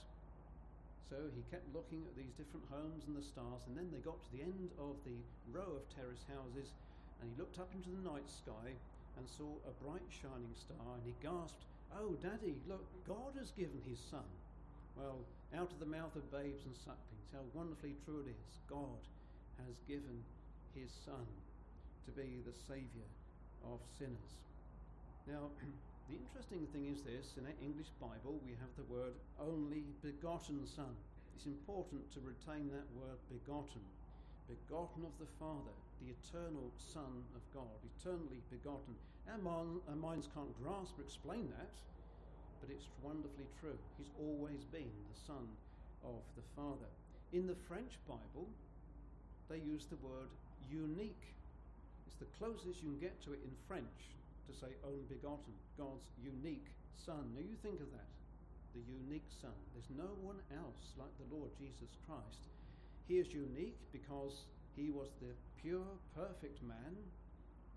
So 1.09 1.21
he 1.37 1.45
kept 1.53 1.69
looking 1.69 2.01
at 2.09 2.17
these 2.17 2.33
different 2.33 2.65
homes 2.67 3.05
and 3.05 3.13
the 3.13 3.21
stars, 3.21 3.61
and 3.69 3.77
then 3.77 3.93
they 3.93 4.01
got 4.01 4.17
to 4.25 4.31
the 4.33 4.41
end 4.41 4.73
of 4.81 4.97
the 5.05 5.21
row 5.53 5.77
of 5.77 5.85
terrace 5.93 6.25
houses, 6.25 6.73
and 7.21 7.29
he 7.29 7.37
looked 7.37 7.61
up 7.61 7.69
into 7.77 7.93
the 7.93 8.01
night 8.01 8.25
sky 8.25 8.73
and 9.15 9.25
saw 9.29 9.53
a 9.69 9.73
bright 9.85 10.09
shining 10.09 10.55
star, 10.57 10.97
and 10.97 11.05
he 11.05 11.13
gasped, 11.21 11.61
Oh, 11.93 12.17
Daddy, 12.19 12.57
look, 12.67 12.83
God 13.07 13.37
has 13.37 13.53
given 13.53 13.79
his 13.85 14.01
Son. 14.09 14.25
Well, 14.97 15.21
out 15.53 15.71
of 15.71 15.79
the 15.79 15.87
mouth 15.87 16.15
of 16.17 16.25
babes 16.33 16.65
and 16.65 16.75
sucklings, 16.75 17.29
how 17.31 17.45
wonderfully 17.53 17.95
true 18.03 18.25
it 18.25 18.33
is. 18.33 18.51
God 18.67 18.99
has 19.61 19.77
given 19.87 20.19
his 20.73 20.89
Son 21.05 21.27
to 22.05 22.11
be 22.11 22.41
the 22.43 22.55
Saviour 22.67 23.07
of 23.63 23.79
sinners. 24.01 24.33
Now, 25.27 25.53
the 26.05 26.21
interesting 26.21 26.69
thing 26.69 26.85
is 26.85 27.01
this 27.01 27.33
in 27.37 27.49
our 27.49 27.57
English 27.57 27.89
Bible, 27.97 28.37
we 28.45 28.53
have 28.61 28.69
the 28.77 28.85
word 28.85 29.17
only 29.41 29.81
begotten 30.05 30.61
Son. 30.69 30.93
It's 31.33 31.49
important 31.49 32.05
to 32.13 32.21
retain 32.21 32.69
that 32.69 32.85
word 32.93 33.17
begotten. 33.25 33.81
Begotten 34.45 35.01
of 35.01 35.17
the 35.17 35.29
Father, 35.41 35.73
the 36.05 36.13
eternal 36.13 36.69
Son 36.77 37.25
of 37.33 37.41
God, 37.49 37.73
eternally 37.97 38.37
begotten. 38.53 38.93
Our, 39.25 39.41
mon- 39.41 39.81
our 39.89 39.97
minds 39.97 40.29
can't 40.29 40.53
grasp 40.61 40.93
or 41.01 41.01
explain 41.01 41.49
that, 41.57 41.73
but 42.61 42.69
it's 42.69 42.85
wonderfully 43.01 43.49
true. 43.57 43.77
He's 43.97 44.13
always 44.21 44.61
been 44.69 44.93
the 45.09 45.19
Son 45.25 45.49
of 46.05 46.21
the 46.37 46.45
Father. 46.53 46.89
In 47.33 47.49
the 47.49 47.57
French 47.65 47.97
Bible, 48.05 48.45
they 49.49 49.57
use 49.57 49.89
the 49.89 49.97
word 50.05 50.29
unique. 50.69 51.33
It's 52.05 52.21
the 52.21 52.29
closest 52.37 52.85
you 52.85 52.93
can 52.93 53.01
get 53.01 53.17
to 53.25 53.33
it 53.33 53.41
in 53.41 53.57
French 53.65 54.13
to 54.47 54.53
say 54.53 54.71
only 54.85 55.05
begotten, 55.09 55.53
God's 55.77 56.05
unique 56.21 56.69
Son. 56.93 57.33
Now 57.33 57.41
you 57.41 57.57
think 57.61 57.81
of 57.81 57.89
that, 57.91 58.11
the 58.73 58.85
unique 58.85 59.27
Son. 59.41 59.53
There's 59.73 59.91
no 59.93 60.09
one 60.21 60.39
else 60.53 60.93
like 60.97 61.11
the 61.17 61.29
Lord 61.33 61.49
Jesus 61.57 61.91
Christ. 62.05 62.49
He 63.07 63.17
is 63.21 63.29
unique 63.33 63.77
because 63.93 64.45
he 64.75 64.89
was 64.89 65.09
the 65.21 65.33
pure, 65.61 65.85
perfect 66.15 66.61
man, 66.63 66.93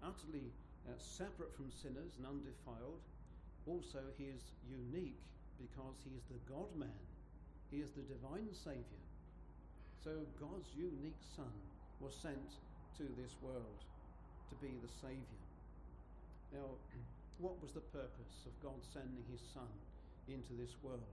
utterly 0.03 0.53
uh, 0.89 0.97
separate 0.99 1.55
from 1.57 1.71
sinners 1.71 2.17
and 2.17 2.27
undefiled. 2.27 3.01
Also, 3.67 4.01
he 4.17 4.33
is 4.33 4.43
unique 4.65 5.21
because 5.61 5.97
he 6.05 6.13
is 6.17 6.25
the 6.31 6.41
God 6.49 6.71
man, 6.77 7.03
he 7.71 7.79
is 7.79 7.91
the 7.93 8.07
divine 8.09 8.49
Saviour. 8.53 9.05
So, 10.05 10.25
God's 10.41 10.71
unique 10.77 11.21
Son 11.37 11.53
was 12.01 12.15
sent 12.15 12.57
to 12.97 13.05
this 13.19 13.35
world 13.43 13.83
to 14.49 14.55
be 14.57 14.79
the 14.81 14.89
Saviour. 15.01 15.48
Now, 16.53 16.77
what 17.39 17.61
was 17.63 17.73
the 17.73 17.85
purpose 17.95 18.47
of 18.49 18.55
God 18.63 18.81
sending 18.93 19.23
his 19.31 19.41
Son 19.55 19.69
into 20.27 20.57
this 20.59 20.75
world? 20.83 21.13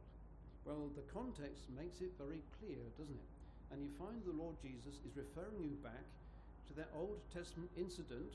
Well, 0.65 0.89
the 0.97 1.05
context 1.13 1.69
makes 1.77 2.01
it 2.01 2.17
very 2.17 2.41
clear, 2.57 2.81
doesn't 2.97 3.13
it? 3.13 3.31
And 3.69 3.83
you 3.83 3.91
find 4.01 4.17
the 4.25 4.33
Lord 4.33 4.57
Jesus 4.61 4.97
is 5.05 5.13
referring 5.13 5.61
you 5.61 5.77
back 5.85 6.05
to 6.69 6.73
that 6.81 6.89
Old 6.97 7.21
Testament 7.29 7.69
incident 7.77 8.33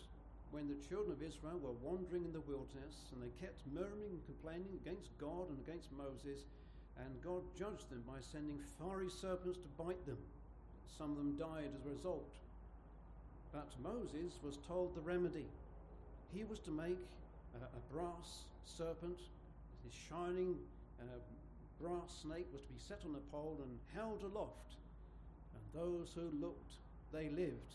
when 0.50 0.66
the 0.66 0.78
children 0.86 1.14
of 1.14 1.22
Israel 1.22 1.58
were 1.62 1.78
wandering 1.82 2.26
in 2.26 2.34
the 2.34 2.46
wilderness 2.46 3.10
and 3.14 3.22
they 3.22 3.30
kept 3.38 3.62
murmuring 3.70 4.18
and 4.18 4.26
complaining 4.26 4.70
against 4.82 5.10
God 5.18 5.46
and 5.50 5.58
against 5.62 5.90
Moses, 5.94 6.46
and 6.98 7.22
God 7.22 7.42
judged 7.58 7.90
them 7.90 8.02
by 8.06 8.18
sending 8.20 8.58
fiery 8.78 9.10
serpents 9.10 9.58
to 9.58 9.70
bite 9.78 10.02
them. 10.06 10.18
Some 10.98 11.14
of 11.14 11.18
them 11.18 11.38
died 11.38 11.70
as 11.74 11.86
a 11.86 11.94
result. 11.94 12.34
But 13.52 13.70
Moses 13.82 14.38
was 14.42 14.58
told 14.66 14.94
the 14.94 15.02
remedy. 15.02 15.46
He 16.34 16.44
was 16.44 16.58
to 16.60 16.70
make 16.70 16.98
a, 17.54 17.64
a 17.64 17.82
brass 17.92 18.44
serpent, 18.64 19.18
his 19.84 19.94
shining 20.08 20.56
uh, 21.00 21.18
brass 21.80 22.22
snake 22.22 22.46
was 22.52 22.62
to 22.62 22.72
be 22.72 22.80
set 22.80 23.00
on 23.08 23.16
a 23.16 23.24
pole 23.32 23.58
and 23.64 23.72
held 23.94 24.22
aloft. 24.22 24.76
And 25.56 25.64
those 25.72 26.12
who 26.14 26.28
looked, 26.38 26.76
they 27.12 27.28
lived. 27.30 27.72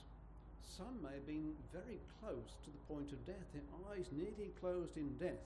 Some 0.64 1.02
may 1.02 1.16
have 1.16 1.28
been 1.28 1.56
very 1.72 2.00
close 2.22 2.56
to 2.64 2.70
the 2.70 2.86
point 2.88 3.12
of 3.12 3.26
death, 3.26 3.48
their 3.54 3.66
eyes 3.92 4.08
nearly 4.12 4.52
closed 4.60 4.98
in 4.98 5.16
death, 5.18 5.44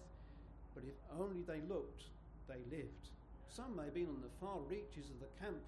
but 0.74 0.84
if 0.84 0.97
only 1.20 1.41
they 1.45 1.62
looked, 1.70 2.03
they 2.47 2.62
lived. 2.70 3.14
Some 3.49 3.76
may 3.76 3.86
have 3.86 3.93
been 3.93 4.10
on 4.10 4.22
the 4.22 4.38
far 4.41 4.57
reaches 4.70 5.10
of 5.10 5.20
the 5.22 5.32
camp, 5.38 5.62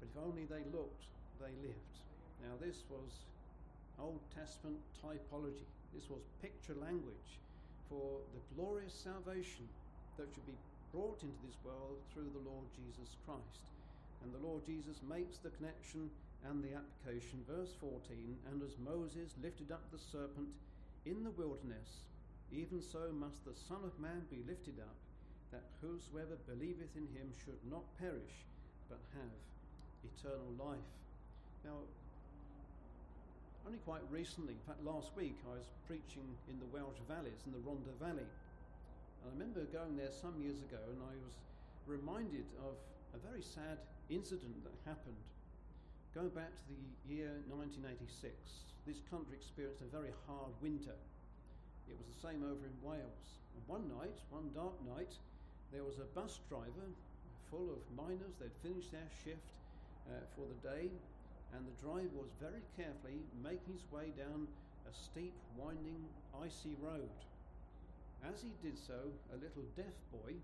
but 0.00 0.08
if 0.08 0.16
only 0.16 0.44
they 0.44 0.64
looked, 0.72 1.04
they 1.40 1.52
lived. 1.60 1.94
Now, 2.40 2.56
this 2.60 2.84
was 2.88 3.24
Old 4.00 4.20
Testament 4.32 4.80
typology, 5.00 5.68
this 5.96 6.12
was 6.12 6.28
picture 6.44 6.76
language 6.76 7.40
for 7.88 8.20
the 8.36 8.44
glorious 8.52 8.92
salvation 8.92 9.64
that 10.20 10.28
should 10.28 10.44
be 10.44 10.60
brought 10.92 11.24
into 11.24 11.40
this 11.40 11.56
world 11.64 11.96
through 12.12 12.28
the 12.36 12.44
Lord 12.44 12.68
Jesus 12.76 13.16
Christ. 13.24 13.64
And 14.20 14.28
the 14.28 14.44
Lord 14.44 14.60
Jesus 14.68 15.00
makes 15.08 15.40
the 15.40 15.56
connection 15.56 16.12
and 16.44 16.60
the 16.60 16.76
application. 16.76 17.40
Verse 17.48 17.72
14 17.80 17.96
And 18.52 18.60
as 18.60 18.76
Moses 18.76 19.32
lifted 19.40 19.72
up 19.72 19.88
the 19.88 19.96
serpent 20.12 20.52
in 21.08 21.24
the 21.24 21.32
wilderness, 21.32 22.04
even 22.52 22.84
so 22.84 23.08
must 23.16 23.40
the 23.48 23.56
Son 23.56 23.80
of 23.80 23.96
Man 23.96 24.28
be 24.28 24.44
lifted 24.44 24.76
up, 24.76 25.00
that 25.48 25.64
whosoever 25.80 26.36
believeth 26.44 26.92
in 26.92 27.08
him 27.16 27.32
should 27.40 27.60
not 27.72 27.88
perish, 27.96 28.44
but 28.92 29.00
have 29.16 29.32
eternal 30.04 30.52
life. 30.60 30.92
Now, 31.64 31.88
only 33.66 33.82
quite 33.82 34.06
recently, 34.14 34.54
in 34.54 34.62
fact, 34.62 34.78
last 34.86 35.10
week, 35.18 35.34
I 35.42 35.58
was 35.58 35.66
preaching 35.90 36.22
in 36.46 36.54
the 36.62 36.70
Welsh 36.70 37.02
valleys, 37.10 37.42
in 37.42 37.50
the 37.50 37.58
Rhondda 37.66 37.90
Valley. 37.98 38.22
And 38.22 39.24
I 39.26 39.28
remember 39.34 39.66
going 39.74 39.98
there 39.98 40.14
some 40.14 40.38
years 40.38 40.62
ago 40.62 40.78
and 40.86 41.02
I 41.02 41.18
was 41.18 41.34
reminded 41.90 42.46
of 42.62 42.78
a 43.10 43.18
very 43.26 43.42
sad 43.42 43.82
incident 44.06 44.54
that 44.62 44.70
happened. 44.86 45.18
Going 46.14 46.30
back 46.30 46.54
to 46.54 46.64
the 46.70 46.78
year 47.10 47.42
1986, 47.50 48.06
this 48.86 49.02
country 49.10 49.34
experienced 49.34 49.82
a 49.82 49.90
very 49.90 50.14
hard 50.30 50.54
winter. 50.62 50.94
It 51.90 51.98
was 51.98 52.06
the 52.06 52.22
same 52.22 52.46
over 52.46 52.62
in 52.62 52.76
Wales. 52.86 53.42
And 53.58 53.62
one 53.66 53.90
night, 53.90 54.14
one 54.30 54.46
dark 54.54 54.78
night, 54.86 55.10
there 55.74 55.82
was 55.82 55.98
a 55.98 56.06
bus 56.14 56.38
driver 56.46 56.86
full 57.50 57.66
of 57.74 57.82
miners. 57.98 58.38
They'd 58.38 58.54
finished 58.62 58.94
their 58.94 59.10
shift 59.26 59.50
uh, 60.06 60.22
for 60.38 60.46
the 60.46 60.58
day, 60.62 60.86
and 61.54 61.62
the 61.62 61.78
driver 61.78 62.16
was 62.18 62.32
very 62.42 62.62
carefully 62.74 63.22
making 63.42 63.78
his 63.78 63.86
way 63.92 64.10
down 64.16 64.48
a 64.86 64.92
steep, 64.92 65.34
winding, 65.54 66.02
icy 66.42 66.74
road. 66.82 67.10
As 68.26 68.42
he 68.42 68.54
did 68.62 68.78
so, 68.78 69.12
a 69.30 69.38
little 69.38 69.66
deaf 69.76 69.94
boy 70.10 70.34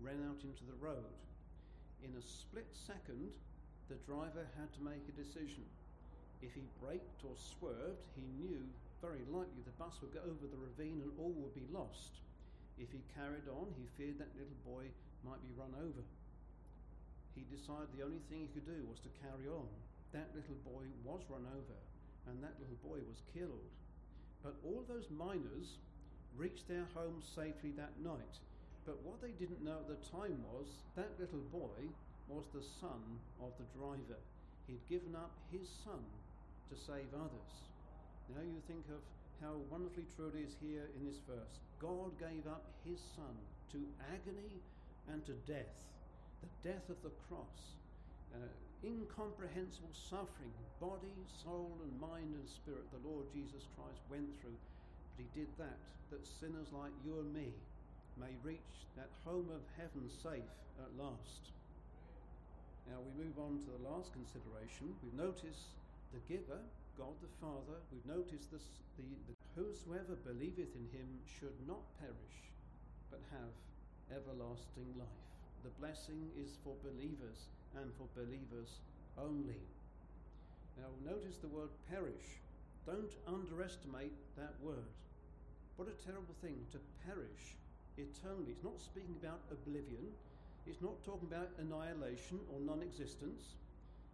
ran 0.00 0.20
out 0.28 0.40
into 0.44 0.64
the 0.68 0.80
road. 0.80 1.16
In 2.04 2.12
a 2.16 2.24
split 2.24 2.68
second, 2.72 3.36
the 3.88 4.00
driver 4.08 4.44
had 4.56 4.72
to 4.76 4.86
make 4.86 5.04
a 5.08 5.20
decision. 5.20 5.64
If 6.40 6.56
he 6.56 6.64
braked 6.80 7.20
or 7.24 7.36
swerved, 7.36 8.08
he 8.16 8.24
knew 8.40 8.64
very 9.04 9.24
likely 9.28 9.64
the 9.64 9.76
bus 9.76 10.00
would 10.00 10.16
go 10.16 10.24
over 10.24 10.48
the 10.48 10.60
ravine 10.60 11.04
and 11.04 11.12
all 11.20 11.32
would 11.40 11.56
be 11.56 11.68
lost. 11.72 12.20
If 12.80 12.92
he 12.92 13.04
carried 13.12 13.48
on, 13.52 13.68
he 13.76 13.84
feared 14.00 14.16
that 14.20 14.32
little 14.36 14.56
boy 14.64 14.88
might 15.24 15.40
be 15.44 15.52
run 15.52 15.76
over. 15.76 16.04
He 17.36 17.44
decided 17.52 17.92
the 17.92 18.04
only 18.04 18.24
thing 18.28 18.48
he 18.48 18.52
could 18.56 18.68
do 18.68 18.80
was 18.88 19.00
to 19.04 19.12
carry 19.20 19.48
on 19.48 19.68
that 20.12 20.34
little 20.34 20.58
boy 20.66 20.84
was 21.04 21.22
run 21.30 21.46
over 21.46 21.78
and 22.28 22.42
that 22.42 22.58
little 22.58 22.78
boy 22.82 22.98
was 23.06 23.22
killed. 23.32 23.70
But 24.42 24.56
all 24.64 24.84
those 24.88 25.08
miners 25.10 25.78
reached 26.36 26.68
their 26.68 26.86
homes 26.94 27.24
safely 27.34 27.72
that 27.76 27.98
night. 28.02 28.38
But 28.86 29.02
what 29.04 29.20
they 29.20 29.34
didn't 29.36 29.64
know 29.64 29.84
at 29.84 29.88
the 29.88 30.00
time 30.08 30.40
was 30.48 30.66
that 30.96 31.18
little 31.20 31.44
boy 31.52 31.90
was 32.28 32.46
the 32.54 32.64
son 32.80 33.02
of 33.42 33.52
the 33.58 33.68
driver. 33.76 34.18
He'd 34.66 34.82
given 34.88 35.14
up 35.14 35.34
his 35.52 35.66
son 35.84 36.00
to 36.70 36.74
save 36.78 37.10
others. 37.12 37.52
Now 38.30 38.46
you 38.46 38.62
think 38.70 38.86
of 38.94 39.02
how 39.42 39.58
wonderfully 39.68 40.06
true 40.14 40.30
it 40.30 40.38
is 40.38 40.54
here 40.62 40.86
in 40.96 41.02
this 41.04 41.18
verse. 41.26 41.58
God 41.82 42.14
gave 42.20 42.46
up 42.46 42.64
his 42.86 43.00
son 43.16 43.34
to 43.72 43.78
agony 44.12 44.62
and 45.10 45.24
to 45.26 45.34
death, 45.50 45.74
the 46.44 46.70
death 46.70 46.86
of 46.88 47.00
the 47.02 47.10
cross. 47.26 47.74
Uh, 48.30 48.46
incomprehensible 48.84 49.92
suffering, 49.92 50.52
body, 50.80 51.12
soul, 51.44 51.76
and 51.84 51.92
mind 52.00 52.32
and 52.32 52.48
spirit, 52.48 52.88
the 52.92 53.04
Lord 53.04 53.28
Jesus 53.32 53.68
Christ 53.76 54.00
went 54.08 54.28
through. 54.40 54.56
But 55.16 55.24
he 55.24 55.28
did 55.36 55.50
that, 55.60 55.80
that 56.10 56.24
sinners 56.24 56.72
like 56.72 56.92
you 57.04 57.20
and 57.20 57.28
me 57.32 57.52
may 58.16 58.32
reach 58.40 58.88
that 58.96 59.12
home 59.24 59.48
of 59.52 59.60
heaven 59.76 60.08
safe 60.08 60.52
at 60.80 60.92
last. 60.96 61.52
Now 62.88 63.04
we 63.04 63.24
move 63.24 63.36
on 63.36 63.60
to 63.60 63.70
the 63.76 63.84
last 63.86 64.16
consideration. 64.16 64.96
We've 65.04 65.20
noticed 65.20 65.76
the 66.16 66.24
giver, 66.26 66.58
God 66.96 67.14
the 67.20 67.30
Father. 67.38 67.78
We've 67.92 68.08
noticed 68.08 68.50
this, 68.50 68.64
the, 68.96 69.04
the 69.28 69.36
whosoever 69.54 70.16
believeth 70.24 70.72
in 70.72 70.88
him 70.90 71.08
should 71.28 71.54
not 71.68 71.84
perish, 72.00 72.38
but 73.12 73.20
have 73.30 73.52
everlasting 74.10 74.88
life. 74.96 75.28
The 75.62 75.74
blessing 75.76 76.32
is 76.40 76.56
for 76.64 76.74
believers 76.82 77.46
and 77.78 77.90
for 77.94 78.08
believers 78.16 78.80
only. 79.18 79.62
Now, 80.78 80.90
notice 81.04 81.36
the 81.36 81.52
word 81.52 81.70
perish. 81.90 82.40
Don't 82.86 83.12
underestimate 83.28 84.16
that 84.36 84.54
word. 84.62 84.90
What 85.76 85.88
a 85.88 86.04
terrible 86.04 86.34
thing 86.40 86.56
to 86.72 86.78
perish 87.04 87.56
eternally. 87.96 88.52
It's 88.56 88.64
not 88.64 88.80
speaking 88.80 89.16
about 89.20 89.44
oblivion, 89.50 90.12
it's 90.66 90.80
not 90.80 91.04
talking 91.04 91.28
about 91.28 91.52
annihilation 91.58 92.40
or 92.52 92.60
non 92.60 92.82
existence. 92.82 93.56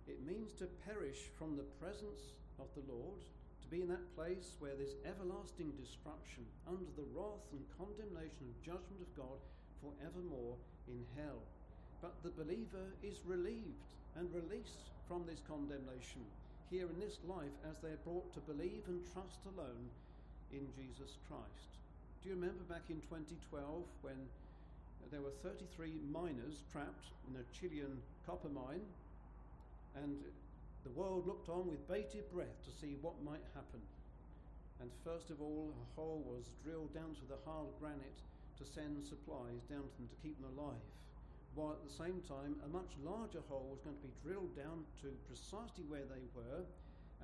It 0.06 0.22
means 0.22 0.54
to 0.62 0.70
perish 0.86 1.26
from 1.34 1.56
the 1.56 1.66
presence 1.82 2.34
of 2.62 2.70
the 2.78 2.86
Lord, 2.86 3.18
to 3.62 3.66
be 3.66 3.82
in 3.82 3.90
that 3.90 4.14
place 4.14 4.54
where 4.62 4.78
there's 4.78 4.94
everlasting 5.02 5.74
destruction 5.74 6.46
under 6.66 6.86
the 6.94 7.10
wrath 7.10 7.42
and 7.50 7.66
condemnation 7.74 8.46
and 8.46 8.62
judgment 8.62 9.02
of 9.02 9.10
God 9.18 9.42
forevermore 9.82 10.54
in 10.86 11.02
hell. 11.18 11.42
But 12.02 12.14
the 12.22 12.34
believer 12.36 12.92
is 13.02 13.24
relieved 13.24 13.88
and 14.16 14.28
released 14.32 14.92
from 15.08 15.24
this 15.26 15.40
condemnation 15.48 16.24
here 16.70 16.88
in 16.90 16.98
this 16.98 17.18
life 17.28 17.54
as 17.70 17.78
they 17.78 17.94
are 17.94 18.04
brought 18.04 18.32
to 18.34 18.40
believe 18.40 18.82
and 18.88 19.00
trust 19.12 19.40
alone 19.46 19.88
in 20.52 20.66
Jesus 20.74 21.16
Christ. 21.28 21.70
Do 22.22 22.28
you 22.28 22.34
remember 22.34 22.64
back 22.68 22.90
in 22.90 23.00
2012 23.06 23.86
when 24.02 24.18
there 25.10 25.22
were 25.22 25.34
33 25.42 26.02
miners 26.10 26.66
trapped 26.72 27.14
in 27.30 27.38
a 27.38 27.46
Chilean 27.54 28.02
copper 28.26 28.50
mine 28.50 28.82
and 29.94 30.18
the 30.82 30.94
world 30.98 31.26
looked 31.26 31.48
on 31.48 31.70
with 31.70 31.86
bated 31.88 32.26
breath 32.34 32.58
to 32.66 32.74
see 32.74 32.98
what 33.00 33.14
might 33.24 33.42
happen. 33.54 33.82
And 34.80 34.90
first 35.02 35.30
of 35.30 35.40
all, 35.40 35.70
a 35.70 35.86
hole 35.98 36.22
was 36.26 36.54
drilled 36.62 36.92
down 36.92 37.14
to 37.16 37.26
the 37.26 37.40
hard 37.46 37.70
granite 37.80 38.20
to 38.58 38.64
send 38.66 39.06
supplies 39.06 39.64
down 39.70 39.86
to 39.86 39.94
them 39.96 40.10
to 40.10 40.22
keep 40.22 40.36
them 40.38 40.50
alive 40.58 40.82
while 41.56 41.72
at 41.72 41.80
the 41.80 41.96
same 41.96 42.20
time 42.28 42.60
a 42.60 42.70
much 42.70 42.92
larger 43.00 43.40
hole 43.48 43.72
was 43.72 43.80
going 43.80 43.96
to 43.96 44.04
be 44.04 44.12
drilled 44.20 44.52
down 44.52 44.84
to 45.00 45.08
precisely 45.24 45.88
where 45.88 46.04
they 46.04 46.20
were, 46.36 46.60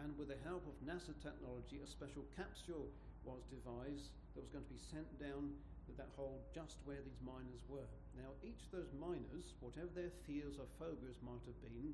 and 0.00 0.08
with 0.16 0.32
the 0.32 0.40
help 0.48 0.64
of 0.64 0.72
NASA 0.80 1.12
technology, 1.20 1.84
a 1.84 1.86
special 1.86 2.24
capsule 2.32 2.88
was 3.28 3.44
devised 3.52 4.08
that 4.32 4.40
was 4.40 4.48
going 4.48 4.64
to 4.64 4.72
be 4.72 4.80
sent 4.80 5.04
down 5.20 5.52
to 5.84 5.92
that 6.00 6.08
hole 6.16 6.40
just 6.56 6.80
where 6.88 7.04
these 7.04 7.20
miners 7.20 7.60
were. 7.68 7.84
Now, 8.16 8.32
each 8.40 8.64
of 8.72 8.80
those 8.80 8.92
miners, 8.96 9.52
whatever 9.60 9.92
their 9.92 10.16
fears 10.24 10.56
or 10.56 10.64
phobias 10.80 11.20
might 11.20 11.44
have 11.44 11.60
been, 11.60 11.92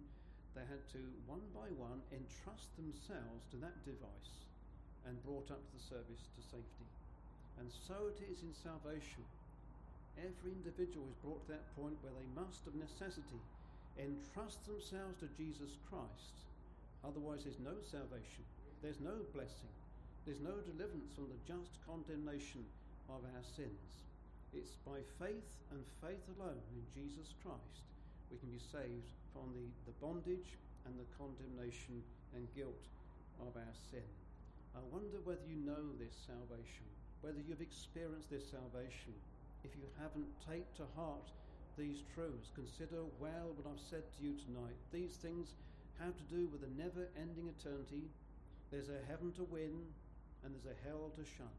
they 0.55 0.63
had 0.71 0.87
to, 0.95 1.03
one 1.27 1.43
by 1.51 1.75
one, 1.75 2.07
entrust 2.15 2.71
themselves 2.79 3.51
to 3.51 3.59
that 3.59 3.83
device 3.83 4.47
and 5.11 5.19
brought 5.27 5.51
up 5.51 5.59
to 5.59 5.73
the 5.75 5.83
service 5.83 6.31
to 6.39 6.41
safety. 6.47 6.87
And 7.59 7.67
so 7.67 8.15
it 8.15 8.23
is 8.31 8.47
in 8.47 8.55
salvation 8.55 9.27
every 10.23 10.53
individual 10.55 11.07
is 11.09 11.19
brought 11.23 11.43
to 11.47 11.53
that 11.55 11.71
point 11.75 11.99
where 12.03 12.15
they 12.15 12.29
must, 12.35 12.67
of 12.67 12.75
necessity, 12.75 13.41
entrust 13.99 14.63
themselves 14.67 15.19
to 15.23 15.31
Jesus 15.35 15.79
Christ. 15.91 16.47
Otherwise, 17.03 17.47
there's 17.47 17.63
no 17.63 17.79
salvation, 17.83 18.45
there's 18.83 19.03
no 19.03 19.23
blessing, 19.35 19.73
there's 20.27 20.43
no 20.43 20.59
deliverance 20.67 21.15
from 21.15 21.31
the 21.31 21.41
just 21.47 21.79
condemnation 21.87 22.67
of 23.09 23.23
our 23.23 23.45
sins. 23.45 24.07
It's 24.55 24.79
by 24.83 25.05
faith 25.19 25.51
and 25.71 25.83
faith 26.03 26.25
alone 26.39 26.63
in 26.75 26.83
Jesus 26.95 27.35
Christ 27.43 27.89
we 28.31 28.37
can 28.37 28.53
be 28.53 28.61
saved 28.61 29.09
from 29.33 29.49
the, 29.57 29.65
the 29.89 29.97
bondage 30.05 30.57
and 30.85 30.93
the 31.01 31.09
condemnation 31.17 32.05
and 32.37 32.45
guilt 32.53 32.85
of 33.41 33.57
our 33.57 33.75
sin. 33.89 34.05
I 34.77 34.85
wonder 34.93 35.17
whether 35.25 35.45
you 35.49 35.57
know 35.65 35.97
this 35.97 36.13
salvation, 36.29 36.87
whether 37.25 37.41
you've 37.41 37.65
experienced 37.65 38.29
this 38.29 38.45
salvation 38.53 39.17
if 39.65 39.75
you 39.77 39.87
haven't 40.01 40.29
take 40.47 40.67
to 40.77 40.87
heart 40.95 41.31
these 41.77 42.03
truths. 42.15 42.51
Consider 42.55 43.07
well 43.19 43.55
what 43.55 43.71
I've 43.71 43.83
said 43.91 44.03
to 44.03 44.21
you 44.23 44.35
tonight. 44.35 44.75
These 44.93 45.15
things 45.23 45.55
have 46.03 46.15
to 46.17 46.27
do 46.31 46.51
with 46.51 46.63
a 46.67 46.73
never 46.75 47.07
ending 47.15 47.51
eternity. 47.51 48.11
There's 48.71 48.91
a 48.91 49.07
heaven 49.07 49.33
to 49.39 49.45
win 49.45 49.87
and 50.45 50.55
there's 50.55 50.71
a 50.71 50.79
hell 50.87 51.11
to 51.15 51.25
shun. 51.25 51.55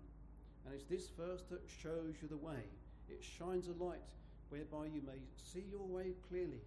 And 0.66 0.76
it's 0.76 0.88
this 0.88 1.10
verse 1.16 1.44
that 1.50 1.64
shows 1.68 2.20
you 2.22 2.28
the 2.28 2.40
way. 2.40 2.64
It 3.10 3.24
shines 3.24 3.68
a 3.68 3.84
light 3.84 4.04
whereby 4.50 4.92
you 4.92 5.02
may 5.08 5.20
see 5.36 5.66
your 5.72 5.88
way 5.88 6.14
clearly. 6.30 6.62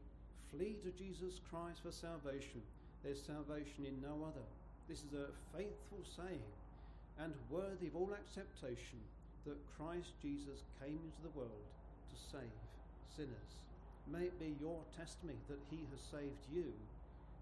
Flee 0.50 0.76
to 0.84 0.90
Jesus 0.90 1.40
Christ 1.48 1.80
for 1.82 1.92
salvation. 1.92 2.60
There's 3.04 3.22
salvation 3.22 3.86
in 3.86 4.00
no 4.00 4.24
other. 4.24 4.44
This 4.88 4.98
is 4.98 5.12
a 5.12 5.32
faithful 5.56 6.04
saying 6.16 6.52
and 7.18 7.32
worthy 7.50 7.88
of 7.88 7.96
all 7.96 8.10
acceptation 8.12 9.00
that 9.46 9.58
Christ 9.74 10.14
Jesus 10.22 10.62
came 10.78 10.98
into 11.02 11.22
the 11.22 11.34
world 11.34 11.66
to 12.10 12.16
save 12.30 12.58
sinners. 13.10 13.52
May 14.06 14.30
it 14.30 14.38
be 14.38 14.54
your 14.58 14.82
testimony 14.94 15.38
that 15.50 15.62
he 15.70 15.82
has 15.90 16.02
saved 16.02 16.42
you 16.50 16.70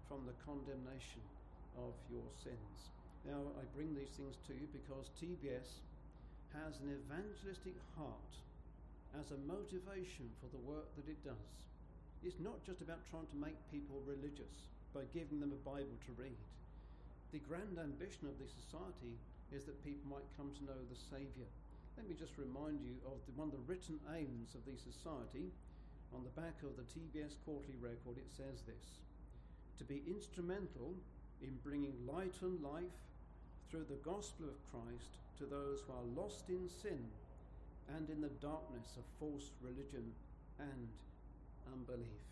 from 0.09 0.25
the 0.25 0.37
condemnation 0.45 1.23
of 1.77 1.93
your 2.09 2.25
sins. 2.41 2.91
Now, 3.25 3.53
I 3.57 3.63
bring 3.77 3.93
these 3.93 4.13
things 4.17 4.37
to 4.49 4.53
you 4.53 4.65
because 4.73 5.13
TBS 5.21 5.81
has 6.57 6.81
an 6.81 6.91
evangelistic 6.91 7.77
heart 7.95 8.33
as 9.15 9.31
a 9.31 9.45
motivation 9.47 10.27
for 10.41 10.49
the 10.51 10.63
work 10.65 10.89
that 10.97 11.07
it 11.07 11.21
does. 11.23 11.53
It's 12.25 12.41
not 12.41 12.61
just 12.65 12.81
about 12.81 13.05
trying 13.09 13.29
to 13.29 13.43
make 13.43 13.57
people 13.69 14.01
religious 14.05 14.69
by 14.93 15.07
giving 15.13 15.39
them 15.39 15.55
a 15.55 15.61
Bible 15.63 15.97
to 16.05 16.13
read. 16.19 16.37
The 17.31 17.41
grand 17.45 17.79
ambition 17.79 18.27
of 18.27 18.35
the 18.37 18.49
society 18.49 19.15
is 19.55 19.63
that 19.65 19.85
people 19.87 20.11
might 20.11 20.27
come 20.35 20.51
to 20.51 20.67
know 20.67 20.79
the 20.91 20.99
Saviour 21.09 21.47
let 22.01 22.09
me 22.09 22.17
just 22.17 22.33
remind 22.41 22.81
you 22.81 22.97
of 23.05 23.21
the, 23.29 23.33
one 23.37 23.45
of 23.45 23.53
the 23.53 23.61
written 23.69 24.01
aims 24.17 24.57
of 24.57 24.65
the 24.65 24.73
society. 24.73 25.53
On 26.17 26.25
the 26.25 26.33
back 26.33 26.57
of 26.65 26.73
the 26.73 26.89
TBS 26.89 27.37
quarterly 27.45 27.77
record, 27.77 28.17
it 28.17 28.25
says 28.33 28.65
this 28.65 28.97
To 29.77 29.85
be 29.85 30.01
instrumental 30.09 30.97
in 31.45 31.53
bringing 31.61 31.93
light 32.09 32.33
and 32.41 32.57
life 32.65 32.97
through 33.69 33.85
the 33.85 34.01
gospel 34.01 34.49
of 34.49 34.57
Christ 34.73 35.13
to 35.37 35.45
those 35.45 35.85
who 35.85 35.93
are 35.93 36.09
lost 36.17 36.49
in 36.49 36.65
sin 36.65 37.05
and 37.93 38.09
in 38.09 38.17
the 38.17 38.33
darkness 38.41 38.97
of 38.97 39.05
false 39.21 39.53
religion 39.61 40.09
and 40.57 40.89
unbelief. 41.69 42.25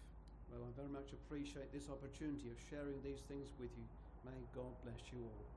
Well, 0.49 0.65
I 0.65 0.73
very 0.73 0.89
much 0.89 1.13
appreciate 1.13 1.69
this 1.69 1.93
opportunity 1.93 2.49
of 2.49 2.57
sharing 2.73 2.97
these 3.05 3.21
things 3.29 3.53
with 3.61 3.69
you. 3.77 3.85
May 4.25 4.41
God 4.57 4.73
bless 4.81 5.13
you 5.13 5.21
all. 5.21 5.48